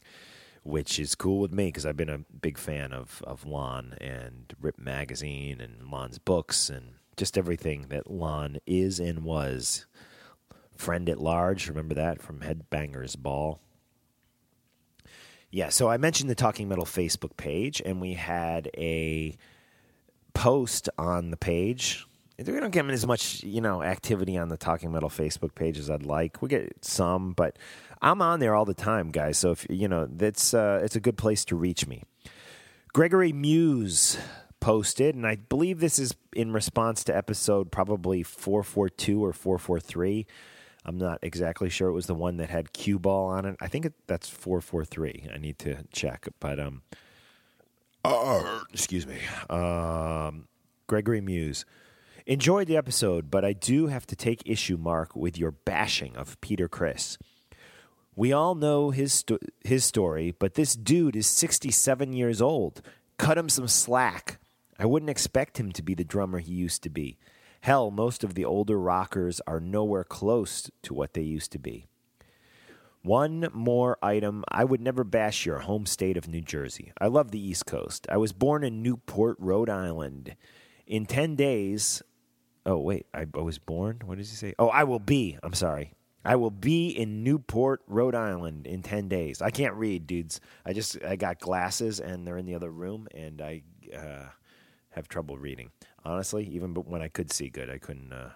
which 0.64 0.98
is 0.98 1.14
cool 1.16 1.40
with 1.40 1.52
me 1.52 1.66
because 1.66 1.86
I've 1.86 1.98
been 1.98 2.10
a 2.10 2.20
big 2.20 2.58
fan 2.58 2.94
of 2.94 3.22
of 3.28 3.46
Lonn 3.46 3.96
and 4.00 4.54
Rip 4.62 4.80
Magazine 4.80 5.60
and 5.60 5.92
Lonn's 5.92 6.20
books 6.20 6.70
and 6.70 6.94
just 7.18 7.38
everything 7.38 7.88
that 7.90 8.10
Lonn 8.10 8.58
is 8.66 9.00
and 9.00 9.24
was. 9.24 9.86
Friend 10.76 11.08
at 11.10 11.20
Large, 11.20 11.70
remember 11.70 11.96
that 11.96 12.22
from 12.22 12.40
Headbangers 12.40 13.18
Ball? 13.18 13.60
Yeah, 15.52 15.70
so 15.70 15.88
I 15.88 15.98
mentioned 15.98 16.30
the 16.30 16.36
Talking 16.36 16.68
Metal 16.68 16.86
Facebook 16.86 17.38
page, 17.38 17.82
and 17.86 18.02
we 18.02 18.14
had 18.14 18.72
a 18.76 19.38
post 20.34 20.90
on 20.98 21.30
the 21.30 21.38
page. 21.38 22.08
We 22.40 22.60
don't 22.60 22.72
get 22.72 22.90
as 22.90 23.06
much, 23.06 23.44
you 23.44 23.62
know, 23.62 23.84
activity 23.84 24.36
on 24.36 24.50
the 24.50 24.58
Talking 24.58 24.92
Metal 24.92 25.10
Facebook 25.10 25.54
page 25.54 25.78
as 25.78 25.92
I'd 25.92 26.04
like. 26.04 26.42
We 26.42 26.50
get 26.50 26.84
some, 26.84 27.34
but 27.34 27.60
I'm 28.02 28.22
on 28.22 28.40
there 28.40 28.56
all 28.56 28.66
the 28.66 28.74
time, 28.74 29.12
guys. 29.12 29.38
So 29.38 29.52
if 29.52 29.68
you 29.70 29.88
know, 29.88 30.08
that's 30.12 30.56
uh, 30.56 30.82
it's 30.84 30.96
a 30.96 31.00
good 31.00 31.18
place 31.18 31.46
to 31.46 31.56
reach 31.56 31.86
me. 31.86 32.02
Gregory 32.92 33.32
Muse 33.32 34.18
posted, 34.60 35.14
and 35.14 35.28
I 35.28 35.36
believe 35.36 35.80
this 35.80 36.00
is 36.00 36.16
in 36.34 36.52
response 36.52 37.04
to 37.04 37.16
episode 37.16 37.72
probably 37.72 38.24
442 38.24 39.24
or 39.24 39.34
443. 39.34 40.26
I'm 40.86 40.98
not 40.98 41.20
exactly 41.22 41.70
sure. 41.70 41.90
It 41.90 41.94
was 41.94 42.08
the 42.08 42.16
one 42.16 42.38
that 42.38 42.50
had 42.50 42.74
cue 42.74 43.00
ball 43.00 43.28
on 43.28 43.46
it. 43.46 43.56
I 43.62 43.68
think 43.68 43.86
it, 43.86 43.94
that's 44.08 44.30
443. 44.30 45.30
I 45.34 45.38
need 45.38 45.60
to 45.60 45.78
check, 45.94 46.28
but 46.40 46.60
um, 46.60 46.82
uh, 48.04 48.62
excuse 48.74 49.08
me. 49.08 49.20
Um, 49.50 50.48
Gregory 50.88 51.22
Muse. 51.22 51.66
Enjoyed 52.26 52.68
the 52.68 52.78
episode, 52.78 53.30
but 53.30 53.44
I 53.44 53.54
do 53.54 53.88
have 53.88 54.06
to 54.08 54.16
take 54.16 54.42
issue, 54.46 54.78
Mark, 54.78 55.16
with 55.16 55.38
your 55.38 55.52
bashing 55.52 56.16
of 56.16 56.40
Peter 56.40 56.70
Criss. 56.70 57.18
We 58.16 58.32
all 58.32 58.56
know 58.56 58.92
his 58.92 59.12
sto- 59.12 59.40
his 59.64 59.84
story, 59.84 60.32
but 60.38 60.54
this 60.54 60.76
dude 60.76 61.16
is 61.16 61.28
67 61.28 62.14
years 62.14 62.42
old. 62.42 62.82
Cut 63.18 63.38
him 63.38 63.50
some 63.50 63.68
slack. 63.68 64.40
I 64.80 64.86
wouldn't 64.86 65.10
expect 65.10 65.60
him 65.60 65.72
to 65.74 65.84
be 65.84 65.96
the 65.96 66.04
drummer 66.04 66.40
he 66.40 66.54
used 66.54 66.84
to 66.84 66.90
be. 66.90 67.18
Hell, 67.64 67.92
most 67.92 68.26
of 68.26 68.34
the 68.34 68.44
older 68.44 68.78
rockers 68.78 69.40
are 69.48 69.62
nowhere 69.62 70.04
close 70.04 70.70
to 70.82 70.94
what 70.94 71.14
they 71.14 71.22
used 71.22 71.54
to 71.54 71.58
be. 71.58 71.88
One 73.04 73.48
more 73.54 73.98
item. 74.04 74.44
I 74.50 74.66
would 74.66 74.82
never 74.82 75.06
bash 75.06 75.46
your 75.46 75.60
home 75.60 75.86
state 75.86 76.18
of 76.18 76.28
New 76.28 76.42
Jersey. 76.42 76.92
I 77.00 77.08
love 77.08 77.32
the 77.32 77.40
East 77.40 77.66
Coast. 77.66 78.06
I 78.12 78.18
was 78.18 78.34
born 78.34 78.66
in 78.66 78.84
Newport, 78.84 79.38
Rhode 79.40 79.70
Island. 79.70 80.36
In 80.86 81.06
10 81.06 81.38
days, 81.38 82.04
oh, 82.66 82.80
wait, 82.80 83.06
I 83.14 83.28
was 83.32 83.60
born? 83.60 84.02
What 84.04 84.18
does 84.18 84.30
he 84.30 84.36
say? 84.36 84.54
Oh, 84.60 84.68
I 84.68 84.84
will 84.84 85.00
be. 85.00 85.38
I'm 85.42 85.54
sorry. 85.54 85.94
I 86.26 86.36
will 86.36 86.52
be 86.52 86.90
in 86.90 87.24
Newport, 87.24 87.82
Rhode 87.88 88.14
Island 88.14 88.68
in 88.68 88.84
10 88.84 89.08
days. 89.08 89.42
I 89.42 89.52
can't 89.52 89.76
read, 89.76 90.06
dudes. 90.06 90.42
I 90.66 90.74
just, 90.74 91.02
I 91.02 91.16
got 91.16 91.40
glasses 91.40 92.02
and 92.02 92.28
they're 92.28 92.38
in 92.38 92.46
the 92.46 92.56
other 92.56 92.72
room 92.72 93.08
and 93.16 93.42
I 93.42 93.62
uh, 93.98 94.26
have 94.90 95.08
trouble 95.08 95.38
reading. 95.38 95.72
Honestly, 96.06 96.46
even 96.48 96.74
when 96.74 97.02
I 97.02 97.08
could 97.08 97.32
see 97.32 97.50
good, 97.50 97.70
I 97.70 97.78
couldn't, 97.78 98.12
uh, 98.12 98.32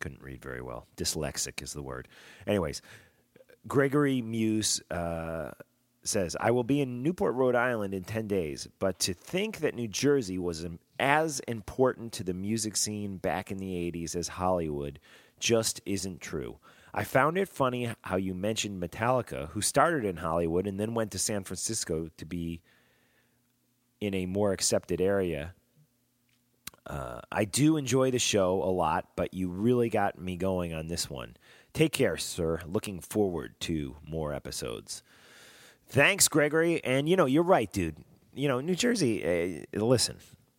couldn't 0.00 0.22
read 0.22 0.42
very 0.42 0.62
well. 0.62 0.86
Dyslexic 0.96 1.62
is 1.62 1.72
the 1.72 1.82
word. 1.82 2.08
Anyways, 2.46 2.82
Gregory 3.66 4.22
Muse 4.22 4.80
uh, 4.90 5.50
says, 6.04 6.36
I 6.38 6.50
will 6.50 6.64
be 6.64 6.80
in 6.80 7.02
Newport, 7.02 7.34
Rhode 7.34 7.54
Island 7.54 7.94
in 7.94 8.04
10 8.04 8.26
days, 8.26 8.68
but 8.78 8.98
to 9.00 9.14
think 9.14 9.58
that 9.58 9.74
New 9.74 9.88
Jersey 9.88 10.38
was 10.38 10.66
as 10.98 11.40
important 11.40 12.12
to 12.14 12.24
the 12.24 12.34
music 12.34 12.76
scene 12.76 13.16
back 13.16 13.50
in 13.50 13.58
the 13.58 13.90
80s 13.90 14.16
as 14.16 14.28
Hollywood 14.28 14.98
just 15.38 15.80
isn't 15.84 16.20
true. 16.20 16.58
I 16.94 17.04
found 17.04 17.38
it 17.38 17.48
funny 17.48 17.94
how 18.02 18.16
you 18.16 18.34
mentioned 18.34 18.82
Metallica, 18.82 19.48
who 19.50 19.62
started 19.62 20.04
in 20.04 20.18
Hollywood 20.18 20.66
and 20.66 20.78
then 20.78 20.94
went 20.94 21.10
to 21.12 21.18
San 21.18 21.42
Francisco 21.44 22.10
to 22.18 22.24
be 22.26 22.60
in 24.00 24.14
a 24.14 24.26
more 24.26 24.52
accepted 24.52 25.00
area. 25.00 25.54
Uh, 26.86 27.20
I 27.30 27.44
do 27.44 27.76
enjoy 27.76 28.10
the 28.10 28.18
show 28.18 28.62
a 28.62 28.70
lot, 28.70 29.08
but 29.16 29.34
you 29.34 29.48
really 29.48 29.88
got 29.88 30.18
me 30.18 30.36
going 30.36 30.74
on 30.74 30.88
this 30.88 31.08
one. 31.08 31.36
Take 31.72 31.92
care, 31.92 32.16
sir. 32.16 32.60
Looking 32.66 33.00
forward 33.00 33.54
to 33.60 33.96
more 34.06 34.32
episodes. 34.32 35.02
Thanks, 35.86 36.28
Gregory. 36.28 36.82
And 36.84 37.08
you 37.08 37.16
know, 37.16 37.26
you're 37.26 37.42
right, 37.42 37.72
dude. 37.72 37.96
You 38.34 38.48
know, 38.48 38.60
New 38.60 38.74
Jersey. 38.74 39.66
Uh, 39.72 39.78
listen, 39.84 40.16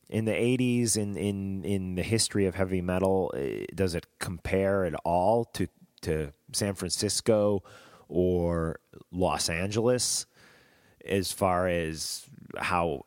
in 0.09 0.25
the 0.25 0.31
'80s, 0.31 0.95
in 0.95 1.17
in 1.17 1.63
in 1.63 1.95
the 1.95 2.03
history 2.03 2.45
of 2.45 2.55
heavy 2.55 2.81
metal, 2.81 3.31
uh, 3.35 3.65
does 3.75 3.95
it 3.95 4.05
compare 4.19 4.85
at 4.85 4.95
all 5.03 5.45
to 5.45 5.67
to 6.01 6.31
San 6.51 6.75
Francisco 6.75 7.63
or 8.07 8.79
Los 9.11 9.49
Angeles 9.49 10.25
as 11.05 11.31
far 11.31 11.67
as 11.67 12.25
how 12.57 13.05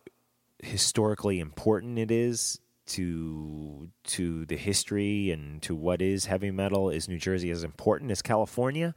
historically 0.62 1.38
important 1.38 1.98
it 1.98 2.10
is 2.10 2.60
to 2.86 3.88
to 4.04 4.44
the 4.46 4.56
history 4.56 5.30
and 5.30 5.60
to 5.62 5.74
what 5.74 6.00
is 6.00 6.26
heavy 6.26 6.50
metal 6.50 6.90
is 6.90 7.08
New 7.08 7.18
Jersey 7.18 7.50
as 7.50 7.64
important 7.64 8.10
as 8.10 8.22
California? 8.22 8.94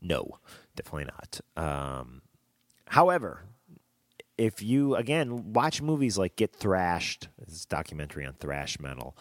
No, 0.00 0.38
definitely 0.76 1.06
not. 1.06 1.40
Um, 1.56 2.22
however, 2.86 3.44
if 4.38 4.62
you 4.62 4.96
again 4.96 5.52
watch 5.52 5.82
movies 5.82 6.18
like 6.18 6.36
Get 6.36 6.54
Thrashed, 6.54 7.28
this 7.38 7.64
documentary 7.64 8.26
on 8.26 8.34
thrash 8.34 8.80
metal, 8.80 9.16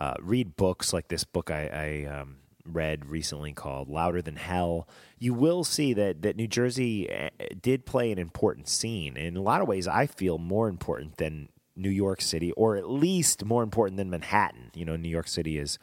uh, 0.00 0.14
read 0.20 0.56
books 0.56 0.92
like 0.92 1.08
this 1.08 1.24
book 1.24 1.50
I, 1.50 2.04
I 2.08 2.20
um, 2.20 2.36
read 2.66 3.06
recently 3.06 3.52
called 3.52 3.88
Louder 3.88 4.22
Than 4.22 4.36
Hell, 4.36 4.88
you 5.18 5.34
will 5.34 5.64
see 5.64 5.92
that 5.94 6.22
that 6.22 6.36
New 6.36 6.48
Jersey 6.48 7.08
eh, 7.10 7.30
did 7.60 7.86
play 7.86 8.10
an 8.10 8.18
important 8.18 8.68
scene. 8.68 9.16
In 9.16 9.36
a 9.36 9.42
lot 9.42 9.60
of 9.60 9.68
ways, 9.68 9.86
I 9.86 10.06
feel 10.06 10.38
more 10.38 10.68
important 10.68 11.16
than 11.18 11.48
New 11.76 11.90
York 11.90 12.20
City, 12.20 12.52
or 12.52 12.76
at 12.76 12.88
least 12.88 13.44
more 13.44 13.62
important 13.62 13.96
than 13.96 14.10
Manhattan. 14.10 14.70
You 14.74 14.84
know, 14.84 14.96
New 14.96 15.08
York 15.08 15.28
City 15.28 15.58
is 15.58 15.78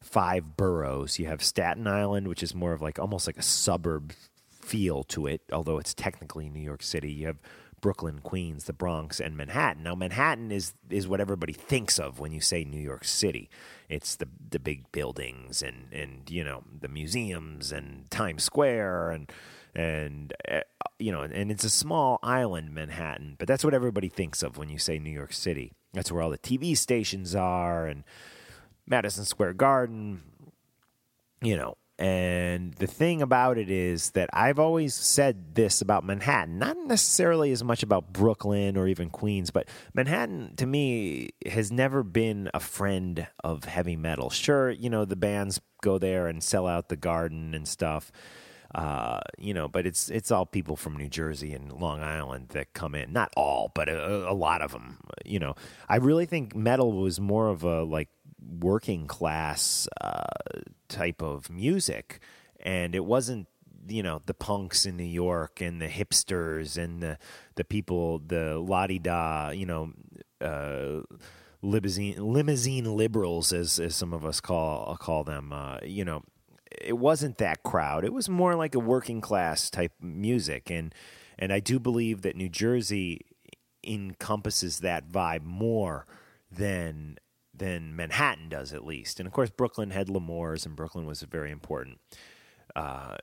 five 0.00 0.56
boroughs. 0.56 1.18
You 1.18 1.26
have 1.26 1.42
Staten 1.42 1.86
Island, 1.86 2.28
which 2.28 2.42
is 2.42 2.54
more 2.54 2.72
of 2.72 2.82
like 2.82 2.98
almost 2.98 3.26
like 3.26 3.38
a 3.38 3.42
suburb 3.42 4.12
feel 4.50 5.02
to 5.04 5.26
it, 5.26 5.42
although 5.52 5.78
it's 5.78 5.94
technically 5.94 6.48
New 6.48 6.60
York 6.60 6.82
City. 6.82 7.10
You 7.10 7.26
have 7.26 7.38
Brooklyn, 7.80 8.20
Queens, 8.22 8.64
the 8.64 8.72
Bronx, 8.72 9.20
and 9.20 9.36
Manhattan. 9.36 9.84
Now, 9.84 9.94
Manhattan 9.94 10.50
is 10.50 10.74
is 10.90 11.06
what 11.06 11.20
everybody 11.20 11.52
thinks 11.52 11.98
of 11.98 12.18
when 12.18 12.32
you 12.32 12.40
say 12.40 12.64
New 12.64 12.80
York 12.80 13.04
City. 13.04 13.48
It's 13.88 14.16
the 14.16 14.28
the 14.50 14.58
big 14.58 14.90
buildings 14.92 15.62
and 15.62 15.92
and 15.92 16.28
you 16.28 16.44
know 16.44 16.64
the 16.80 16.88
museums 16.88 17.72
and 17.72 18.10
Times 18.10 18.44
Square 18.44 19.10
and 19.10 19.32
and 19.74 20.32
uh, 20.50 20.60
you 20.98 21.12
know 21.12 21.22
and 21.22 21.50
it's 21.50 21.64
a 21.64 21.70
small 21.70 22.18
island, 22.22 22.74
Manhattan. 22.74 23.36
But 23.38 23.48
that's 23.48 23.64
what 23.64 23.74
everybody 23.74 24.08
thinks 24.08 24.42
of 24.42 24.56
when 24.56 24.68
you 24.68 24.78
say 24.78 24.98
New 24.98 25.10
York 25.10 25.32
City. 25.32 25.72
That's 25.92 26.12
where 26.12 26.22
all 26.22 26.30
the 26.30 26.38
TV 26.38 26.76
stations 26.76 27.34
are 27.34 27.86
and 27.86 28.04
Madison 28.86 29.24
Square 29.24 29.54
Garden. 29.54 30.22
You 31.40 31.56
know, 31.56 31.76
and 31.98 32.74
the 32.74 32.86
thing 32.86 33.22
about 33.22 33.58
it 33.58 33.70
is 33.70 34.10
that 34.10 34.30
I've 34.32 34.60
always 34.60 34.94
said 34.94 35.56
this 35.56 35.80
about 35.80 36.04
Manhattan, 36.04 36.56
not 36.56 36.76
necessarily 36.86 37.50
as 37.50 37.64
much 37.64 37.82
about 37.82 38.12
Brooklyn 38.12 38.76
or 38.76 38.86
even 38.86 39.10
Queens, 39.10 39.50
but 39.50 39.68
Manhattan 39.94 40.54
to 40.56 40.66
me 40.66 41.30
has 41.44 41.72
never 41.72 42.04
been 42.04 42.50
a 42.54 42.60
friend 42.60 43.26
of 43.42 43.64
heavy 43.64 43.96
metal. 43.96 44.30
Sure, 44.30 44.70
you 44.70 44.88
know, 44.88 45.04
the 45.04 45.16
bands 45.16 45.60
go 45.82 45.98
there 45.98 46.28
and 46.28 46.40
sell 46.40 46.68
out 46.68 46.88
the 46.88 46.96
garden 46.96 47.52
and 47.52 47.66
stuff. 47.66 48.12
Uh, 48.74 49.20
you 49.38 49.54
know, 49.54 49.66
but 49.66 49.86
it's 49.86 50.10
it's 50.10 50.30
all 50.30 50.44
people 50.44 50.76
from 50.76 50.96
New 50.96 51.08
Jersey 51.08 51.54
and 51.54 51.72
Long 51.72 52.02
Island 52.02 52.50
that 52.50 52.74
come 52.74 52.94
in. 52.94 53.12
Not 53.12 53.32
all, 53.36 53.72
but 53.74 53.88
a, 53.88 54.30
a 54.30 54.34
lot 54.34 54.60
of 54.60 54.72
them. 54.72 54.98
You 55.24 55.38
know, 55.38 55.54
I 55.88 55.96
really 55.96 56.26
think 56.26 56.54
metal 56.54 56.92
was 56.92 57.18
more 57.18 57.48
of 57.48 57.64
a 57.64 57.82
like 57.82 58.08
working 58.60 59.06
class 59.06 59.88
uh, 60.00 60.60
type 60.88 61.22
of 61.22 61.48
music, 61.48 62.20
and 62.60 62.94
it 62.94 63.04
wasn't 63.06 63.48
you 63.88 64.02
know 64.02 64.20
the 64.26 64.34
punks 64.34 64.84
in 64.84 64.96
New 64.96 65.04
York 65.04 65.60
and 65.60 65.80
the 65.80 65.88
hipsters 65.88 66.76
and 66.76 67.02
the 67.02 67.18
the 67.54 67.64
people 67.64 68.18
the 68.18 68.58
la 68.58 68.86
di 68.86 68.98
da 68.98 69.48
you 69.50 69.66
know 69.66 69.92
uh, 70.40 71.00
limousine 71.62 72.22
limousine 72.22 72.96
liberals 72.96 73.52
as 73.52 73.80
as 73.80 73.96
some 73.96 74.12
of 74.12 74.24
us 74.24 74.40
call 74.40 74.94
call 74.96 75.24
them 75.24 75.52
uh, 75.52 75.78
you 75.82 76.04
know 76.04 76.22
it 76.70 76.98
wasn't 76.98 77.38
that 77.38 77.62
crowd 77.62 78.04
it 78.04 78.12
was 78.12 78.28
more 78.28 78.54
like 78.54 78.74
a 78.74 78.80
working 78.80 79.20
class 79.20 79.70
type 79.70 79.92
music 80.00 80.70
and 80.70 80.94
and 81.38 81.52
I 81.52 81.60
do 81.60 81.78
believe 81.78 82.22
that 82.22 82.36
New 82.36 82.48
Jersey 82.48 83.20
encompasses 83.86 84.80
that 84.80 85.08
vibe 85.08 85.44
more 85.44 86.06
than 86.50 87.18
than 87.54 87.94
Manhattan 87.94 88.48
does 88.48 88.72
at 88.72 88.84
least. 88.84 89.18
And 89.18 89.26
of 89.26 89.32
course, 89.32 89.50
Brooklyn 89.50 89.90
had 89.90 90.08
L'Amour's, 90.08 90.66
and 90.66 90.76
Brooklyn 90.76 91.06
was 91.06 91.22
very 91.22 91.50
important 91.50 91.98
uh, 92.74 93.16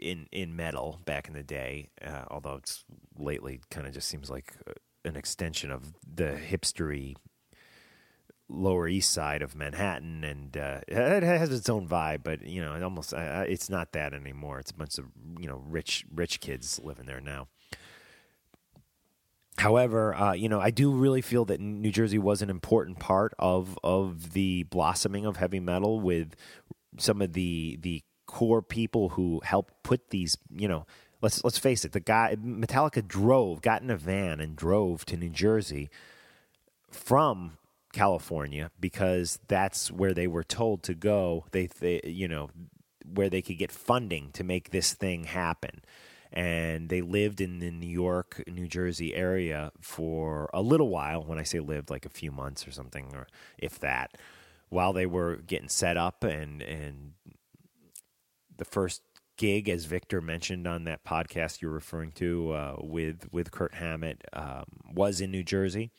in 0.00 0.26
in 0.32 0.56
metal 0.56 1.00
back 1.04 1.28
in 1.28 1.34
the 1.34 1.42
day. 1.42 1.90
Uh, 2.04 2.24
although 2.30 2.54
it's 2.54 2.84
lately 3.18 3.60
kind 3.70 3.86
of 3.86 3.92
just 3.92 4.08
seems 4.08 4.30
like 4.30 4.54
uh, 4.68 4.72
an 5.04 5.16
extension 5.16 5.70
of 5.70 5.92
the 6.02 6.38
hipstery 6.50 7.14
Lower 8.48 8.86
East 8.88 9.10
Side 9.10 9.42
of 9.42 9.54
Manhattan, 9.54 10.22
and 10.22 10.56
uh, 10.56 10.80
it 10.86 11.22
has 11.22 11.50
its 11.50 11.68
own 11.68 11.88
vibe. 11.88 12.22
But 12.22 12.42
you 12.42 12.60
know, 12.62 12.74
it 12.74 12.82
almost 12.82 13.14
uh, 13.14 13.44
it's 13.48 13.70
not 13.70 13.92
that 13.92 14.12
anymore. 14.12 14.58
It's 14.58 14.70
a 14.70 14.74
bunch 14.74 14.98
of 14.98 15.06
you 15.40 15.48
know 15.48 15.62
rich 15.66 16.04
rich 16.14 16.40
kids 16.40 16.80
living 16.82 17.06
there 17.06 17.20
now. 17.20 17.48
However, 19.56 20.14
uh, 20.14 20.32
you 20.32 20.48
know, 20.48 20.60
I 20.60 20.70
do 20.70 20.90
really 20.90 21.22
feel 21.22 21.44
that 21.46 21.60
New 21.60 21.92
Jersey 21.92 22.18
was 22.18 22.42
an 22.42 22.50
important 22.50 22.98
part 22.98 23.34
of 23.38 23.78
of 23.82 24.32
the 24.32 24.64
blossoming 24.64 25.24
of 25.26 25.36
heavy 25.36 25.60
metal 25.60 26.00
with 26.00 26.34
some 26.98 27.22
of 27.22 27.32
the 27.32 27.78
the 27.80 28.02
core 28.26 28.62
people 28.62 29.10
who 29.10 29.40
helped 29.44 29.82
put 29.82 30.10
these, 30.10 30.36
you 30.50 30.66
know, 30.66 30.86
let's 31.22 31.42
let's 31.44 31.58
face 31.58 31.84
it, 31.84 31.92
the 31.92 32.00
guy 32.00 32.36
Metallica 32.36 33.06
drove, 33.06 33.62
got 33.62 33.80
in 33.80 33.90
a 33.90 33.96
van 33.96 34.40
and 34.40 34.56
drove 34.56 35.04
to 35.06 35.16
New 35.16 35.30
Jersey 35.30 35.88
from 36.90 37.58
California 37.94 38.70
because 38.78 39.38
that's 39.48 39.90
where 39.90 40.12
they 40.12 40.26
were 40.26 40.44
told 40.44 40.82
to 40.82 40.94
go. 40.94 41.46
They, 41.52 41.66
they 41.66 42.00
you 42.04 42.28
know, 42.28 42.50
where 43.04 43.30
they 43.30 43.40
could 43.40 43.58
get 43.58 43.72
funding 43.72 44.30
to 44.32 44.44
make 44.44 44.70
this 44.70 44.92
thing 44.92 45.24
happen. 45.24 45.82
And 46.32 46.88
they 46.88 47.00
lived 47.00 47.40
in 47.40 47.60
the 47.60 47.70
New 47.70 47.88
York, 47.88 48.42
New 48.48 48.66
Jersey 48.66 49.14
area 49.14 49.70
for 49.80 50.50
a 50.52 50.60
little 50.60 50.88
while. 50.88 51.22
When 51.22 51.38
I 51.38 51.44
say 51.44 51.60
lived, 51.60 51.90
like 51.90 52.04
a 52.04 52.10
few 52.10 52.32
months 52.32 52.66
or 52.66 52.72
something, 52.72 53.14
or 53.14 53.28
if 53.56 53.78
that, 53.78 54.18
while 54.68 54.92
they 54.92 55.06
were 55.06 55.36
getting 55.36 55.68
set 55.68 55.96
up 55.96 56.24
and 56.24 56.60
and 56.60 57.12
the 58.56 58.64
first 58.64 59.02
gig, 59.36 59.68
as 59.68 59.84
Victor 59.84 60.20
mentioned 60.20 60.66
on 60.66 60.84
that 60.84 61.04
podcast 61.04 61.60
you're 61.60 61.70
referring 61.70 62.10
to 62.12 62.52
uh, 62.52 62.76
with 62.80 63.28
with 63.30 63.52
Kirk 63.52 63.74
Hammett, 63.74 64.24
um, 64.32 64.64
was 64.92 65.20
in 65.20 65.30
New 65.30 65.44
Jersey. 65.44 65.92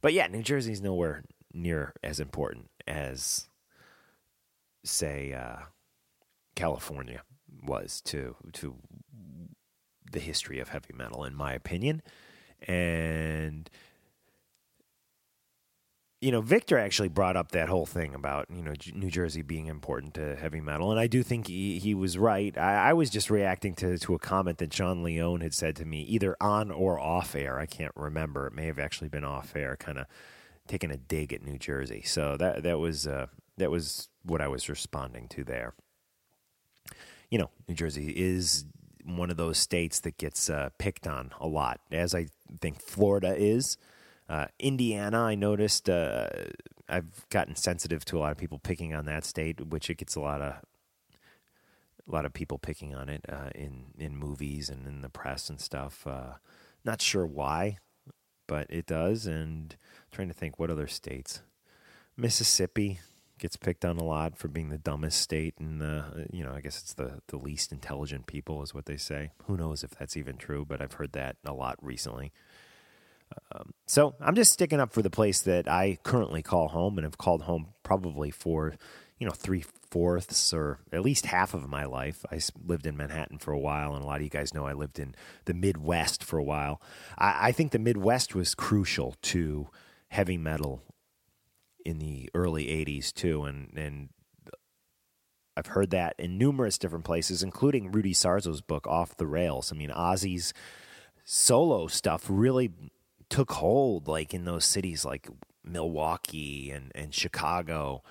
But 0.00 0.12
yeah, 0.12 0.26
New 0.26 0.42
Jersey's 0.42 0.80
nowhere 0.80 1.24
near 1.52 1.94
as 2.02 2.20
important 2.20 2.70
as, 2.86 3.48
say, 4.84 5.32
uh, 5.32 5.64
California 6.54 7.22
was 7.62 8.00
to 8.02 8.36
to 8.52 8.76
the 10.12 10.20
history 10.20 10.60
of 10.60 10.68
heavy 10.68 10.94
metal, 10.94 11.24
in 11.24 11.34
my 11.34 11.52
opinion. 11.52 12.02
And 12.62 13.68
you 16.20 16.32
know, 16.32 16.40
Victor 16.40 16.78
actually 16.78 17.08
brought 17.08 17.36
up 17.36 17.52
that 17.52 17.68
whole 17.68 17.84
thing 17.84 18.14
about 18.14 18.46
you 18.50 18.62
know 18.62 18.72
New 18.94 19.10
Jersey 19.10 19.42
being 19.42 19.66
important 19.66 20.14
to 20.14 20.34
heavy 20.36 20.60
metal, 20.60 20.90
and 20.90 20.98
I 20.98 21.06
do 21.06 21.22
think 21.22 21.48
he, 21.48 21.78
he 21.78 21.94
was 21.94 22.16
right. 22.16 22.56
I, 22.56 22.90
I 22.90 22.92
was 22.94 23.10
just 23.10 23.30
reacting 23.30 23.74
to 23.76 23.98
to 23.98 24.14
a 24.14 24.18
comment 24.18 24.58
that 24.58 24.70
John 24.70 25.02
Leone 25.02 25.42
had 25.42 25.52
said 25.52 25.76
to 25.76 25.84
me, 25.84 26.02
either 26.02 26.36
on 26.40 26.70
or 26.70 26.98
off 26.98 27.34
air. 27.34 27.58
I 27.58 27.66
can't 27.66 27.92
remember. 27.94 28.46
It 28.46 28.54
may 28.54 28.66
have 28.66 28.78
actually 28.78 29.08
been 29.08 29.24
off 29.24 29.54
air, 29.54 29.76
kind 29.76 29.98
of 29.98 30.06
taking 30.66 30.90
a 30.90 30.96
dig 30.96 31.32
at 31.32 31.44
New 31.44 31.58
Jersey. 31.58 32.02
So 32.02 32.36
that 32.38 32.62
that 32.62 32.78
was 32.78 33.06
uh, 33.06 33.26
that 33.58 33.70
was 33.70 34.08
what 34.22 34.40
I 34.40 34.48
was 34.48 34.70
responding 34.70 35.28
to 35.28 35.44
there. 35.44 35.74
You 37.30 37.38
know, 37.38 37.50
New 37.68 37.74
Jersey 37.74 38.12
is 38.16 38.64
one 39.04 39.30
of 39.30 39.36
those 39.36 39.58
states 39.58 40.00
that 40.00 40.16
gets 40.16 40.48
uh, 40.48 40.70
picked 40.78 41.06
on 41.06 41.32
a 41.40 41.46
lot, 41.46 41.80
as 41.92 42.14
I 42.14 42.28
think 42.60 42.80
Florida 42.80 43.34
is. 43.36 43.76
Uh, 44.28 44.46
Indiana, 44.58 45.22
I 45.22 45.34
noticed. 45.34 45.88
Uh, 45.88 46.28
I've 46.88 47.28
gotten 47.30 47.56
sensitive 47.56 48.04
to 48.06 48.18
a 48.18 48.20
lot 48.20 48.32
of 48.32 48.38
people 48.38 48.58
picking 48.58 48.94
on 48.94 49.06
that 49.06 49.24
state, 49.24 49.66
which 49.66 49.90
it 49.90 49.98
gets 49.98 50.14
a 50.14 50.20
lot 50.20 50.40
of 50.40 50.54
a 52.08 52.12
lot 52.12 52.24
of 52.24 52.32
people 52.32 52.58
picking 52.58 52.94
on 52.94 53.08
it 53.08 53.24
uh, 53.28 53.50
in 53.54 53.86
in 53.98 54.16
movies 54.16 54.68
and 54.68 54.86
in 54.86 55.02
the 55.02 55.08
press 55.08 55.48
and 55.48 55.60
stuff. 55.60 56.06
Uh, 56.06 56.34
not 56.84 57.02
sure 57.02 57.26
why, 57.26 57.78
but 58.46 58.66
it 58.70 58.86
does. 58.86 59.26
And 59.26 59.76
trying 60.12 60.28
to 60.28 60.34
think 60.34 60.58
what 60.58 60.70
other 60.70 60.86
states. 60.86 61.42
Mississippi 62.16 63.00
gets 63.38 63.56
picked 63.56 63.84
on 63.84 63.98
a 63.98 64.04
lot 64.04 64.38
for 64.38 64.48
being 64.48 64.70
the 64.70 64.78
dumbest 64.78 65.20
state, 65.20 65.54
and 65.58 65.80
the 65.80 66.26
you 66.32 66.44
know 66.44 66.52
I 66.52 66.60
guess 66.60 66.80
it's 66.80 66.94
the 66.94 67.20
the 67.28 67.36
least 67.36 67.72
intelligent 67.72 68.26
people 68.26 68.62
is 68.62 68.74
what 68.74 68.86
they 68.86 68.96
say. 68.96 69.32
Who 69.44 69.56
knows 69.56 69.84
if 69.84 69.90
that's 69.90 70.16
even 70.16 70.36
true? 70.36 70.64
But 70.64 70.80
I've 70.80 70.94
heard 70.94 71.12
that 71.12 71.36
a 71.44 71.52
lot 71.52 71.76
recently. 71.82 72.32
Um, 73.52 73.72
so 73.86 74.14
I'm 74.20 74.34
just 74.34 74.52
sticking 74.52 74.80
up 74.80 74.92
for 74.92 75.02
the 75.02 75.10
place 75.10 75.42
that 75.42 75.68
I 75.68 75.98
currently 76.02 76.42
call 76.42 76.68
home 76.68 76.98
and 76.98 77.04
have 77.04 77.18
called 77.18 77.42
home 77.42 77.68
probably 77.82 78.30
for, 78.30 78.74
you 79.18 79.26
know, 79.26 79.32
three 79.32 79.64
fourths 79.90 80.52
or 80.52 80.80
at 80.92 81.02
least 81.02 81.26
half 81.26 81.54
of 81.54 81.68
my 81.68 81.84
life. 81.84 82.24
I 82.30 82.40
lived 82.64 82.86
in 82.86 82.96
Manhattan 82.96 83.38
for 83.38 83.52
a 83.52 83.58
while, 83.58 83.94
and 83.94 84.02
a 84.02 84.06
lot 84.06 84.16
of 84.16 84.22
you 84.22 84.30
guys 84.30 84.54
know 84.54 84.66
I 84.66 84.72
lived 84.72 84.98
in 84.98 85.14
the 85.44 85.54
Midwest 85.54 86.22
for 86.22 86.38
a 86.38 86.44
while. 86.44 86.80
I, 87.18 87.48
I 87.48 87.52
think 87.52 87.72
the 87.72 87.78
Midwest 87.78 88.34
was 88.34 88.54
crucial 88.54 89.16
to 89.22 89.68
heavy 90.08 90.36
metal 90.36 90.82
in 91.84 91.98
the 91.98 92.28
early 92.34 92.66
80s, 92.66 93.12
too. 93.12 93.44
And, 93.44 93.72
and 93.76 94.08
I've 95.56 95.68
heard 95.68 95.90
that 95.90 96.14
in 96.18 96.36
numerous 96.36 96.78
different 96.78 97.04
places, 97.04 97.42
including 97.42 97.92
Rudy 97.92 98.12
Sarzo's 98.12 98.60
book, 98.60 98.86
Off 98.86 99.16
the 99.16 99.26
Rails. 99.26 99.72
I 99.72 99.76
mean, 99.76 99.90
Ozzy's 99.90 100.52
solo 101.24 101.86
stuff 101.86 102.26
really 102.28 102.70
took 103.28 103.52
hold 103.52 104.08
like 104.08 104.32
in 104.34 104.44
those 104.44 104.64
cities 104.64 105.04
like 105.04 105.28
Milwaukee 105.64 106.70
and, 106.70 106.92
and 106.94 107.14
Chicago 107.14 108.02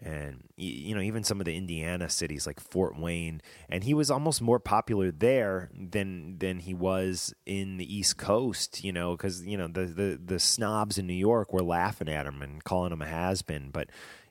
and 0.00 0.44
you 0.56 0.94
know 0.94 1.00
even 1.00 1.24
some 1.24 1.40
of 1.40 1.44
the 1.44 1.56
Indiana 1.56 2.08
cities 2.08 2.46
like 2.46 2.60
Fort 2.60 2.98
Wayne. 2.98 3.40
And 3.68 3.84
he 3.84 3.94
was 3.94 4.10
almost 4.10 4.40
more 4.40 4.60
popular 4.60 5.10
there 5.10 5.70
than 5.74 6.38
than 6.38 6.60
he 6.60 6.74
was 6.74 7.34
in 7.46 7.78
the 7.78 7.96
East 7.96 8.16
Coast 8.16 8.84
you 8.84 8.92
know 8.92 9.16
cuz 9.16 9.44
you 9.44 9.56
know 9.56 9.68
the, 9.68 9.86
the 9.86 10.20
the 10.24 10.38
snobs 10.38 10.98
in 10.98 11.06
New 11.06 11.14
York 11.14 11.52
were 11.52 11.62
laughing 11.62 12.08
at 12.08 12.26
him 12.26 12.42
and 12.42 12.62
calling 12.62 12.92
him 12.92 13.02
a 13.02 13.06
has-been. 13.06 13.70
But 13.70 13.88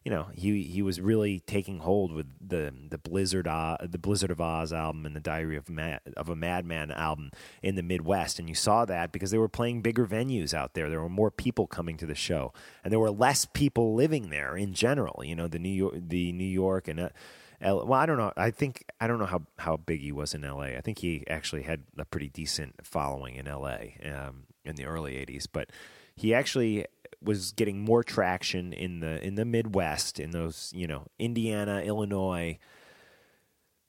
you 0.08 0.14
know 0.14 0.28
he 0.34 0.64
he 0.64 0.82
was 0.82 1.02
really 1.02 1.42
taking 1.42 1.80
hold 1.80 2.14
with 2.14 2.28
the 2.40 2.74
the 2.90 2.98
Blizzard 2.98 3.46
uh, 3.46 3.76
the 3.84 3.98
Blizzard 3.98 4.32
of 4.32 4.38
Ozz 4.38 4.72
album 4.72 5.06
and 5.06 5.14
the 5.14 5.20
Diary 5.20 5.58
of 5.58 5.70
Ma- 5.70 5.98
of 6.16 6.30
a 6.30 6.36
Madman 6.36 6.92
album 6.92 7.30
in 7.62 7.76
the 7.76 7.84
Midwest, 7.84 8.40
and 8.40 8.48
you 8.48 8.56
saw 8.56 8.86
that 8.86 9.12
because 9.12 9.32
they 9.32 9.38
were 9.38 9.50
playing 9.50 9.82
bigger 9.82 10.08
venues 10.08 10.54
out 10.54 10.76
there. 10.76 10.90
There 10.90 11.02
were 11.02 11.10
more 11.10 11.30
people 11.30 11.68
coming 11.68 11.98
to 11.98 12.06
the 12.06 12.16
show, 12.16 12.54
and 12.86 12.94
there 12.94 13.02
were 13.02 13.12
less 13.12 13.44
people 13.44 13.96
living 13.96 14.30
there 14.30 14.56
in 14.56 14.74
general. 14.74 15.26
You 15.26 15.36
know, 15.36 15.50
the 15.50 15.60
New 15.60 15.68
York, 15.68 15.96
the 15.98 16.32
New 16.32 16.46
York, 16.46 16.88
and 16.88 17.02
uh, 17.02 17.10
L- 17.60 17.86
well, 17.86 18.00
I 18.00 18.06
don't 18.06 18.18
know. 18.18 18.32
I 18.38 18.50
think 18.50 18.86
I 19.02 19.08
don't 19.08 19.20
know 19.20 19.26
how 19.26 19.42
how 19.58 19.76
big 19.76 20.00
he 20.00 20.14
was 20.14 20.34
in 20.34 20.46
L.A. 20.46 20.78
I 20.78 20.80
think 20.80 21.00
he 21.00 21.26
actually 21.28 21.64
had 21.64 21.84
a 21.98 22.06
pretty 22.06 22.30
decent 22.30 22.76
following 22.82 23.36
in 23.36 23.46
L.A. 23.46 23.98
Um, 24.06 24.44
in 24.64 24.78
the 24.78 24.86
early 24.86 25.16
'80s, 25.16 25.48
but 25.52 25.70
he 26.16 26.34
actually 26.34 26.86
was 27.28 27.52
getting 27.52 27.82
more 27.82 28.04
traction 28.04 28.74
in 28.74 29.02
the 29.02 29.24
in 29.24 29.36
the 29.36 29.46
Midwest, 29.46 30.20
in 30.20 30.32
those 30.32 30.72
you 30.74 30.88
know 30.88 31.06
Indiana, 31.20 31.82
Illinois, 31.82 32.58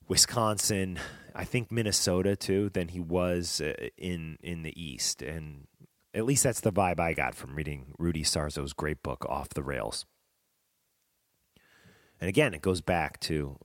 Wisconsin, 0.09 0.99
I 1.35 1.45
think 1.45 1.71
Minnesota 1.71 2.35
too, 2.35 2.69
than 2.71 2.89
he 2.89 3.01
was 3.01 3.61
uh, 3.61 3.89
in 3.97 4.39
in 4.43 4.65
the 4.65 4.83
East, 4.83 5.23
and 5.23 5.69
at 6.13 6.25
least 6.25 6.43
that's 6.43 6.61
the 6.61 6.73
vibe 6.73 6.99
I 6.99 7.15
got 7.15 7.35
from 7.35 7.55
reading 7.55 7.95
Rudy 7.99 8.25
Sarzo's 8.25 8.73
great 8.73 9.03
book 9.03 9.25
Off 9.29 9.51
the 9.51 9.63
Rails. 9.63 10.05
And 12.21 12.29
again, 12.29 12.53
it 12.53 12.63
goes 12.63 12.81
back 12.81 13.21
to 13.21 13.57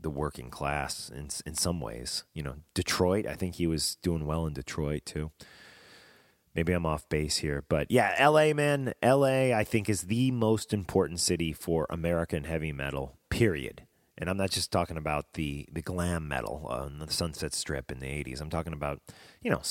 the 0.00 0.10
working 0.10 0.48
class 0.48 1.10
in 1.14 1.28
in 1.44 1.54
some 1.54 1.80
ways. 1.80 2.24
You 2.32 2.42
know, 2.42 2.54
Detroit. 2.74 3.26
I 3.26 3.34
think 3.34 3.56
he 3.56 3.66
was 3.66 3.96
doing 4.02 4.24
well 4.24 4.46
in 4.46 4.54
Detroit 4.54 5.04
too. 5.04 5.30
Maybe 6.54 6.72
I'm 6.72 6.84
off 6.84 7.08
base 7.08 7.38
here, 7.38 7.64
but 7.68 7.90
yeah, 7.90 8.14
L.A. 8.18 8.52
man, 8.52 8.92
L.A. 9.02 9.54
I 9.54 9.64
think 9.64 9.88
is 9.88 10.02
the 10.02 10.30
most 10.30 10.74
important 10.74 11.20
city 11.20 11.52
for 11.52 11.86
American 11.88 12.44
heavy 12.44 12.72
metal. 12.72 13.16
Period. 13.30 13.86
And 14.18 14.28
I'm 14.28 14.36
not 14.36 14.50
just 14.50 14.70
talking 14.70 14.98
about 14.98 15.32
the 15.32 15.66
the 15.72 15.80
glam 15.80 16.28
metal 16.28 16.66
on 16.68 16.98
the 16.98 17.10
Sunset 17.10 17.54
Strip 17.54 17.90
in 17.90 18.00
the 18.00 18.06
'80s. 18.06 18.40
I'm 18.40 18.50
talking 18.50 18.74
about, 18.74 19.00
you 19.40 19.50
know, 19.50 19.62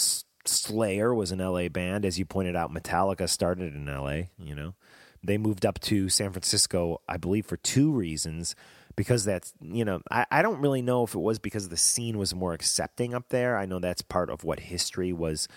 Slayer 0.46 1.14
was 1.14 1.32
an 1.32 1.40
L.A. 1.40 1.68
band, 1.68 2.04
as 2.04 2.18
you 2.18 2.26
pointed 2.26 2.56
out. 2.56 2.74
Metallica 2.74 3.30
started 3.30 3.76
in 3.76 3.88
L.A. 3.88 4.32
You 4.40 4.56
know, 4.56 4.74
they 5.24 5.38
moved 5.38 5.66
up 5.66 5.80
to 5.82 6.10
San 6.10 6.32
Francisco, 6.32 7.02
I 7.08 7.18
believe, 7.18 7.46
for 7.46 7.58
two 7.58 7.92
reasons. 7.92 8.56
Because 8.98 9.24
that's, 9.24 9.54
you 9.62 9.86
know, 9.86 10.02
I, 10.12 10.26
I 10.30 10.42
don't 10.42 10.60
really 10.60 10.82
know 10.82 11.04
if 11.04 11.16
it 11.16 11.20
was 11.20 11.40
because 11.40 11.70
the 11.70 11.78
scene 11.78 12.18
was 12.18 12.36
more 12.36 12.52
accepting 12.54 13.14
up 13.14 13.30
there. 13.30 13.58
I 13.58 13.66
know 13.66 13.80
that's 13.80 14.02
part 14.02 14.30
of 14.30 14.44
what 14.44 14.60
history 14.60 15.14
was 15.14 15.48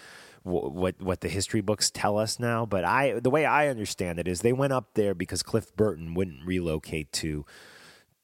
wh- 0.45 0.73
what 0.73 1.01
what 1.01 1.21
the 1.21 1.29
history 1.29 1.61
books 1.61 1.91
tell 1.91 2.17
us 2.17 2.39
now. 2.39 2.65
But 2.65 2.85
I, 2.85 3.19
the 3.19 3.31
way 3.31 3.45
I 3.45 3.69
understand 3.69 4.19
it 4.19 4.29
is, 4.29 4.41
they 4.41 4.53
went 4.53 4.73
up 4.73 4.95
there 4.95 5.15
because 5.15 5.43
Cliff 5.43 5.75
Burton 5.77 6.15
wouldn't 6.15 6.47
relocate 6.47 7.13
to 7.15 7.45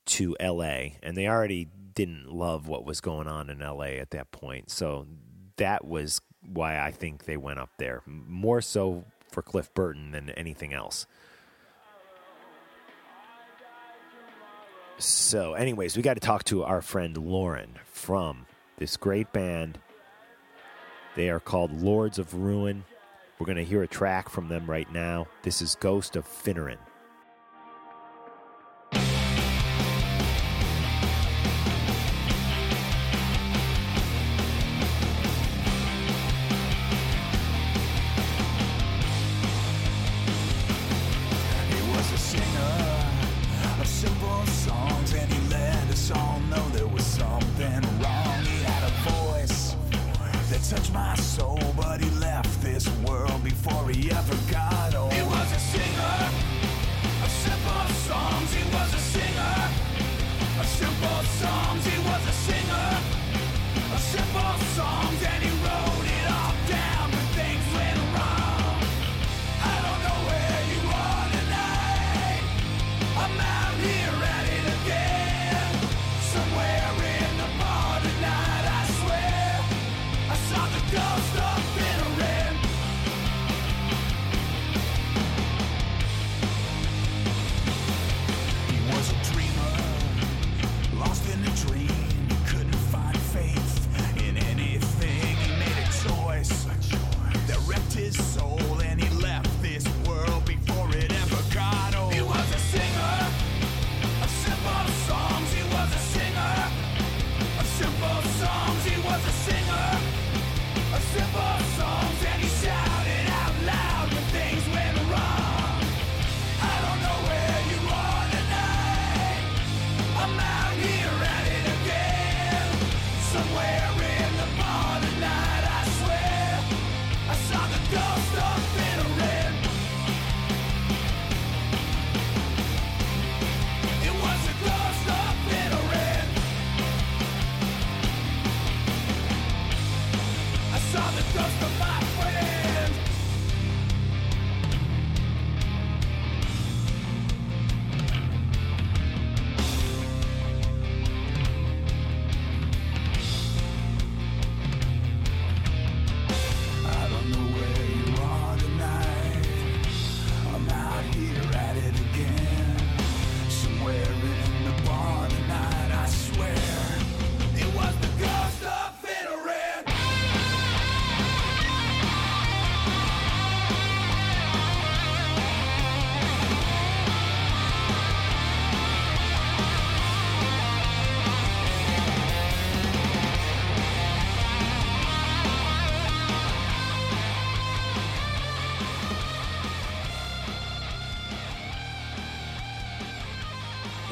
to 0.07 0.37
L.A. 0.39 0.99
and 1.03 1.17
they 1.17 1.27
already 1.27 1.69
didn't 1.95 2.33
love 2.33 2.69
what 2.69 2.85
was 2.85 3.01
going 3.01 3.27
on 3.27 3.51
in 3.51 3.61
L.A. 3.61 3.99
at 3.99 4.11
that 4.11 4.31
point. 4.31 4.71
So 4.71 5.07
that 5.57 5.85
was 5.85 6.21
why 6.43 6.81
I 6.81 6.91
think 6.91 7.25
they 7.25 7.37
went 7.37 7.59
up 7.59 7.71
there 7.79 8.03
more 8.07 8.61
so 8.61 9.05
for 9.31 9.43
Cliff 9.43 9.73
Burton 9.75 10.13
than 10.13 10.31
anything 10.31 10.73
else. 10.73 11.07
So, 14.99 15.55
anyways, 15.55 15.97
we 15.97 16.03
got 16.03 16.15
to 16.15 16.21
talk 16.21 16.45
to 16.45 16.63
our 16.63 16.83
friend 16.83 17.17
Lauren 17.17 17.79
from 17.87 18.47
this 18.77 18.97
great 18.97 19.33
band. 19.33 19.79
They 21.21 21.29
are 21.29 21.39
called 21.39 21.83
Lords 21.83 22.19
of 22.19 22.33
Ruin. 22.33 22.83
We're 23.39 23.45
going 23.45 23.59
to 23.59 23.63
hear 23.63 23.83
a 23.83 23.87
track 23.87 24.31
from 24.31 24.49
them 24.49 24.65
right 24.65 24.91
now. 24.91 25.27
This 25.43 25.61
is 25.61 25.75
Ghost 25.75 26.17
of 26.17 26.27
Finneran. 26.27 26.79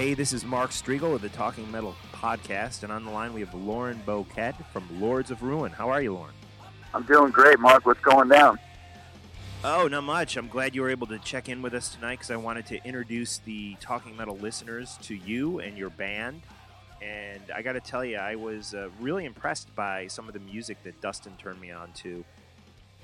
Hey, 0.08 0.14
this 0.14 0.32
is 0.32 0.42
Mark 0.42 0.70
Strigl 0.70 1.14
of 1.14 1.20
the 1.20 1.28
Talking 1.28 1.70
Metal 1.70 1.94
podcast, 2.14 2.82
and 2.82 2.90
on 2.90 3.04
the 3.04 3.10
line 3.10 3.34
we 3.34 3.40
have 3.40 3.52
Lauren 3.52 4.00
Boquette 4.06 4.54
from 4.72 4.88
Lords 4.98 5.30
of 5.30 5.42
Ruin. 5.42 5.70
How 5.70 5.90
are 5.90 6.00
you, 6.00 6.14
Lauren? 6.14 6.32
I'm 6.94 7.02
doing 7.02 7.30
great, 7.30 7.60
Mark. 7.60 7.84
What's 7.84 8.00
going 8.00 8.30
down? 8.30 8.58
Oh, 9.62 9.86
not 9.86 10.04
much. 10.04 10.38
I'm 10.38 10.48
glad 10.48 10.74
you 10.74 10.80
were 10.80 10.88
able 10.88 11.06
to 11.08 11.18
check 11.18 11.50
in 11.50 11.60
with 11.60 11.74
us 11.74 11.94
tonight 11.94 12.14
because 12.14 12.30
I 12.30 12.36
wanted 12.36 12.64
to 12.68 12.82
introduce 12.86 13.36
the 13.40 13.74
Talking 13.82 14.16
Metal 14.16 14.34
listeners 14.38 14.96
to 15.02 15.14
you 15.14 15.58
and 15.58 15.76
your 15.76 15.90
band. 15.90 16.40
And 17.02 17.42
I 17.54 17.60
got 17.60 17.74
to 17.74 17.80
tell 17.80 18.02
you, 18.02 18.16
I 18.16 18.34
was 18.34 18.72
uh, 18.72 18.88
really 19.02 19.26
impressed 19.26 19.74
by 19.76 20.06
some 20.06 20.26
of 20.26 20.32
the 20.32 20.40
music 20.40 20.82
that 20.84 20.98
Dustin 21.02 21.34
turned 21.36 21.60
me 21.60 21.70
on 21.70 21.92
to. 21.96 22.24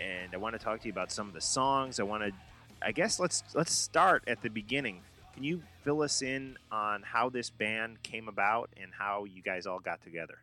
And 0.00 0.32
I 0.32 0.38
want 0.38 0.54
to 0.54 0.58
talk 0.58 0.80
to 0.80 0.86
you 0.86 0.92
about 0.92 1.12
some 1.12 1.28
of 1.28 1.34
the 1.34 1.42
songs. 1.42 2.00
I 2.00 2.04
want 2.04 2.22
to, 2.22 2.32
I 2.80 2.92
guess 2.92 3.20
let's 3.20 3.44
let's 3.52 3.74
start 3.74 4.24
at 4.26 4.40
the 4.40 4.48
beginning. 4.48 5.02
Can 5.34 5.42
you 5.42 5.62
fill 5.82 6.02
us 6.02 6.22
in 6.22 6.56
on 6.70 7.02
how 7.02 7.28
this 7.28 7.50
band 7.50 8.02
came 8.04 8.28
about 8.28 8.70
and 8.80 8.92
how 8.96 9.24
you 9.24 9.42
guys 9.42 9.66
all 9.66 9.80
got 9.80 10.02
together? 10.02 10.38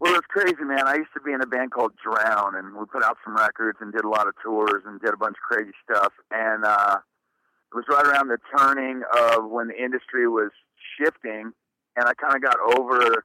Well, 0.00 0.14
it's 0.16 0.26
crazy, 0.26 0.64
man. 0.64 0.86
I 0.86 0.96
used 0.96 1.14
to 1.14 1.20
be 1.20 1.32
in 1.32 1.40
a 1.40 1.46
band 1.46 1.70
called 1.70 1.92
Drown, 1.96 2.56
and 2.56 2.76
we 2.76 2.84
put 2.86 3.02
out 3.02 3.16
some 3.24 3.36
records 3.36 3.78
and 3.80 3.92
did 3.92 4.04
a 4.04 4.08
lot 4.08 4.28
of 4.28 4.34
tours 4.44 4.82
and 4.84 5.00
did 5.00 5.14
a 5.14 5.16
bunch 5.16 5.36
of 5.38 5.42
crazy 5.42 5.72
stuff. 5.88 6.12
And 6.30 6.64
uh, 6.64 6.98
it 7.72 7.74
was 7.74 7.84
right 7.88 8.04
around 8.04 8.28
the 8.28 8.38
turning 8.58 9.02
of 9.16 9.48
when 9.48 9.68
the 9.68 9.82
industry 9.82 10.28
was 10.28 10.50
shifting, 10.98 11.52
and 11.96 12.04
I 12.04 12.12
kind 12.14 12.34
of 12.34 12.42
got 12.42 12.56
over 12.76 13.24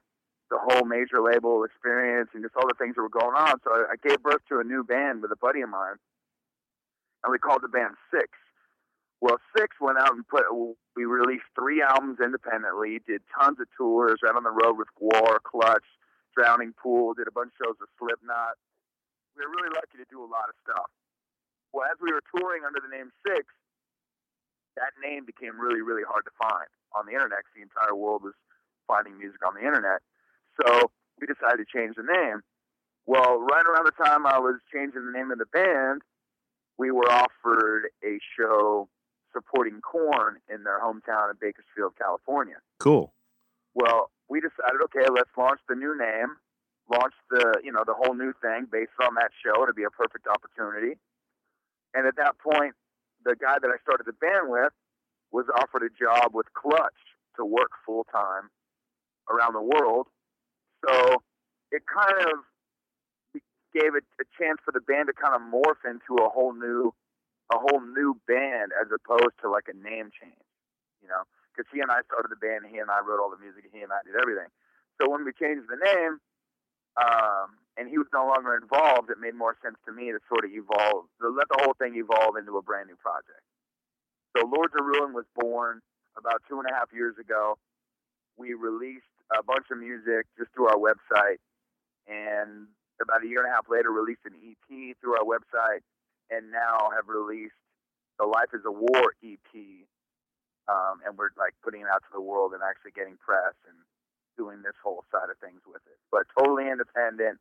the 0.50 0.58
whole 0.58 0.86
major 0.86 1.20
label 1.20 1.64
experience 1.64 2.30
and 2.32 2.42
just 2.42 2.56
all 2.56 2.66
the 2.66 2.78
things 2.78 2.94
that 2.96 3.02
were 3.02 3.10
going 3.10 3.36
on. 3.36 3.60
So 3.62 3.72
I, 3.72 3.92
I 3.92 4.08
gave 4.08 4.22
birth 4.22 4.40
to 4.48 4.60
a 4.60 4.64
new 4.64 4.84
band 4.84 5.20
with 5.20 5.32
a 5.32 5.36
buddy 5.36 5.60
of 5.60 5.68
mine, 5.68 5.96
and 7.24 7.30
we 7.30 7.38
called 7.38 7.60
the 7.62 7.68
band 7.68 7.94
Six. 8.10 8.28
Well, 9.20 9.38
Six 9.56 9.76
went 9.80 9.98
out 9.98 10.14
and 10.14 10.26
put. 10.26 10.44
We 10.94 11.04
released 11.04 11.46
three 11.54 11.82
albums 11.82 12.18
independently, 12.22 13.00
did 13.06 13.22
tons 13.34 13.58
of 13.60 13.66
tours, 13.76 14.20
right 14.22 14.34
on 14.34 14.44
the 14.44 14.50
road 14.50 14.78
with 14.78 14.88
War, 14.98 15.40
Clutch, 15.42 15.84
Drowning 16.36 16.72
Pool, 16.80 17.14
did 17.14 17.26
a 17.26 17.32
bunch 17.32 17.50
of 17.58 17.66
shows 17.66 17.76
with 17.80 17.90
Slipknot. 17.98 18.54
We 19.36 19.44
were 19.44 19.50
really 19.50 19.74
lucky 19.74 19.98
to 19.98 20.06
do 20.10 20.22
a 20.22 20.30
lot 20.30 20.48
of 20.48 20.54
stuff. 20.62 20.90
Well, 21.72 21.86
as 21.90 21.98
we 22.00 22.12
were 22.12 22.22
touring 22.34 22.64
under 22.64 22.80
the 22.80 22.94
name 22.94 23.10
Six, 23.26 23.46
that 24.76 24.94
name 25.02 25.24
became 25.26 25.58
really, 25.60 25.82
really 25.82 26.06
hard 26.06 26.24
to 26.24 26.34
find 26.38 26.70
on 26.94 27.06
the 27.06 27.12
internet. 27.12 27.42
'cause 27.44 27.54
the 27.54 27.62
entire 27.62 27.94
world 27.94 28.22
was 28.22 28.34
finding 28.86 29.18
music 29.18 29.44
on 29.44 29.54
the 29.54 29.60
internet. 29.60 30.02
So 30.62 30.90
we 31.18 31.26
decided 31.26 31.58
to 31.58 31.64
change 31.66 31.96
the 31.96 32.04
name. 32.04 32.42
Well, 33.06 33.40
right 33.40 33.66
around 33.66 33.84
the 33.86 33.92
time 33.92 34.26
I 34.26 34.38
was 34.38 34.60
changing 34.72 35.04
the 35.04 35.12
name 35.12 35.30
of 35.30 35.38
the 35.38 35.46
band, 35.46 36.02
we 36.76 36.90
were 36.90 37.10
offered 37.10 37.90
a 38.04 38.18
show 38.36 38.88
supporting 39.32 39.80
Korn 39.80 40.38
in 40.52 40.64
their 40.64 40.80
hometown 40.80 41.30
of 41.30 41.40
Bakersfield, 41.40 41.94
California. 41.98 42.56
Cool. 42.78 43.12
Well, 43.74 44.10
we 44.28 44.40
decided, 44.40 44.80
okay, 44.84 45.08
let's 45.12 45.30
launch 45.36 45.60
the 45.68 45.74
new 45.74 45.96
name, 45.96 46.36
launch 46.90 47.14
the 47.30 47.60
you 47.62 47.72
know 47.72 47.84
the 47.86 47.94
whole 47.94 48.14
new 48.14 48.32
thing 48.40 48.66
based 48.70 48.96
on 49.02 49.14
that 49.14 49.30
show. 49.44 49.62
It'd 49.62 49.76
be 49.76 49.84
a 49.84 49.90
perfect 49.90 50.26
opportunity. 50.26 50.96
And 51.94 52.06
at 52.06 52.16
that 52.16 52.38
point, 52.38 52.74
the 53.24 53.36
guy 53.36 53.56
that 53.60 53.68
I 53.68 53.76
started 53.82 54.06
the 54.06 54.12
band 54.12 54.48
with 54.48 54.72
was 55.32 55.46
offered 55.56 55.82
a 55.82 55.92
job 55.92 56.34
with 56.34 56.46
Clutch 56.54 57.00
to 57.36 57.44
work 57.44 57.70
full 57.84 58.04
time 58.12 58.50
around 59.30 59.54
the 59.54 59.62
world. 59.62 60.06
So 60.86 61.22
it 61.70 61.82
kind 61.86 62.16
of 62.26 62.44
gave 63.74 63.94
it 63.94 64.04
a 64.20 64.24
chance 64.40 64.58
for 64.64 64.72
the 64.72 64.80
band 64.80 65.08
to 65.08 65.12
kind 65.12 65.34
of 65.34 65.42
morph 65.42 65.84
into 65.84 66.22
a 66.22 66.28
whole 66.28 66.54
new 66.54 66.94
a 67.52 67.56
whole 67.56 67.80
new 67.80 68.18
band 68.28 68.72
as 68.76 68.88
opposed 68.92 69.36
to 69.40 69.48
like 69.48 69.68
a 69.68 69.76
name 69.76 70.12
change, 70.12 70.48
you 71.00 71.08
know, 71.08 71.24
because 71.52 71.68
he 71.72 71.80
and 71.80 71.90
I 71.90 72.04
started 72.04 72.28
the 72.28 72.40
band, 72.40 72.68
he 72.68 72.78
and 72.78 72.90
I 72.90 73.00
wrote 73.00 73.20
all 73.20 73.32
the 73.32 73.40
music, 73.40 73.64
he 73.72 73.80
and 73.80 73.92
I 73.92 74.04
did 74.04 74.20
everything. 74.20 74.52
So 75.00 75.08
when 75.08 75.24
we 75.24 75.32
changed 75.32 75.66
the 75.70 75.80
name, 75.80 76.20
um, 76.98 77.56
and 77.78 77.88
he 77.88 77.96
was 77.96 78.10
no 78.12 78.26
longer 78.26 78.58
involved, 78.58 79.08
it 79.08 79.22
made 79.22 79.38
more 79.38 79.54
sense 79.62 79.78
to 79.86 79.92
me 79.94 80.10
to 80.10 80.18
sort 80.26 80.44
of 80.44 80.50
evolve, 80.50 81.06
to 81.22 81.30
let 81.30 81.46
the 81.48 81.62
whole 81.62 81.78
thing 81.78 81.94
evolve 81.94 82.36
into 82.36 82.58
a 82.58 82.62
brand 82.62 82.90
new 82.90 82.98
project. 82.98 83.40
So 84.36 84.44
Lords 84.44 84.74
of 84.74 84.84
Ruin 84.84 85.14
was 85.14 85.24
born 85.38 85.80
about 86.18 86.42
two 86.50 86.58
and 86.58 86.66
a 86.68 86.74
half 86.74 86.90
years 86.92 87.14
ago. 87.16 87.56
We 88.36 88.54
released 88.54 89.08
a 89.30 89.42
bunch 89.42 89.70
of 89.70 89.78
music 89.78 90.26
just 90.36 90.50
through 90.52 90.68
our 90.68 90.78
website, 90.78 91.38
and 92.10 92.66
about 93.00 93.22
a 93.22 93.28
year 93.28 93.46
and 93.46 93.50
a 93.50 93.54
half 93.54 93.70
later, 93.70 93.90
released 93.94 94.26
an 94.26 94.34
EP 94.42 94.96
through 95.00 95.14
our 95.14 95.26
website 95.26 95.86
and 96.30 96.50
now 96.50 96.90
have 96.94 97.08
released 97.08 97.58
the 98.18 98.26
Life 98.26 98.52
is 98.52 98.62
a 98.66 98.72
War 98.72 99.14
EP. 99.22 99.52
Um, 100.68 101.00
and 101.06 101.16
we're 101.16 101.32
like 101.40 101.56
putting 101.64 101.80
it 101.82 101.88
out 101.88 102.04
to 102.04 102.12
the 102.12 102.20
world 102.20 102.52
and 102.52 102.60
actually 102.60 102.92
getting 102.92 103.16
press 103.16 103.56
and 103.64 103.76
doing 104.36 104.60
this 104.60 104.76
whole 104.84 105.04
side 105.08 105.32
of 105.32 105.38
things 105.40 105.64
with 105.64 105.80
it. 105.88 105.96
But 106.12 106.28
totally 106.36 106.68
independent. 106.68 107.40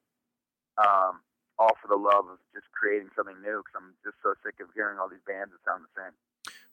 Um, 0.77 1.19
all 1.59 1.73
for 1.81 1.89
the 1.89 1.97
love 1.99 2.29
of 2.29 2.37
just 2.53 2.69
creating 2.71 3.09
something 3.17 3.35
new. 3.41 3.59
Because 3.65 3.75
I'm 3.75 3.91
just 4.05 4.15
so 4.23 4.37
sick 4.45 4.61
of 4.63 4.71
hearing 4.71 4.95
all 5.01 5.09
these 5.09 5.25
bands 5.27 5.51
that 5.51 5.59
sound 5.67 5.83
the 5.83 5.93
same. 5.97 6.15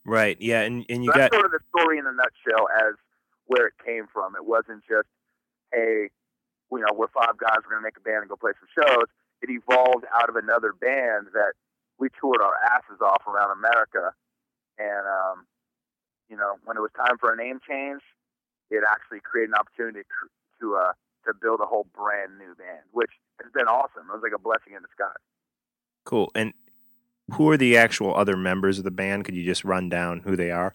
Right. 0.05 0.37
Yeah. 0.39 0.63
And 0.63 0.87
and 0.89 1.03
you 1.03 1.11
So 1.11 1.19
got 1.19 1.33
that's 1.33 1.35
sort 1.35 1.49
of 1.49 1.53
the 1.57 1.65
story 1.75 1.99
in 1.99 2.07
a 2.07 2.13
nutshell 2.15 2.69
as 2.71 2.95
where 3.47 3.67
it 3.73 3.77
came 3.83 4.07
from. 4.13 4.37
It 4.37 4.45
wasn't 4.45 4.85
just, 4.87 5.09
hey, 5.73 6.13
you 6.71 6.81
know, 6.81 6.93
we're 6.95 7.09
five 7.09 7.37
guys, 7.41 7.65
we're 7.65 7.75
gonna 7.75 7.85
make 7.85 7.97
a 7.97 8.05
band 8.05 8.23
and 8.23 8.29
go 8.29 8.37
play 8.37 8.53
some 8.61 8.71
shows. 8.73 9.09
It 9.43 9.51
evolved 9.51 10.05
out 10.15 10.29
of 10.29 10.37
another 10.37 10.73
band 10.73 11.35
that 11.35 11.53
we 11.99 12.09
toured 12.21 12.43
our 12.43 12.55
asses 12.65 13.01
off 13.01 13.23
around 13.27 13.57
America, 13.57 14.13
and 14.79 15.05
um, 15.07 15.47
you 16.29 16.37
know, 16.37 16.57
when 16.65 16.77
it 16.77 16.81
was 16.81 16.91
time 16.97 17.19
for 17.19 17.33
a 17.33 17.37
name 17.37 17.61
change, 17.67 18.03
it 18.71 18.83
actually 18.91 19.21
created 19.21 19.51
an 19.51 19.61
opportunity 19.61 20.03
to 20.03 20.17
to 20.61 20.77
uh, 20.77 20.93
to 21.27 21.33
build 21.35 21.61
a 21.61 21.67
whole 21.67 21.87
brand 21.95 22.39
new 22.39 22.55
band, 22.55 22.85
which 22.93 23.11
has 23.43 23.51
been 23.53 23.67
awesome. 23.67 24.09
It 24.09 24.13
was 24.13 24.23
like 24.23 24.35
a 24.35 24.43
blessing 24.43 24.75
in 24.75 24.83
disguise. 24.83 25.23
cool. 26.05 26.31
And 26.35 26.53
who 27.33 27.49
are 27.51 27.57
the 27.57 27.77
actual 27.77 28.15
other 28.15 28.37
members 28.37 28.79
of 28.79 28.85
the 28.85 28.91
band? 28.91 29.25
Could 29.25 29.35
you 29.35 29.45
just 29.45 29.65
run 29.65 29.89
down 29.89 30.21
who 30.21 30.37
they 30.37 30.51
are? 30.51 30.75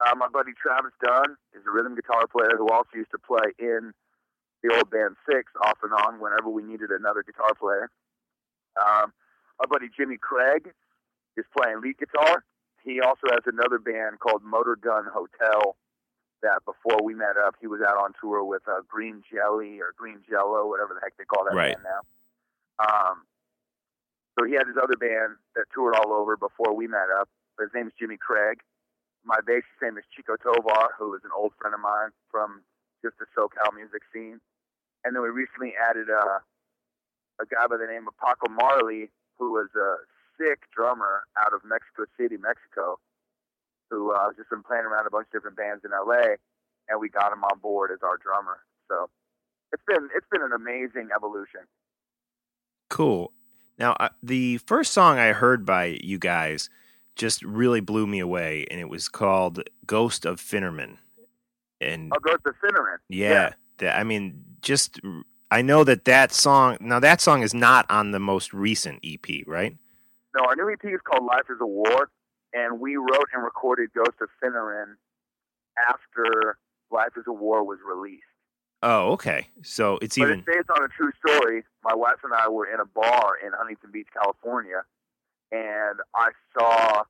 Uh, 0.00 0.14
my 0.14 0.28
buddy 0.28 0.52
Travis 0.60 0.92
Dunn 1.02 1.36
is 1.52 1.62
a 1.66 1.70
rhythm 1.70 1.94
guitar 1.94 2.26
player 2.26 2.56
who 2.56 2.68
also 2.68 2.88
used 2.94 3.10
to 3.10 3.18
play 3.18 3.52
in 3.58 3.92
the 4.62 4.74
old 4.74 4.90
band 4.90 5.16
Six 5.28 5.52
off 5.62 5.78
and 5.82 5.92
on 5.92 6.20
whenever 6.20 6.48
we 6.48 6.62
needed 6.62 6.90
another 6.90 7.22
guitar 7.22 7.54
player. 7.58 7.90
Um, 8.78 9.12
our 9.60 9.66
buddy 9.66 9.86
Jimmy 9.96 10.16
Craig 10.16 10.70
is 11.36 11.44
playing 11.56 11.80
lead 11.82 11.98
guitar. 11.98 12.44
He 12.84 13.00
also 13.00 13.26
has 13.30 13.42
another 13.46 13.78
band 13.78 14.20
called 14.20 14.42
Motor 14.42 14.76
Gun 14.76 15.04
Hotel 15.12 15.76
that 16.42 16.62
before 16.64 17.02
we 17.02 17.14
met 17.14 17.36
up, 17.36 17.56
he 17.60 17.66
was 17.66 17.80
out 17.82 17.98
on 17.98 18.12
tour 18.20 18.44
with 18.44 18.62
uh, 18.68 18.80
Green 18.88 19.22
Jelly 19.30 19.80
or 19.80 19.92
Green 19.96 20.20
Jello, 20.28 20.68
whatever 20.68 20.94
the 20.94 21.00
heck 21.02 21.16
they 21.18 21.24
call 21.24 21.44
that 21.44 21.54
Right. 21.56 21.74
band 21.74 21.84
now. 21.84 22.02
Um, 22.78 23.22
so 24.38 24.46
he 24.46 24.54
had 24.54 24.68
his 24.68 24.76
other 24.80 24.94
band 24.96 25.34
that 25.56 25.64
toured 25.74 25.96
all 25.96 26.12
over 26.12 26.36
before 26.36 26.74
we 26.74 26.86
met 26.86 27.10
up. 27.18 27.28
His 27.58 27.70
name 27.74 27.88
is 27.88 27.92
Jimmy 27.98 28.16
Craig 28.16 28.62
my 29.24 29.38
bassist 29.44 29.76
name 29.82 29.98
is 29.98 30.04
Chico 30.14 30.36
Tovar, 30.36 30.96
who 30.98 31.14
is 31.14 31.20
an 31.24 31.30
old 31.36 31.52
friend 31.60 31.74
of 31.74 31.80
mine 31.80 32.10
from 32.30 32.62
just 33.04 33.16
the 33.18 33.26
SoCal 33.36 33.74
music 33.76 34.02
scene. 34.12 34.40
And 35.04 35.14
then 35.14 35.22
we 35.22 35.28
recently 35.28 35.74
added 35.76 36.08
uh, 36.10 36.40
a 37.36 37.46
guy 37.46 37.66
by 37.68 37.76
the 37.76 37.86
name 37.86 38.08
of 38.08 38.14
Paco 38.16 38.48
Marley, 38.48 39.10
who 39.38 39.52
was 39.52 39.68
a 39.76 39.96
sick 40.38 40.60
drummer 40.74 41.24
out 41.38 41.52
of 41.52 41.60
Mexico 41.64 42.04
City, 42.18 42.36
Mexico, 42.36 42.98
who 43.90 44.12
uh, 44.12 44.30
just 44.36 44.50
been 44.50 44.62
playing 44.62 44.84
around 44.84 45.06
a 45.06 45.10
bunch 45.10 45.26
of 45.26 45.32
different 45.32 45.56
bands 45.56 45.84
in 45.84 45.90
LA, 45.90 46.36
and 46.88 47.00
we 47.00 47.08
got 47.08 47.32
him 47.32 47.44
on 47.44 47.58
board 47.58 47.90
as 47.92 47.98
our 48.02 48.16
drummer. 48.16 48.60
So 48.88 49.10
it's 49.72 49.82
been 49.86 50.08
it's 50.14 50.26
been 50.30 50.42
an 50.42 50.52
amazing 50.52 51.08
evolution. 51.14 51.60
Cool. 52.90 53.32
Now, 53.78 53.92
uh, 54.00 54.08
the 54.22 54.58
first 54.58 54.92
song 54.92 55.18
I 55.18 55.32
heard 55.32 55.64
by 55.64 55.98
you 56.02 56.18
guys 56.18 56.68
just 57.14 57.42
really 57.42 57.80
blew 57.80 58.06
me 58.06 58.18
away, 58.18 58.66
and 58.70 58.80
it 58.80 58.88
was 58.88 59.08
called 59.08 59.62
"Ghost 59.86 60.24
of 60.24 60.40
Finnerman." 60.40 60.98
And 61.80 62.12
I'll 62.12 62.20
go 62.20 62.36
to 62.36 62.52
Finneran. 62.62 62.98
yeah, 63.08 63.52
that, 63.78 63.96
I 63.96 64.02
mean, 64.02 64.42
just 64.62 65.00
I 65.50 65.62
know 65.62 65.84
that 65.84 66.04
that 66.04 66.32
song. 66.32 66.76
Now, 66.80 67.00
that 67.00 67.20
song 67.20 67.42
is 67.42 67.54
not 67.54 67.86
on 67.90 68.10
the 68.10 68.20
most 68.20 68.52
recent 68.52 69.00
EP, 69.04 69.46
right? 69.46 69.76
No, 70.36 70.44
our 70.44 70.56
new 70.56 70.70
EP 70.70 70.84
is 70.84 71.00
called 71.02 71.24
Life 71.24 71.46
is 71.50 71.56
a 71.60 71.66
War, 71.66 72.10
and 72.52 72.80
we 72.80 72.96
wrote 72.96 73.28
and 73.32 73.42
recorded 73.42 73.90
Ghost 73.94 74.20
of 74.20 74.28
Finneran 74.42 74.96
after 75.88 76.58
Life 76.90 77.12
is 77.16 77.24
a 77.26 77.32
War 77.32 77.64
was 77.64 77.78
released. 77.86 78.22
Oh, 78.82 79.12
okay. 79.12 79.48
So 79.62 79.98
it's 80.00 80.16
but 80.16 80.24
even 80.24 80.38
it's 80.40 80.46
based 80.46 80.70
on 80.70 80.84
a 80.84 80.88
true 80.88 81.10
story. 81.18 81.64
My 81.82 81.94
wife 81.94 82.22
and 82.22 82.32
I 82.32 82.48
were 82.48 82.66
in 82.72 82.78
a 82.78 82.86
bar 82.86 83.34
in 83.44 83.52
Huntington 83.52 83.90
Beach, 83.90 84.06
California, 84.12 84.84
and 85.50 85.98
I 86.14 86.30
saw 86.56 87.02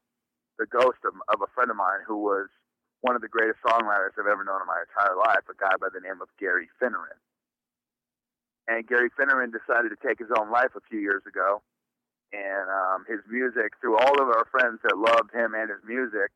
the 0.58 0.66
ghost 0.66 0.98
of, 1.04 1.12
of 1.28 1.42
a 1.42 1.50
friend 1.54 1.70
of 1.70 1.76
mine 1.76 2.00
who 2.06 2.22
was 2.22 2.48
one 3.02 3.14
of 3.14 3.22
the 3.22 3.28
greatest 3.28 3.58
songwriters 3.62 4.16
I've 4.18 4.26
ever 4.26 4.44
known 4.44 4.62
in 4.62 4.66
my 4.66 4.82
entire 4.82 5.16
life, 5.16 5.44
a 5.50 5.54
guy 5.60 5.76
by 5.78 5.88
the 5.92 6.00
name 6.00 6.22
of 6.22 6.28
Gary 6.40 6.68
Finneran. 6.80 7.20
And 8.68 8.86
Gary 8.86 9.08
Finneran 9.16 9.50
decided 9.50 9.88
to 9.88 9.98
take 10.06 10.18
his 10.18 10.28
own 10.38 10.52
life 10.52 10.76
a 10.76 10.84
few 10.88 11.00
years 11.00 11.24
ago. 11.26 11.62
And 12.32 12.68
um, 12.68 13.08
his 13.08 13.24
music, 13.24 13.72
through 13.80 13.96
all 13.96 14.20
of 14.20 14.28
our 14.28 14.44
friends 14.52 14.80
that 14.84 15.00
loved 15.00 15.32
him 15.32 15.56
and 15.56 15.72
his 15.72 15.80
music, 15.88 16.28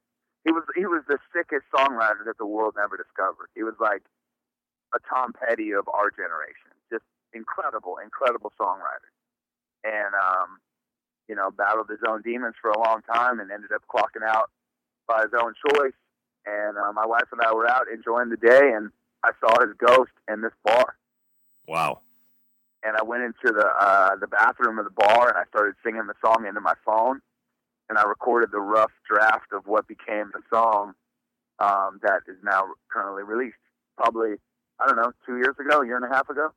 he 0.44 0.50
was 0.50 0.64
he 0.74 0.86
was 0.86 1.04
the 1.06 1.18
sickest 1.30 1.68
songwriter 1.70 2.24
that 2.24 2.38
the 2.38 2.46
world 2.46 2.74
never 2.76 2.96
discovered. 2.96 3.52
He 3.54 3.62
was 3.62 3.74
like 3.78 4.02
a 4.96 4.98
Tom 5.04 5.36
Petty 5.36 5.72
of 5.72 5.86
our 5.92 6.10
generation. 6.10 6.72
Just 6.90 7.04
incredible, 7.36 8.00
incredible 8.02 8.50
songwriter. 8.58 9.12
And 9.84 10.16
um, 10.16 10.58
you 11.28 11.36
know, 11.36 11.50
battled 11.50 11.88
his 11.88 12.00
own 12.08 12.22
demons 12.22 12.54
for 12.60 12.70
a 12.70 12.78
long 12.78 13.02
time 13.02 13.38
and 13.40 13.52
ended 13.52 13.70
up 13.72 13.82
clocking 13.92 14.26
out 14.26 14.50
by 15.06 15.22
his 15.22 15.32
own 15.36 15.54
choice. 15.68 15.96
And 16.46 16.76
uh, 16.76 16.92
my 16.92 17.06
wife 17.06 17.28
and 17.30 17.40
I 17.40 17.52
were 17.52 17.68
out 17.68 17.86
enjoying 17.92 18.30
the 18.30 18.36
day, 18.36 18.72
and 18.74 18.90
I 19.22 19.30
saw 19.38 19.60
his 19.60 19.76
ghost 19.78 20.10
in 20.28 20.40
this 20.40 20.52
bar. 20.64 20.96
wow. 21.68 22.00
And 22.84 22.96
I 22.96 23.02
went 23.02 23.22
into 23.22 23.52
the 23.54 23.66
uh, 23.80 24.16
the 24.16 24.26
bathroom 24.26 24.78
of 24.78 24.84
the 24.84 24.90
bar, 24.90 25.28
and 25.28 25.38
I 25.38 25.44
started 25.50 25.74
singing 25.84 26.06
the 26.06 26.14
song 26.24 26.46
into 26.46 26.60
my 26.60 26.74
phone. 26.84 27.20
And 27.88 27.98
I 27.98 28.02
recorded 28.04 28.50
the 28.52 28.60
rough 28.60 28.92
draft 29.08 29.52
of 29.52 29.66
what 29.66 29.86
became 29.86 30.30
the 30.32 30.40
song 30.52 30.94
um, 31.58 32.00
that 32.02 32.20
is 32.26 32.36
now 32.42 32.64
currently 32.90 33.22
released. 33.22 33.56
Probably, 33.96 34.36
I 34.80 34.86
don't 34.86 34.96
know, 34.96 35.12
two 35.26 35.36
years 35.36 35.54
ago, 35.60 35.82
a 35.82 35.86
year 35.86 35.96
and 35.96 36.04
a 36.04 36.08
half 36.08 36.28
ago. 36.30 36.50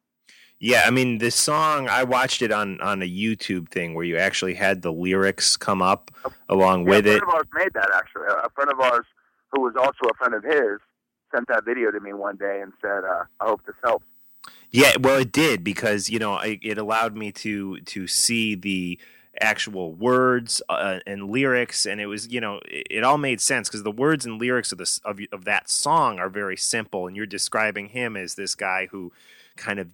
Yeah, 0.60 0.84
I 0.88 0.90
mean, 0.90 1.18
this 1.18 1.36
song 1.36 1.90
I 1.90 2.04
watched 2.04 2.42
it 2.42 2.52
on 2.52 2.80
on 2.82 3.02
a 3.02 3.06
YouTube 3.06 3.70
thing 3.70 3.94
where 3.94 4.06
you 4.06 4.18
actually 4.18 4.54
had 4.56 4.82
the 4.82 4.92
lyrics 4.92 5.58
come 5.58 5.82
up 5.82 6.12
along 6.48 6.84
Yeah, 6.86 6.90
with 6.90 7.06
a 7.08 7.10
it. 7.10 7.18
friend 7.18 7.24
of 7.24 7.36
ours 7.36 7.48
made 7.54 7.74
that 7.74 7.92
actually. 7.94 8.28
A 8.28 8.48
a 8.48 8.50
friend 8.56 8.72
of 8.72 8.80
ours 8.80 9.06
who 9.52 9.62
was 9.62 9.76
also 9.78 10.10
a 10.10 10.14
friend 10.16 10.34
of 10.34 10.44
his 10.44 10.80
sent 11.34 11.48
that 11.50 11.66
video 11.66 11.92
to 11.92 12.00
me 12.00 12.14
one 12.14 12.38
day 12.38 12.62
and 12.62 12.72
said, 12.82 13.04
uh, 13.04 13.26
"I 13.42 13.46
hope 13.46 13.66
this 13.66 13.76
helps." 13.84 14.06
Yeah, 14.72 14.94
well, 15.00 15.20
it 15.20 15.32
did 15.32 15.64
because 15.64 16.10
you 16.10 16.20
know 16.20 16.34
I, 16.34 16.60
it 16.62 16.78
allowed 16.78 17.16
me 17.16 17.32
to 17.34 17.80
to 17.82 18.08
see 18.08 18.56
the 18.56 19.00
actual 19.42 19.94
words 19.94 20.62
uh, 20.70 21.00
and 21.06 21.30
lyrics, 21.30 21.86
and 21.86 22.00
it 22.02 22.08
was 22.08 22.28
you 22.32 22.42
know 22.42 22.60
it, 22.66 22.88
it 22.90 23.04
all 23.04 23.18
made 23.18 23.42
sense 23.42 23.70
because 23.70 23.84
the 23.84 23.92
words 23.92 24.26
and 24.26 24.40
lyrics 24.40 24.72
of 24.72 24.78
this 24.78 25.00
of 25.06 25.20
of 25.32 25.46
that 25.46 25.70
song 25.70 26.20
are 26.20 26.30
very 26.30 26.58
simple, 26.58 27.08
and 27.08 27.16
you're 27.16 27.26
describing 27.26 27.90
him 27.90 28.18
as 28.18 28.36
this 28.36 28.56
guy 28.56 28.88
who 28.92 29.12
kind 29.56 29.80
of 29.80 29.88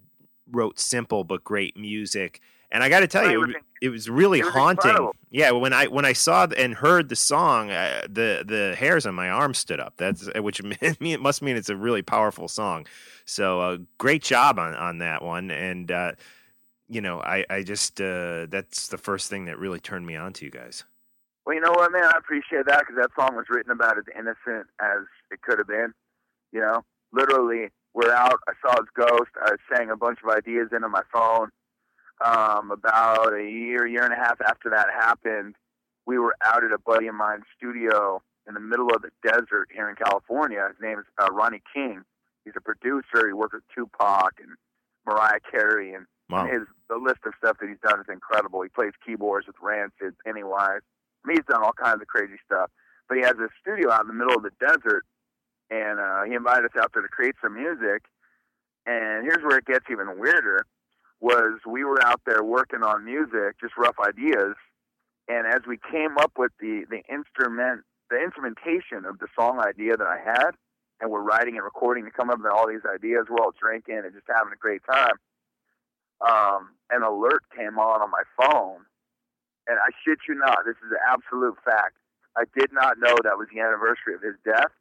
wrote 0.52 0.80
simple 0.80 1.24
but 1.24 1.44
great 1.44 1.78
music. 1.78 2.42
And 2.72 2.84
I 2.84 2.90
got 2.90 3.02
to 3.02 3.08
tell 3.08 3.30
you, 3.30 3.44
it 3.44 3.56
it, 3.82 3.90
was 3.90 4.10
really 4.10 4.40
it 4.40 4.46
was 4.46 4.54
haunting. 4.54 4.90
incredible. 4.90 5.16
Yeah, 5.30 5.52
when 5.52 5.74
I 5.74 5.88
when 5.88 6.06
I 6.06 6.14
saw 6.14 6.48
and 6.58 6.74
heard 6.74 7.10
the 7.10 7.16
song, 7.16 7.70
uh, 7.70 8.02
the 8.04 8.46
the 8.48 8.76
hairs 8.78 9.06
on 9.06 9.14
my 9.14 9.30
arm 9.30 9.54
stood 9.54 9.80
up. 9.80 9.96
That's 9.98 10.30
which 10.40 10.62
it 10.82 11.22
must 11.22 11.42
mean 11.42 11.58
it's 11.58 11.70
a 11.70 11.76
really 11.76 12.02
powerful 12.02 12.48
song. 12.48 12.88
So 13.26 13.60
uh, 13.60 13.78
great 13.98 14.24
job 14.24 14.58
on 14.58 14.74
on 14.76 15.00
that 15.00 15.22
one. 15.22 15.52
And 15.52 15.92
uh, 15.92 16.14
you 16.88 17.02
know, 17.02 17.22
I 17.22 17.46
I 17.50 17.64
just 17.64 18.00
uh, 18.00 18.46
that's 18.50 18.88
the 18.88 18.98
first 18.98 19.30
thing 19.30 19.46
that 19.46 19.60
really 19.60 19.80
turned 19.80 20.06
me 20.06 20.16
on 20.16 20.32
to 20.34 20.46
you 20.46 20.52
guys. 20.52 20.86
Well, 21.46 21.56
you 21.56 21.62
know 21.62 21.72
what, 21.72 21.92
man? 21.92 22.04
I 22.06 22.18
appreciate 22.18 22.68
that 22.68 22.80
because 22.80 22.96
that 23.02 23.10
song 23.20 23.36
was 23.36 23.46
written 23.50 23.72
about 23.72 23.98
as 23.98 24.04
innocent 24.16 24.68
as 24.80 25.00
it 25.32 25.42
could 25.42 25.58
have 25.58 25.68
been. 25.68 25.94
You 26.52 26.62
know, 26.62 26.84
literally, 27.12 27.70
we're 27.94 28.14
out. 28.14 28.40
I 28.48 28.54
saw 28.62 28.78
his 28.78 28.90
ghost. 28.96 29.32
I 29.42 29.56
sang 29.74 29.90
a 29.90 29.98
bunch 29.98 30.20
of 30.24 30.30
ideas 30.30 30.70
into 30.72 30.88
my 30.88 31.02
phone. 31.12 31.50
Um, 32.24 32.72
about 32.72 33.34
a 33.34 33.44
year, 33.44 33.86
year 33.88 34.04
and 34.04 34.14
a 34.14 34.18
half 34.18 34.40
after 34.42 34.70
that 34.70 34.88
happened, 34.90 35.56
we 36.06 36.20
were 36.20 36.36
out 36.44 36.64
at 36.64 36.72
a 36.72 36.78
buddy 36.78 37.08
of 37.08 37.16
mine's 37.16 37.46
studio 37.58 38.22
in 38.48 38.54
the 38.54 38.60
middle 38.60 38.88
of 38.96 39.02
the 39.02 39.10
desert 39.24 39.70
here 39.74 39.90
in 39.90 39.96
California. 39.96 40.68
His 40.68 40.82
name 40.82 41.00
is 41.00 41.06
uh, 41.22 41.32
Ronnie 41.32 41.62
King. 41.74 42.04
He's 42.46 42.54
a 42.58 42.62
producer. 42.62 43.28
He 43.28 43.34
worked 43.34 43.54
with 43.54 43.64
Tupac 43.74 44.34
and 44.40 44.52
Mariah 45.06 45.40
Carey, 45.50 45.94
and 45.94 46.06
Wow. 46.30 46.46
his 46.48 46.62
the 46.88 46.96
list 46.96 47.20
of 47.26 47.34
stuff 47.38 47.58
that 47.60 47.68
he's 47.68 47.80
done 47.84 48.00
is 48.00 48.06
incredible. 48.08 48.62
He 48.62 48.70
plays 48.70 48.94
keyboards 49.06 49.48
with 49.48 49.58
Rancid, 49.62 50.16
Pennywise. 50.26 50.80
I 50.80 51.28
mean, 51.28 51.38
he's 51.38 51.46
done 51.46 51.62
all 51.62 51.74
kinds 51.74 52.02
of 52.02 52.08
crazy 52.08 52.40
stuff. 52.46 52.72
But 53.10 53.18
he 53.18 53.24
has 53.24 53.36
a 53.36 53.50
studio 53.60 53.92
out 53.92 54.02
in 54.02 54.08
the 54.08 54.14
middle 54.14 54.36
of 54.38 54.44
the 54.44 54.52
desert, 54.58 55.04
and 55.70 56.00
uh, 56.00 56.24
he 56.24 56.34
invited 56.34 56.66
us 56.66 56.82
out 56.82 56.92
there 56.94 57.02
to 57.02 57.10
create 57.10 57.36
some 57.44 57.56
music. 57.56 58.04
And 58.86 59.26
here's 59.26 59.44
where 59.44 59.58
it 59.58 59.66
gets 59.66 59.86
even 59.92 60.18
weirder: 60.18 60.66
was 61.22 61.60
we 61.66 61.84
were 61.86 62.06
out 62.06 62.22
there 62.26 62.44
working 62.44 62.84
on 62.84 63.06
music, 63.06 63.60
just 63.62 63.78
rough 63.78 63.96
ideas, 64.06 64.56
and 65.30 65.48
as 65.48 65.62
we 65.68 65.78
came 65.92 66.18
up 66.18 66.34
with 66.38 66.52
the 66.60 66.84
the 66.90 67.02
instrument, 67.14 67.84
the 68.10 68.22
instrumentation 68.22 69.06
of 69.06 69.20
the 69.20 69.28
song 69.40 69.60
idea 69.60 69.96
that 69.96 70.08
I 70.08 70.18
had, 70.20 70.52
and 71.00 71.10
we're 71.10 71.22
writing 71.24 71.56
and 71.56 71.64
recording 71.64 72.04
to 72.06 72.12
come 72.12 72.30
up 72.30 72.40
with 72.40 72.52
all 72.52 72.68
these 72.68 72.86
ideas, 72.92 73.28
we're 73.30 73.40
all 73.44 73.54
drinking 73.60 74.02
and 74.04 74.14
just 74.14 74.28
having 74.28 74.52
a 74.54 74.58
great 74.58 74.82
time 74.92 75.14
um, 76.22 76.70
an 76.90 77.04
alert 77.04 77.44
came 77.56 77.80
on 77.80 78.02
on 78.02 78.12
my 78.12 78.24
phone, 78.38 78.86
and 79.68 79.78
I 79.80 79.90
shit 80.06 80.20
you 80.28 80.36
not, 80.36 80.60
this 80.66 80.76
is 80.86 80.92
an 80.92 81.02
absolute 81.10 81.56
fact. 81.66 81.96
I 82.38 82.44
did 82.58 82.72
not 82.72 82.98
know 83.00 83.16
that 83.24 83.38
was 83.38 83.48
the 83.54 83.60
anniversary 83.62 84.16
of 84.16 84.22
his 84.22 84.36
death, 84.46 84.72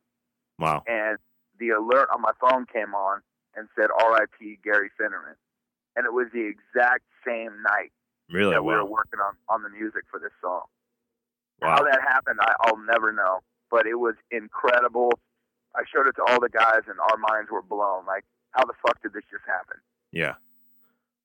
Wow. 0.59 0.85
and 0.87 1.19
the 1.59 1.71
alert 1.71 2.09
on 2.13 2.21
my 2.21 2.33
phone 2.41 2.67
came 2.67 2.95
on 2.95 3.23
and 3.57 3.69
said 3.77 3.89
R.I.P. 3.91 4.59
Gary 4.63 4.91
Finneran, 5.01 5.35
and 5.97 6.07
it 6.07 6.13
was 6.13 6.27
the 6.33 6.47
exact 6.47 7.05
same 7.27 7.51
night 7.63 7.93
Really? 8.31 8.53
that 8.55 8.65
we 8.65 8.75
were 8.75 8.85
working 8.85 9.21
on 9.21 9.35
on 9.49 9.63
the 9.63 9.71
music 9.71 10.05
for 10.11 10.19
this 10.21 10.33
song. 10.41 10.63
Wow. 11.61 11.77
How 11.77 11.85
that 11.85 12.01
happened, 12.07 12.39
I, 12.41 12.53
I'll 12.63 12.79
never 12.79 13.13
know. 13.13 13.41
But 13.71 13.87
it 13.87 13.97
was 13.99 14.15
incredible. 14.31 15.13
I 15.77 15.83
showed 15.93 16.07
it 16.09 16.15
to 16.17 16.25
all 16.27 16.41
the 16.41 16.49
guys, 16.49 16.83
and 16.89 16.99
our 16.99 17.17
minds 17.19 17.51
were 17.51 17.63
blown. 17.63 18.07
Like, 18.07 18.25
how 18.53 18.65
the 18.65 18.73
fuck 18.83 19.01
did 19.03 19.13
this 19.13 19.23
just 19.31 19.45
happen? 19.47 19.79
Yeah. 20.11 20.35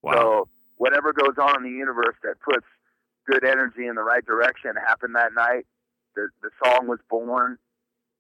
Wow. 0.02 0.14
So 0.14 0.48
whatever 0.78 1.14
goes 1.14 1.38
on 1.42 1.58
in 1.58 1.64
the 1.64 1.78
universe 1.78 2.16
that 2.24 2.36
puts 2.42 2.66
good 3.28 3.44
energy 3.44 3.88
in 3.88 3.96
the 3.96 4.04
right 4.04 4.24
direction 4.26 4.74
happened 4.76 5.16
that 5.16 5.34
night. 5.34 5.66
The 6.16 6.30
the 6.42 6.50
song 6.64 6.88
was 6.88 7.00
born. 7.10 7.58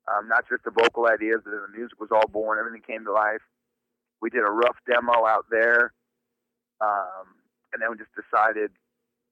Um, 0.07 0.27
not 0.27 0.45
just 0.47 0.63
the 0.63 0.71
vocal 0.71 1.07
ideas, 1.07 1.41
but 1.43 1.51
the 1.51 1.67
music 1.75 1.99
was 1.99 2.09
all 2.11 2.27
born. 2.27 2.59
Everything 2.59 2.81
came 2.85 3.05
to 3.05 3.11
life. 3.11 3.41
We 4.21 4.29
did 4.29 4.41
a 4.41 4.51
rough 4.51 4.77
demo 4.87 5.25
out 5.25 5.45
there, 5.49 5.93
um, 6.81 7.37
and 7.73 7.81
then 7.81 7.91
we 7.91 7.97
just 7.97 8.13
decided 8.15 8.71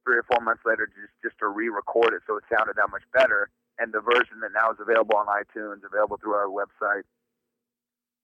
three 0.03 0.19
or 0.19 0.25
four 0.27 0.43
months 0.43 0.63
later 0.67 0.87
just 0.87 1.15
just 1.23 1.37
to 1.39 1.47
re-record 1.47 2.11
it 2.13 2.21
so 2.27 2.35
it 2.35 2.43
sounded 2.51 2.75
that 2.75 2.91
much 2.91 3.03
better. 3.13 3.49
And 3.81 3.89
the 3.89 4.05
version 4.05 4.37
that 4.45 4.53
now 4.53 4.69
is 4.69 4.77
available 4.77 5.17
on 5.17 5.25
iTunes, 5.25 5.81
available 5.81 6.21
through 6.21 6.37
our 6.37 6.51
website, 6.51 7.09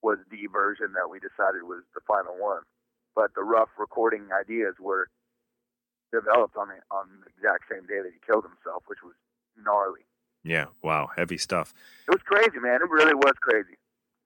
was 0.05 0.19
the 0.29 0.45
version 0.53 0.93
that 0.93 1.09
we 1.09 1.17
decided 1.17 1.65
was 1.65 1.81
the 1.95 2.05
final 2.05 2.37
one 2.37 2.61
but 3.15 3.33
the 3.35 3.43
rough 3.43 3.69
recording 3.77 4.29
ideas 4.31 4.75
were 4.79 5.09
developed 6.11 6.55
on 6.55 6.69
the 6.69 6.79
on 6.89 7.05
the 7.19 7.27
exact 7.35 7.65
same 7.69 7.85
day 7.85 8.01
that 8.01 8.11
he 8.13 8.19
killed 8.25 8.45
himself, 8.45 8.83
which 8.87 8.99
was 9.03 9.13
gnarly. 9.59 10.07
yeah. 10.43 10.65
Wow. 10.81 11.09
Heavy 11.15 11.37
stuff. 11.37 11.73
It 12.07 12.11
was 12.11 12.23
crazy, 12.23 12.59
man. 12.59 12.79
It 12.81 12.89
really 12.89 13.13
was 13.13 13.33
crazy. 13.41 13.75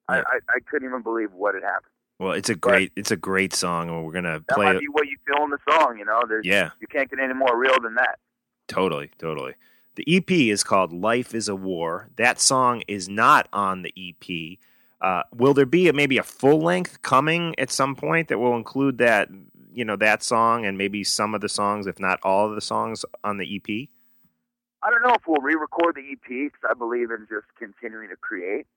I, 0.07 0.19
I, 0.19 0.37
I 0.49 0.59
couldn't 0.69 0.87
even 0.87 1.01
believe 1.01 1.31
what 1.33 1.55
had 1.55 1.63
happened. 1.63 1.92
Well, 2.19 2.33
it's 2.33 2.49
a 2.49 2.55
great 2.55 2.91
it's 2.95 3.11
a 3.11 3.17
great 3.17 3.53
song, 3.53 3.89
and 3.89 4.05
we're 4.05 4.13
gonna 4.13 4.39
That 4.47 4.55
play 4.55 4.65
might 4.65 4.75
it. 4.77 4.81
be 4.81 4.87
what 4.87 5.07
you 5.07 5.17
feel 5.25 5.43
in 5.43 5.49
the 5.49 5.57
song, 5.69 5.97
you 5.97 6.05
know. 6.05 6.21
There's 6.27 6.45
Yeah. 6.45 6.71
you 6.79 6.87
can't 6.87 7.09
get 7.09 7.19
any 7.19 7.33
more 7.33 7.57
real 7.57 7.79
than 7.81 7.95
that. 7.95 8.19
Totally, 8.67 9.11
totally. 9.17 9.55
The 9.95 10.03
EP 10.07 10.49
is 10.49 10.63
called 10.63 10.93
"Life 10.93 11.35
Is 11.35 11.47
a 11.49 11.55
War." 11.55 12.09
That 12.15 12.39
song 12.39 12.81
is 12.87 13.09
not 13.09 13.47
on 13.53 13.81
the 13.83 13.93
EP. 13.95 14.59
Uh, 15.01 15.23
will 15.33 15.53
there 15.53 15.65
be 15.65 15.89
a, 15.89 15.93
maybe 15.93 16.17
a 16.17 16.23
full 16.23 16.61
length 16.61 17.01
coming 17.01 17.53
at 17.59 17.69
some 17.69 17.93
point 17.95 18.29
that 18.29 18.37
will 18.39 18.55
include 18.55 18.97
that 18.99 19.29
you 19.73 19.83
know 19.83 19.95
that 19.97 20.23
song 20.23 20.65
and 20.65 20.77
maybe 20.77 21.03
some 21.03 21.33
of 21.35 21.41
the 21.41 21.49
songs, 21.49 21.87
if 21.87 21.99
not 21.99 22.19
all 22.23 22.47
of 22.47 22.55
the 22.55 22.61
songs 22.61 23.03
on 23.23 23.37
the 23.37 23.55
EP? 23.55 23.89
I 24.81 24.89
don't 24.89 25.01
know 25.01 25.13
if 25.15 25.21
we'll 25.27 25.41
re-record 25.41 25.95
the 25.95 26.11
EP 26.11 26.27
because 26.51 26.61
I 26.69 26.73
believe 26.73 27.09
in 27.09 27.25
just 27.29 27.47
continuing 27.57 28.09
to 28.09 28.15
create, 28.17 28.67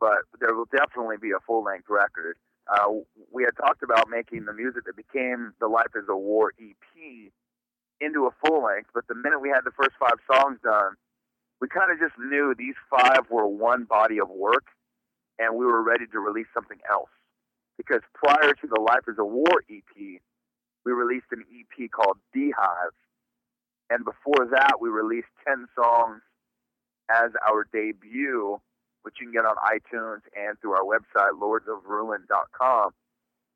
but 0.00 0.18
there 0.40 0.54
will 0.54 0.66
definitely 0.66 1.16
be 1.16 1.32
a 1.32 1.40
full-length 1.46 1.86
record. 1.88 2.36
Uh, 2.68 3.00
we 3.32 3.44
had 3.44 3.56
talked 3.56 3.82
about 3.82 4.10
making 4.10 4.44
the 4.44 4.52
music 4.52 4.84
that 4.84 4.96
became 4.96 5.52
the 5.60 5.68
Life 5.68 5.92
Is 5.96 6.04
a 6.08 6.16
War 6.16 6.52
EP 6.60 7.32
into 8.00 8.26
a 8.26 8.30
full 8.44 8.64
length, 8.64 8.90
but 8.94 9.06
the 9.08 9.14
minute 9.14 9.40
we 9.40 9.48
had 9.48 9.62
the 9.64 9.72
first 9.76 9.96
five 9.98 10.18
songs 10.30 10.58
done, 10.62 10.94
we 11.60 11.68
kind 11.68 11.90
of 11.90 11.98
just 11.98 12.18
knew 12.18 12.54
these 12.56 12.76
five 12.90 13.28
were 13.30 13.48
one 13.48 13.84
body 13.84 14.20
of 14.20 14.28
work, 14.28 14.66
and 15.38 15.56
we 15.56 15.64
were 15.64 15.82
ready 15.82 16.06
to 16.12 16.20
release 16.20 16.46
something 16.54 16.78
else. 16.88 17.10
Because 17.76 18.02
prior 18.14 18.52
to 18.52 18.66
the 18.66 18.80
Life 18.80 19.08
Is 19.08 19.16
a 19.18 19.24
War 19.24 19.64
EP, 19.70 20.20
we 20.84 20.92
released 20.92 21.26
an 21.32 21.44
EP 21.50 21.90
called 21.90 22.18
Beehive, 22.32 22.94
and 23.90 24.04
before 24.04 24.46
that, 24.52 24.76
we 24.80 24.90
released 24.90 25.28
10 25.46 25.66
songs 25.74 26.20
as 27.10 27.30
our 27.48 27.66
debut, 27.72 28.60
which 29.08 29.16
you 29.16 29.24
can 29.24 29.32
get 29.32 29.48
on 29.48 29.56
iTunes 29.64 30.20
and 30.36 30.60
through 30.60 30.76
our 30.76 30.84
website, 30.84 31.32
lordsofruin.com. 31.40 32.92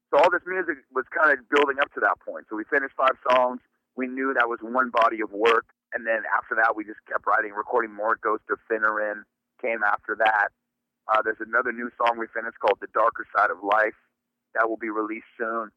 So 0.08 0.12
all 0.16 0.32
this 0.32 0.40
music 0.48 0.80
was 0.96 1.04
kind 1.12 1.28
of 1.28 1.44
building 1.52 1.76
up 1.76 1.92
to 1.92 2.00
that 2.00 2.16
point. 2.24 2.48
So 2.48 2.56
we 2.56 2.64
finished 2.72 2.96
five 2.96 3.20
songs. 3.28 3.60
We 3.92 4.08
knew 4.08 4.32
that 4.32 4.48
was 4.48 4.64
one 4.64 4.88
body 4.88 5.20
of 5.20 5.28
work. 5.28 5.68
And 5.92 6.08
then 6.08 6.24
after 6.32 6.56
that, 6.56 6.72
we 6.72 6.88
just 6.88 7.04
kept 7.04 7.28
writing, 7.28 7.52
recording 7.52 7.92
more. 7.92 8.16
Ghost 8.16 8.48
of 8.48 8.56
Finneran 8.64 9.28
came 9.60 9.84
after 9.84 10.16
that. 10.16 10.48
Uh, 11.04 11.20
there's 11.20 11.44
another 11.44 11.68
new 11.68 11.92
song 12.00 12.16
we 12.16 12.32
finished 12.32 12.56
called 12.64 12.80
The 12.80 12.88
Darker 12.96 13.28
Side 13.36 13.52
of 13.52 13.60
Life 13.60 13.96
that 14.56 14.72
will 14.72 14.80
be 14.80 14.88
released 14.88 15.28
soon. 15.36 15.68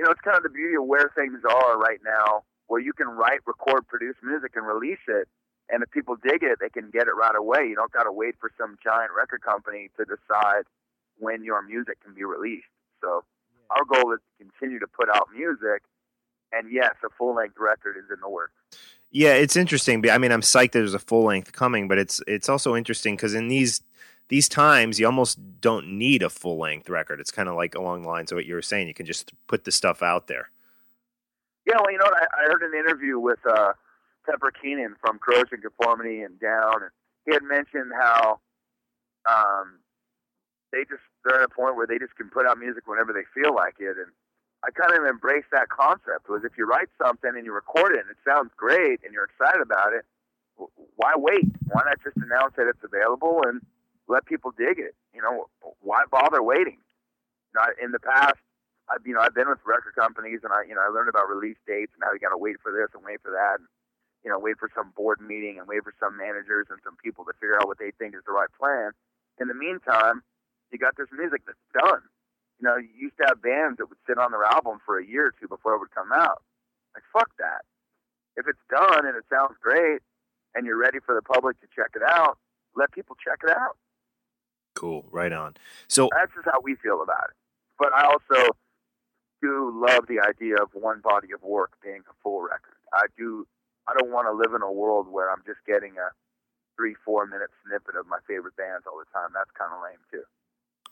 You 0.00 0.08
know, 0.08 0.10
it's 0.10 0.24
kind 0.24 0.40
of 0.40 0.42
the 0.42 0.56
beauty 0.56 0.80
of 0.80 0.88
where 0.88 1.12
things 1.12 1.44
are 1.44 1.76
right 1.76 2.00
now, 2.00 2.48
where 2.72 2.80
you 2.80 2.96
can 2.96 3.08
write, 3.08 3.44
record, 3.44 3.84
produce 3.88 4.16
music, 4.24 4.56
and 4.56 4.64
release 4.64 5.04
it. 5.04 5.28
And 5.70 5.82
if 5.82 5.90
people 5.90 6.16
dig 6.16 6.42
it, 6.42 6.58
they 6.60 6.70
can 6.70 6.90
get 6.90 7.08
it 7.08 7.16
right 7.16 7.36
away. 7.36 7.66
You 7.68 7.74
don't 7.74 7.92
got 7.92 8.04
to 8.04 8.12
wait 8.12 8.36
for 8.40 8.50
some 8.58 8.78
giant 8.82 9.10
record 9.16 9.42
company 9.42 9.90
to 9.98 10.04
decide 10.04 10.64
when 11.18 11.44
your 11.44 11.62
music 11.62 12.02
can 12.02 12.14
be 12.14 12.24
released. 12.24 12.68
So 13.02 13.24
our 13.70 13.84
goal 13.84 14.12
is 14.12 14.20
to 14.20 14.44
continue 14.44 14.78
to 14.78 14.86
put 14.86 15.08
out 15.14 15.28
music. 15.34 15.82
And 16.52 16.72
yes, 16.72 16.94
a 17.04 17.08
full 17.18 17.34
length 17.34 17.56
record 17.58 17.96
is 17.98 18.10
in 18.10 18.20
the 18.22 18.28
works. 18.28 18.54
Yeah, 19.10 19.34
it's 19.34 19.56
interesting. 19.56 20.08
I 20.08 20.18
mean, 20.18 20.32
I'm 20.32 20.40
psyched 20.40 20.72
that 20.72 20.80
there's 20.80 20.94
a 20.94 20.98
full 20.98 21.24
length 21.24 21.52
coming, 21.52 21.88
but 21.88 21.98
it's 21.98 22.22
it's 22.26 22.48
also 22.48 22.74
interesting 22.74 23.16
because 23.16 23.34
in 23.34 23.48
these 23.48 23.82
these 24.28 24.48
times, 24.48 25.00
you 25.00 25.06
almost 25.06 25.38
don't 25.60 25.98
need 25.98 26.22
a 26.22 26.30
full 26.30 26.58
length 26.58 26.88
record. 26.88 27.20
It's 27.20 27.30
kind 27.30 27.48
of 27.48 27.54
like 27.54 27.74
along 27.74 28.02
the 28.02 28.08
lines 28.08 28.30
of 28.30 28.36
what 28.36 28.46
you 28.46 28.54
were 28.54 28.62
saying. 28.62 28.88
You 28.88 28.94
can 28.94 29.06
just 29.06 29.32
put 29.46 29.64
the 29.64 29.72
stuff 29.72 30.02
out 30.02 30.26
there. 30.26 30.50
Yeah, 31.66 31.76
well, 31.76 31.92
you 31.92 31.98
know 31.98 32.04
what? 32.04 32.22
I, 32.22 32.44
I 32.44 32.46
heard 32.46 32.62
an 32.62 32.78
interview 32.78 33.18
with 33.18 33.40
uh, 33.46 33.72
Pepper 34.28 34.52
Keenan 34.52 34.94
from 35.00 35.18
Corrosion 35.18 35.60
Conformity 35.62 36.20
and 36.20 36.38
Down, 36.38 36.82
and 36.82 36.92
he 37.24 37.32
had 37.32 37.42
mentioned 37.42 37.92
how 37.96 38.40
um, 39.28 39.80
they 40.72 40.84
just 40.84 41.02
they're 41.24 41.40
at 41.42 41.50
a 41.50 41.54
point 41.54 41.76
where 41.76 41.86
they 41.86 41.98
just 41.98 42.14
can 42.16 42.28
put 42.28 42.46
out 42.46 42.58
music 42.58 42.86
whenever 42.86 43.12
they 43.12 43.24
feel 43.32 43.54
like 43.54 43.76
it, 43.80 43.96
and 43.96 44.12
I 44.64 44.70
kind 44.70 44.92
of 44.92 45.08
embrace 45.08 45.48
that 45.52 45.68
concept. 45.68 46.28
Was 46.28 46.44
if 46.44 46.58
you 46.58 46.66
write 46.66 46.88
something 47.00 47.30
and 47.34 47.44
you 47.44 47.52
record 47.52 47.94
it 47.94 48.04
and 48.04 48.10
it 48.10 48.20
sounds 48.26 48.50
great 48.56 49.00
and 49.04 49.12
you're 49.12 49.28
excited 49.28 49.62
about 49.62 49.92
it, 49.92 50.04
why 50.96 51.14
wait? 51.16 51.48
Why 51.70 51.82
not 51.86 52.02
just 52.02 52.16
announce 52.16 52.54
that 52.56 52.68
it's 52.68 52.82
available 52.84 53.40
and 53.46 53.62
let 54.08 54.26
people 54.26 54.52
dig 54.52 54.78
it? 54.78 54.94
You 55.14 55.22
know, 55.22 55.48
why 55.80 56.04
bother 56.10 56.42
waiting? 56.42 56.78
Know, 57.54 57.64
in 57.82 57.92
the 57.92 58.00
past, 58.00 58.36
I've 58.90 59.06
you 59.06 59.14
know 59.14 59.20
I've 59.20 59.34
been 59.34 59.48
with 59.48 59.60
record 59.64 59.94
companies 59.94 60.40
and 60.44 60.52
I 60.52 60.68
you 60.68 60.74
know 60.74 60.82
I 60.84 60.92
learned 60.92 61.08
about 61.08 61.28
release 61.28 61.56
dates 61.66 61.92
and 61.94 62.02
how 62.04 62.12
you 62.12 62.20
got 62.20 62.30
to 62.34 62.40
wait 62.40 62.56
for 62.62 62.72
this 62.72 62.88
and 62.94 63.04
wait 63.04 63.20
for 63.22 63.30
that 63.30 63.60
and 63.60 63.68
you 64.28 64.34
know 64.34 64.38
wait 64.38 64.60
for 64.60 64.68
some 64.76 64.92
board 64.92 65.24
meeting 65.24 65.56
and 65.56 65.66
wait 65.66 65.80
for 65.80 65.94
some 65.96 66.12
managers 66.20 66.66
and 66.68 66.76
some 66.84 67.00
people 67.02 67.24
to 67.24 67.32
figure 67.40 67.56
out 67.56 67.64
what 67.64 67.80
they 67.80 67.96
think 67.96 68.12
is 68.12 68.20
the 68.28 68.36
right 68.36 68.52
plan. 68.60 68.92
In 69.40 69.48
the 69.48 69.56
meantime, 69.56 70.20
you 70.68 70.76
got 70.76 71.00
this 71.00 71.08
music 71.16 71.48
that's 71.48 71.64
done. 71.72 72.04
You 72.60 72.68
know, 72.68 72.76
you 72.76 73.08
used 73.08 73.16
to 73.24 73.24
have 73.24 73.40
bands 73.40 73.80
that 73.80 73.88
would 73.88 73.96
sit 74.04 74.18
on 74.18 74.36
their 74.36 74.44
album 74.44 74.84
for 74.84 75.00
a 75.00 75.06
year 75.06 75.32
or 75.32 75.34
two 75.40 75.48
before 75.48 75.72
it 75.72 75.80
would 75.80 75.96
come 75.96 76.12
out. 76.12 76.44
Like 76.92 77.08
fuck 77.08 77.32
that. 77.38 77.64
If 78.36 78.44
it's 78.44 78.60
done 78.68 79.08
and 79.08 79.16
it 79.16 79.24
sounds 79.32 79.56
great 79.64 80.04
and 80.54 80.66
you're 80.68 80.76
ready 80.76 80.98
for 81.00 81.14
the 81.16 81.24
public 81.24 81.56
to 81.64 81.66
check 81.72 81.96
it 81.96 82.04
out, 82.04 82.36
let 82.76 82.92
people 82.92 83.16
check 83.16 83.40
it 83.48 83.56
out. 83.56 83.80
Cool, 84.76 85.08
right 85.10 85.32
on. 85.32 85.56
So 85.88 86.10
That's 86.12 86.36
just 86.36 86.44
how 86.44 86.60
we 86.60 86.76
feel 86.76 87.00
about 87.00 87.32
it. 87.32 87.36
But 87.78 87.94
I 87.94 88.04
also 88.04 88.52
do 89.40 89.72
love 89.72 90.04
the 90.06 90.20
idea 90.20 90.56
of 90.60 90.68
one 90.74 91.00
body 91.00 91.28
of 91.32 91.42
work 91.42 91.72
being 91.82 92.02
a 92.10 92.14
full 92.22 92.42
record. 92.42 92.76
I 92.92 93.06
do. 93.16 93.46
I 93.88 93.98
don't 93.98 94.12
want 94.12 94.28
to 94.28 94.32
live 94.32 94.54
in 94.54 94.62
a 94.62 94.70
world 94.70 95.08
where 95.08 95.30
I'm 95.30 95.42
just 95.46 95.60
getting 95.66 95.92
a 95.96 96.12
three, 96.76 96.94
four 97.04 97.26
minute 97.26 97.50
snippet 97.66 97.96
of 97.96 98.06
my 98.06 98.18
favorite 98.26 98.56
bands 98.56 98.84
all 98.86 98.98
the 98.98 99.10
time. 99.12 99.30
That's 99.34 99.50
kind 99.58 99.72
of 99.72 99.80
lame 99.82 99.98
too. 100.10 100.22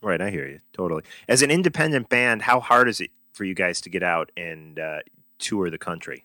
right, 0.02 0.20
I 0.20 0.30
hear 0.30 0.48
you 0.48 0.60
totally. 0.72 1.02
As 1.28 1.42
an 1.42 1.50
independent 1.50 2.08
band, 2.08 2.42
how 2.42 2.60
hard 2.60 2.88
is 2.88 3.00
it 3.00 3.10
for 3.32 3.44
you 3.44 3.54
guys 3.54 3.80
to 3.82 3.90
get 3.90 4.02
out 4.02 4.32
and 4.36 4.78
uh, 4.78 4.98
tour 5.38 5.70
the 5.70 5.78
country? 5.78 6.24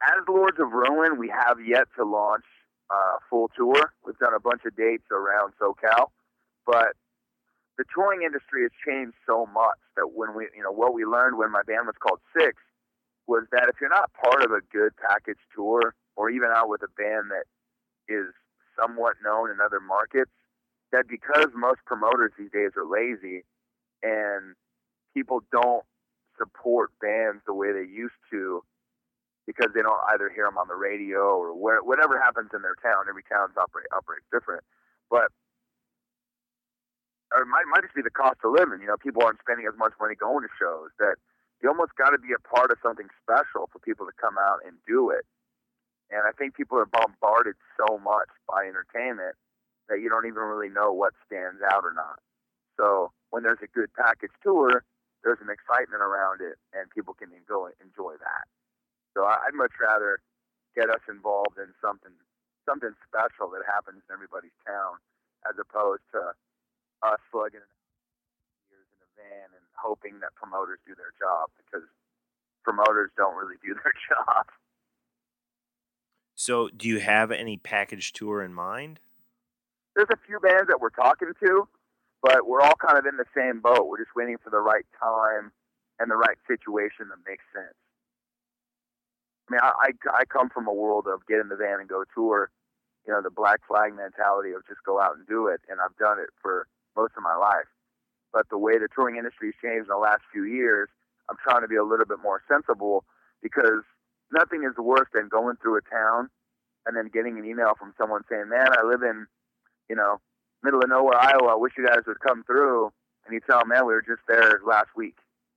As 0.00 0.22
Lords 0.28 0.58
of 0.60 0.70
Ruin, 0.70 1.18
we 1.18 1.28
have 1.28 1.58
yet 1.66 1.88
to 1.96 2.04
launch 2.04 2.44
uh, 2.88 2.94
a 2.94 3.18
full 3.28 3.50
tour. 3.56 3.92
We've 4.06 4.18
done 4.18 4.34
a 4.34 4.40
bunch 4.40 4.62
of 4.64 4.76
dates 4.76 5.10
around 5.10 5.54
SoCal, 5.60 6.10
but 6.64 6.94
the 7.76 7.84
touring 7.92 8.22
industry 8.22 8.62
has 8.62 8.70
changed 8.86 9.14
so 9.26 9.46
much 9.46 9.78
that 9.96 10.12
when 10.14 10.34
we, 10.36 10.46
you 10.56 10.62
know, 10.62 10.70
what 10.70 10.94
we 10.94 11.04
learned 11.04 11.36
when 11.36 11.50
my 11.50 11.62
band 11.66 11.86
was 11.86 11.96
called 12.00 12.20
Six 12.32 12.54
was 13.28 13.44
that 13.52 13.68
if 13.68 13.76
you're 13.80 13.92
not 13.92 14.10
part 14.16 14.42
of 14.42 14.50
a 14.50 14.64
good 14.72 14.96
package 14.96 15.38
tour 15.54 15.94
or 16.16 16.30
even 16.30 16.48
out 16.48 16.68
with 16.68 16.82
a 16.82 16.90
band 16.96 17.30
that 17.30 17.44
is 18.08 18.32
somewhat 18.80 19.14
known 19.22 19.50
in 19.50 19.60
other 19.60 19.80
markets, 19.80 20.32
that 20.90 21.04
because 21.06 21.52
most 21.54 21.84
promoters 21.84 22.32
these 22.38 22.50
days 22.50 22.72
are 22.74 22.88
lazy 22.88 23.44
and 24.02 24.56
people 25.14 25.44
don't 25.52 25.84
support 26.38 26.90
bands 27.00 27.42
the 27.46 27.52
way 27.52 27.70
they 27.70 27.84
used 27.84 28.16
to 28.32 28.64
because 29.46 29.68
they 29.74 29.82
don't 29.82 30.00
either 30.12 30.30
hear 30.32 30.44
them 30.44 30.56
on 30.56 30.68
the 30.68 30.76
radio 30.76 31.36
or 31.36 31.52
where, 31.52 31.82
whatever 31.82 32.18
happens 32.18 32.50
in 32.54 32.62
their 32.62 32.76
town. 32.80 33.08
Every 33.08 33.24
town's 33.28 33.56
operate 33.56 33.88
operates 33.92 34.24
different, 34.32 34.64
but 35.10 35.28
or 37.34 37.42
it 37.44 37.50
might 37.50 37.68
might 37.68 37.84
just 37.84 37.96
be 37.96 38.04
the 38.04 38.12
cost 38.12 38.40
of 38.44 38.52
living. 38.52 38.80
You 38.80 38.88
know, 38.88 38.96
people 38.96 39.20
aren't 39.24 39.40
spending 39.40 39.68
as 39.68 39.76
much 39.76 39.92
money 40.00 40.14
going 40.16 40.44
to 40.44 40.52
shows. 40.56 40.92
That 41.00 41.16
you 41.62 41.68
almost 41.68 41.94
got 41.98 42.10
to 42.10 42.18
be 42.18 42.30
a 42.30 42.42
part 42.42 42.70
of 42.70 42.78
something 42.82 43.08
special 43.22 43.68
for 43.72 43.78
people 43.78 44.06
to 44.06 44.14
come 44.14 44.38
out 44.38 44.62
and 44.66 44.78
do 44.86 45.10
it. 45.10 45.26
And 46.10 46.22
I 46.24 46.32
think 46.32 46.54
people 46.54 46.78
are 46.78 46.88
bombarded 46.88 47.56
so 47.76 47.98
much 47.98 48.30
by 48.48 48.64
entertainment 48.64 49.36
that 49.88 50.00
you 50.00 50.08
don't 50.08 50.26
even 50.26 50.44
really 50.44 50.70
know 50.70 50.92
what 50.92 51.12
stands 51.26 51.60
out 51.60 51.84
or 51.84 51.92
not. 51.92 52.20
So 52.78 53.10
when 53.30 53.42
there's 53.42 53.60
a 53.62 53.68
good 53.68 53.92
package 53.92 54.32
tour, 54.42 54.84
there's 55.24 55.42
an 55.42 55.50
excitement 55.50 56.00
around 56.00 56.40
it, 56.40 56.56
and 56.72 56.88
people 56.94 57.12
can 57.12 57.34
enjoy 57.34 57.74
enjoy 57.82 58.14
that. 58.22 58.46
So 59.12 59.26
I'd 59.26 59.56
much 59.58 59.74
rather 59.82 60.22
get 60.78 60.88
us 60.88 61.02
involved 61.10 61.58
in 61.58 61.74
something 61.82 62.14
something 62.64 62.94
special 63.02 63.50
that 63.50 63.66
happens 63.66 64.04
in 64.06 64.14
everybody's 64.14 64.54
town, 64.62 65.02
as 65.48 65.58
opposed 65.58 66.04
to 66.14 66.36
us 67.02 67.20
slugging 67.32 67.64
van 69.18 69.50
and 69.50 69.64
hoping 69.74 70.22
that 70.22 70.34
promoters 70.38 70.78
do 70.86 70.94
their 70.94 71.12
job 71.18 71.50
because 71.58 71.86
promoters 72.62 73.10
don't 73.16 73.34
really 73.34 73.58
do 73.62 73.74
their 73.82 73.94
job. 74.06 74.46
So, 76.38 76.68
do 76.70 76.86
you 76.86 77.00
have 77.00 77.32
any 77.32 77.56
package 77.56 78.12
tour 78.12 78.42
in 78.42 78.54
mind? 78.54 79.00
There's 79.96 80.10
a 80.12 80.20
few 80.26 80.38
bands 80.38 80.68
that 80.68 80.78
we're 80.80 80.94
talking 80.94 81.32
to, 81.42 81.66
but 82.22 82.46
we're 82.46 82.60
all 82.60 82.78
kind 82.78 82.96
of 82.96 83.06
in 83.06 83.16
the 83.16 83.26
same 83.34 83.58
boat. 83.58 83.88
We're 83.88 83.98
just 83.98 84.14
waiting 84.14 84.38
for 84.38 84.50
the 84.50 84.60
right 84.60 84.86
time 85.02 85.50
and 85.98 86.10
the 86.10 86.16
right 86.16 86.38
situation 86.46 87.10
that 87.10 87.18
makes 87.26 87.42
sense. 87.52 87.74
I 89.48 89.52
mean, 89.52 89.60
I, 89.62 89.72
I, 89.90 90.20
I 90.22 90.24
come 90.26 90.48
from 90.48 90.68
a 90.68 90.72
world 90.72 91.06
of 91.10 91.26
get 91.26 91.40
in 91.40 91.48
the 91.48 91.56
van 91.56 91.80
and 91.80 91.88
go 91.88 92.04
tour, 92.14 92.50
you 93.06 93.12
know, 93.12 93.22
the 93.22 93.30
black 93.30 93.60
flag 93.66 93.96
mentality 93.96 94.52
of 94.52 94.62
just 94.68 94.84
go 94.84 95.00
out 95.00 95.16
and 95.16 95.26
do 95.26 95.48
it, 95.48 95.60
and 95.68 95.80
I've 95.80 95.96
done 95.96 96.18
it 96.20 96.30
for 96.40 96.68
most 96.94 97.14
of 97.16 97.22
my 97.22 97.34
life. 97.34 97.66
But 98.32 98.48
the 98.50 98.58
way 98.58 98.78
the 98.78 98.88
touring 98.94 99.16
industry's 99.16 99.54
changed 99.62 99.88
in 99.88 99.94
the 99.94 99.96
last 99.96 100.22
few 100.32 100.44
years, 100.44 100.88
I'm 101.28 101.36
trying 101.42 101.62
to 101.62 101.68
be 101.68 101.76
a 101.76 101.84
little 101.84 102.06
bit 102.06 102.18
more 102.22 102.42
sensible 102.48 103.04
because 103.42 103.84
nothing 104.32 104.64
is 104.64 104.76
worse 104.76 105.08
than 105.12 105.28
going 105.28 105.56
through 105.56 105.78
a 105.78 105.82
town 105.82 106.28
and 106.86 106.96
then 106.96 107.08
getting 107.12 107.38
an 107.38 107.44
email 107.44 107.74
from 107.78 107.94
someone 107.98 108.22
saying, 108.28 108.48
"Man, 108.48 108.68
I 108.72 108.82
live 108.82 109.02
in, 109.02 109.26
you 109.88 109.96
know, 109.96 110.20
middle 110.62 110.80
of 110.82 110.88
nowhere, 110.88 111.16
Iowa. 111.16 111.52
I 111.52 111.56
wish 111.56 111.72
you 111.76 111.86
guys 111.86 112.04
would 112.06 112.20
come 112.20 112.44
through." 112.44 112.92
And 113.24 113.34
you 113.34 113.40
tell 113.40 113.60
them, 113.60 113.68
"Man, 113.68 113.86
we 113.86 113.92
were 113.92 114.02
just 114.02 114.22
there 114.26 114.60
last 114.64 114.94
week." 114.96 115.16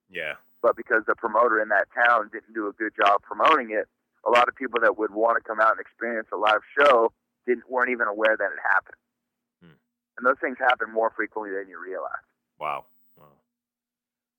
Yeah. 0.10 0.36
but 0.62 0.76
because 0.76 1.04
the 1.08 1.16
promoter 1.16 1.60
in 1.60 1.70
that 1.70 1.88
town 1.94 2.30
didn't 2.32 2.54
do 2.54 2.68
a 2.68 2.74
good 2.74 2.94
job 2.96 3.22
promoting 3.24 3.72
it, 3.72 3.88
a 4.26 4.30
lot 4.30 4.48
of 4.48 4.56
people 4.56 4.80
that 4.82 4.98
would 4.98 5.12
want 5.12 5.38
to 5.38 5.44
come 5.44 5.60
out 5.60 5.72
and 5.72 5.80
experience 5.80 6.28
a 6.32 6.38
live 6.38 6.62
show 6.78 7.12
didn't 7.48 7.70
weren't 7.70 7.90
even 7.90 8.08
aware 8.08 8.38
that 8.38 8.52
it 8.54 8.62
happened. 8.62 9.02
Hmm. 9.62 9.78
And 10.18 10.26
those 10.26 10.38
things 10.40 10.58
happen 10.60 10.94
more 10.94 11.10
frequently 11.10 11.52
than 11.52 11.68
you 11.68 11.82
realize. 11.82 12.26
Wow. 12.62 12.86
wow. 13.18 13.26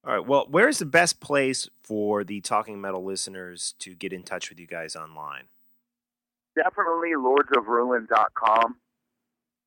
All 0.07 0.12
right. 0.16 0.27
Well, 0.27 0.47
where's 0.49 0.78
the 0.78 0.86
best 0.86 1.19
place 1.19 1.69
for 1.82 2.23
the 2.23 2.40
Talking 2.40 2.81
Metal 2.81 3.03
listeners 3.05 3.74
to 3.81 3.97
get 3.97 4.12
in 4.12 4.23
touch 4.23 4.49
with 4.49 4.61
you 4.61 4.69
guys 4.69 4.94
online? 4.94 5.44
Definitely 6.55 7.11
lordsofruin.com. 7.19 8.77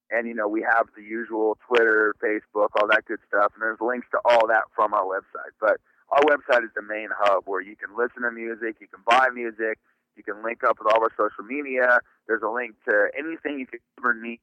And, 0.10 0.28
you 0.28 0.34
know, 0.34 0.48
we 0.48 0.62
have 0.62 0.88
the 0.96 1.04
usual 1.04 1.58
Twitter, 1.68 2.16
Facebook, 2.24 2.70
all 2.80 2.88
that 2.88 3.04
good 3.06 3.20
stuff. 3.28 3.52
And 3.56 3.62
there's 3.62 3.82
links 3.82 4.08
to 4.12 4.20
all 4.24 4.48
that 4.48 4.64
from 4.74 4.94
our 4.94 5.04
website. 5.04 5.52
But 5.60 5.78
our 6.12 6.22
website 6.22 6.64
is 6.64 6.70
the 6.76 6.82
main 6.82 7.10
hub 7.12 7.44
where 7.48 7.62
you 7.62 7.76
can 7.76 7.90
listen 7.98 8.22
to 8.22 8.32
music, 8.32 8.78
you 8.80 8.88
can 8.88 9.04
buy 9.06 9.28
music, 9.34 9.80
you 10.16 10.24
can 10.24 10.42
link 10.46 10.64
up 10.64 10.78
with 10.80 10.94
all 10.94 11.02
our 11.02 11.12
social 11.18 11.44
media. 11.44 12.00
There's 12.28 12.44
a 12.44 12.50
link 12.50 12.76
to 12.88 13.10
anything 13.18 13.60
you 13.60 13.68
could 13.68 13.82
ever 14.00 14.14
need 14.14 14.40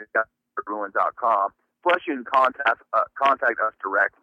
at 0.00 0.26
ruin.com. 0.68 1.50
Plus, 1.82 2.00
you 2.06 2.14
can 2.14 2.24
contact, 2.24 2.82
uh, 2.92 3.04
contact 3.16 3.60
us 3.60 3.72
directly. 3.82 4.22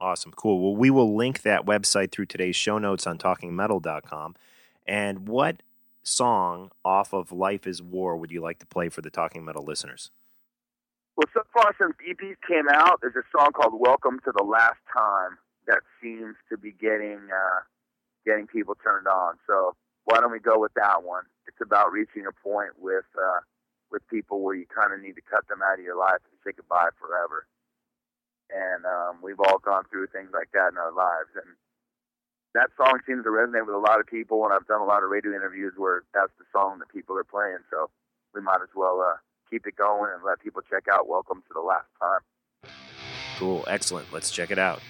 Awesome. 0.00 0.32
Cool. 0.32 0.60
Well, 0.60 0.76
we 0.76 0.90
will 0.90 1.16
link 1.16 1.42
that 1.42 1.64
website 1.64 2.12
through 2.12 2.26
today's 2.26 2.56
show 2.56 2.78
notes 2.78 3.06
on 3.06 3.18
talkingmetal.com. 3.18 4.34
And 4.86 5.28
what 5.28 5.62
song 6.02 6.70
off 6.84 7.12
of 7.12 7.32
Life 7.32 7.66
is 7.66 7.82
War 7.82 8.16
would 8.16 8.30
you 8.30 8.40
like 8.40 8.58
to 8.58 8.66
play 8.66 8.88
for 8.88 9.00
the 9.00 9.10
Talking 9.10 9.44
Metal 9.44 9.64
listeners? 9.64 10.10
Well, 11.16 11.26
so 11.32 11.42
far 11.52 11.74
since 11.80 11.94
EPs 12.06 12.36
came 12.46 12.68
out, 12.70 13.00
there's 13.00 13.16
a 13.16 13.24
song 13.36 13.52
called 13.52 13.72
"Welcome 13.74 14.20
to 14.26 14.32
the 14.36 14.44
Last 14.44 14.78
Time" 14.92 15.38
that 15.66 15.80
seems 16.02 16.36
to 16.50 16.58
be 16.58 16.72
getting 16.72 17.20
uh, 17.32 17.60
getting 18.26 18.46
people 18.46 18.76
turned 18.84 19.08
on. 19.08 19.36
So 19.46 19.74
why 20.04 20.20
don't 20.20 20.30
we 20.30 20.40
go 20.40 20.58
with 20.58 20.74
that 20.74 21.02
one? 21.02 21.24
It's 21.48 21.56
about 21.62 21.90
reaching 21.90 22.26
a 22.26 22.32
point 22.46 22.72
with 22.78 23.06
uh, 23.16 23.40
with 23.90 24.06
people 24.08 24.40
where 24.40 24.54
you 24.54 24.66
kind 24.66 24.92
of 24.92 25.00
need 25.00 25.14
to 25.14 25.24
cut 25.24 25.46
them 25.48 25.60
out 25.62 25.78
of 25.78 25.84
your 25.84 25.98
life 25.98 26.22
and 26.26 26.38
say 26.44 26.54
goodbye 26.56 26.90
forever. 26.98 27.46
And 28.50 28.86
um, 28.86 29.18
we've 29.22 29.40
all 29.40 29.58
gone 29.58 29.84
through 29.90 30.06
things 30.08 30.30
like 30.32 30.50
that 30.54 30.70
in 30.70 30.78
our 30.78 30.94
lives, 30.94 31.34
and 31.34 31.58
that 32.54 32.70
song 32.78 33.00
seems 33.06 33.24
to 33.24 33.30
resonate 33.30 33.66
with 33.66 33.74
a 33.74 33.82
lot 33.82 33.98
of 33.98 34.06
people. 34.06 34.44
And 34.44 34.54
I've 34.54 34.66
done 34.66 34.80
a 34.80 34.86
lot 34.86 35.02
of 35.02 35.10
radio 35.10 35.34
interviews 35.34 35.74
where 35.76 36.04
that's 36.14 36.32
the 36.38 36.46
song 36.52 36.78
that 36.78 36.88
people 36.88 37.18
are 37.18 37.24
playing. 37.24 37.58
So 37.70 37.90
we 38.34 38.40
might 38.40 38.62
as 38.62 38.70
well 38.74 39.02
uh, 39.02 39.18
keep 39.50 39.66
it 39.66 39.74
going 39.74 40.10
and 40.14 40.22
let 40.22 40.38
people 40.38 40.62
check 40.62 40.84
out 40.86 41.08
"Welcome 41.08 41.42
to 41.42 41.52
the 41.54 41.60
Last 41.60 41.90
Time." 42.00 42.22
Cool. 43.36 43.64
Excellent. 43.66 44.12
Let's 44.12 44.30
check 44.30 44.50
it 44.50 44.58
out. 44.58 44.80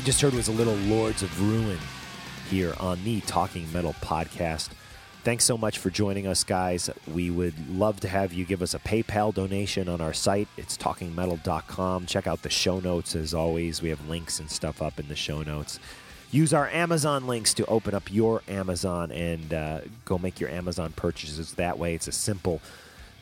You 0.00 0.06
just 0.06 0.22
heard 0.22 0.32
was 0.32 0.48
a 0.48 0.52
little 0.52 0.76
Lords 0.76 1.22
of 1.22 1.42
Ruin 1.42 1.76
here 2.48 2.72
on 2.80 3.04
the 3.04 3.20
Talking 3.20 3.70
Metal 3.70 3.94
podcast. 4.00 4.70
Thanks 5.24 5.44
so 5.44 5.58
much 5.58 5.76
for 5.76 5.90
joining 5.90 6.26
us, 6.26 6.42
guys. 6.42 6.88
We 7.06 7.28
would 7.28 7.68
love 7.68 8.00
to 8.00 8.08
have 8.08 8.32
you 8.32 8.46
give 8.46 8.62
us 8.62 8.72
a 8.72 8.78
PayPal 8.78 9.34
donation 9.34 9.90
on 9.90 10.00
our 10.00 10.14
site. 10.14 10.48
It's 10.56 10.78
talkingmetal.com. 10.78 12.06
Check 12.06 12.26
out 12.26 12.40
the 12.40 12.48
show 12.48 12.80
notes 12.80 13.14
as 13.14 13.34
always. 13.34 13.82
We 13.82 13.90
have 13.90 14.08
links 14.08 14.40
and 14.40 14.50
stuff 14.50 14.80
up 14.80 14.98
in 14.98 15.06
the 15.08 15.16
show 15.16 15.42
notes. 15.42 15.78
Use 16.30 16.54
our 16.54 16.70
Amazon 16.70 17.26
links 17.26 17.52
to 17.52 17.66
open 17.66 17.94
up 17.94 18.10
your 18.10 18.42
Amazon 18.48 19.12
and 19.12 19.52
uh, 19.52 19.80
go 20.06 20.16
make 20.16 20.40
your 20.40 20.48
Amazon 20.48 20.92
purchases 20.96 21.52
that 21.54 21.78
way. 21.78 21.94
It's 21.94 22.08
a 22.08 22.12
simple, 22.12 22.62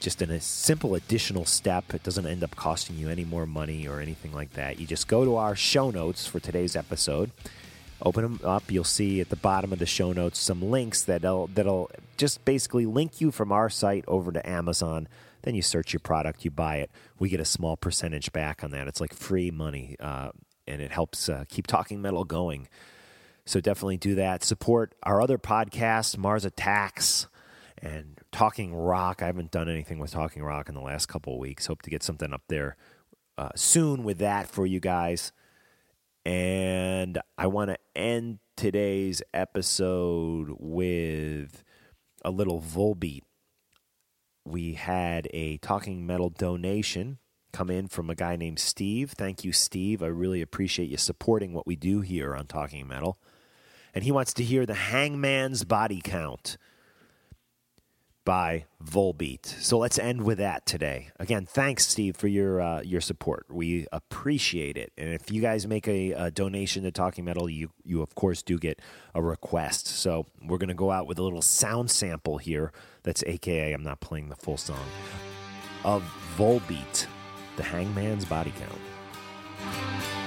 just 0.01 0.23
in 0.23 0.31
a 0.31 0.41
simple 0.41 0.95
additional 0.95 1.45
step. 1.45 1.95
It 1.95 2.03
doesn't 2.03 2.27
end 2.27 2.43
up 2.43 2.57
costing 2.57 2.97
you 2.97 3.09
any 3.09 3.25
more 3.25 3.47
money 3.47 3.87
or 3.87 4.01
anything 4.01 4.33
like 4.33 4.53
that. 4.53 4.79
You 4.79 4.87
just 4.87 5.09
go 5.09 5.25
to 5.25 5.37
our 5.37 5.57
show 5.57 5.91
notes 5.91 6.27
for 6.27 6.41
today's 6.41 6.77
episode. 6.77 7.31
Open 8.01 8.23
them 8.23 8.41
up. 8.45 8.71
You'll 8.71 8.85
see 8.85 9.21
at 9.21 9.29
the 9.29 9.37
bottom 9.37 9.73
of 9.73 9.81
the 9.81 9.87
show 9.87 10.13
notes 10.13 10.39
some 10.39 10.63
links 10.63 11.03
that'll 11.03 11.49
that'll 11.49 11.91
just 12.17 12.45
basically 12.45 12.87
link 12.87 13.21
you 13.21 13.33
from 13.33 13.51
our 13.51 13.69
site 13.69 14.05
over 14.07 14.31
to 14.31 14.49
amazon. 14.49 15.09
Then 15.43 15.55
you 15.55 15.63
search 15.63 15.93
your 15.93 16.01
product 16.01 16.45
you 16.45 16.51
buy 16.51 16.77
it. 16.77 16.91
We 17.19 17.29
get 17.29 17.41
a 17.41 17.45
small 17.45 17.77
percentage 17.77 18.33
back 18.33 18.63
on 18.63 18.71
that. 18.71 18.87
It's 18.87 19.01
like 19.01 19.15
free 19.15 19.51
money 19.51 19.97
uh, 19.99 20.31
and 20.69 20.81
it 20.81 20.93
helps 20.93 21.29
uh, 21.29 21.45
keep 21.49 21.67
talking 21.67 22.01
metal 22.01 22.25
going. 22.25 22.69
So 23.47 23.61
definitely 23.61 23.97
do 23.97 24.15
that. 24.15 24.45
Support 24.45 24.95
our 25.03 25.21
other 25.21 25.39
podcasts 25.39 26.17
mars 26.17 26.45
attacks 26.45 27.27
and 27.83 28.18
talking 28.33 28.75
rock 28.75 29.23
i 29.23 29.27
haven't 29.27 29.51
done 29.51 29.69
anything 29.69 29.99
with 29.99 30.11
talking 30.11 30.43
rock 30.43 30.69
in 30.69 30.75
the 30.75 30.81
last 30.81 31.07
couple 31.07 31.35
of 31.35 31.39
weeks 31.39 31.67
hope 31.67 31.83
to 31.83 31.91
get 31.91 32.03
something 32.03 32.33
up 32.33 32.43
there 32.49 32.77
uh, 33.39 33.49
soon 33.55 34.03
with 34.03 34.19
that 34.19 34.49
for 34.49 34.67
you 34.67 34.81
guys 34.81 35.33
and 36.29 37.19
I 37.39 37.47
want 37.47 37.71
to 37.71 37.79
end 37.97 38.41
today's 38.55 39.23
episode 39.33 40.51
with 40.59 41.65
a 42.23 42.31
little 42.31 42.61
Volbeat. 42.61 43.23
We 44.45 44.75
had 44.75 45.27
a 45.33 45.57
Talking 45.57 46.07
Metal 46.07 46.29
donation 46.29 47.17
come 47.51 47.71
in 47.71 47.89
from 47.89 48.11
a 48.11 48.15
guy 48.15 48.37
named 48.37 48.59
Steve. 48.59 49.13
Thank 49.13 49.43
you, 49.43 49.53
Steve. 49.53 50.03
I 50.03 50.09
really 50.09 50.43
appreciate 50.43 50.91
you 50.91 50.99
supporting 50.99 51.55
what 51.55 51.67
we 51.67 51.77
do 51.77 52.03
here 52.03 52.37
on 52.37 52.47
Talking 52.47 52.87
Metal. 52.87 53.19
And 53.95 54.05
he 54.05 54.13
wants 54.13 54.35
to 54.35 54.45
hear 54.45 54.67
the 54.67 54.75
Hangman's 54.75 55.65
Body 55.65 56.03
Count 56.05 56.59
by 58.29 58.67
Volbeat. 58.85 59.47
So 59.47 59.79
let's 59.79 59.99
end 59.99 60.23
with 60.23 60.37
that 60.37 60.67
today. 60.67 61.09
Again, 61.19 61.47
thanks, 61.47 61.87
Steve, 61.87 62.15
for 62.15 62.29
your 62.29 62.61
uh, 62.61 62.83
your 62.83 63.01
support. 63.01 63.47
We 63.49 63.87
appreciate 63.91 64.77
it. 64.77 64.93
And 64.99 65.15
if 65.15 65.33
you 65.33 65.41
guys 65.41 65.67
make 65.67 65.89
a, 65.89 66.13
a, 66.13 66.31
donation 66.31 66.83
to 66.83 66.91
Talking 66.91 67.25
Metal, 67.25 67.49
you 67.49 67.71
you 67.87 68.03
of 68.03 68.15
course 68.15 68.43
do 68.43 68.59
get 68.59 68.81
a 69.15 69.23
request. 69.23 69.87
So 69.87 70.27
we're 70.47 70.59
gonna 70.59 70.75
go 70.75 70.91
out 70.91 71.07
with 71.07 71.19
a 71.19 71.23
little 71.23 71.41
sound 71.41 71.91
sample 71.91 72.37
here. 72.37 72.71
That's 73.03 73.25
AKA 73.27 73.73
I'm 73.73 73.83
not 73.83 74.01
playing 74.01 74.29
the 74.29 74.37
full 74.37 74.59
song 74.59 74.85
of 75.87 76.03
Volbeat, 76.37 77.07
the 77.57 77.63
Hangman's 77.63 78.27
Body 78.27 78.53
Count. 78.59 80.18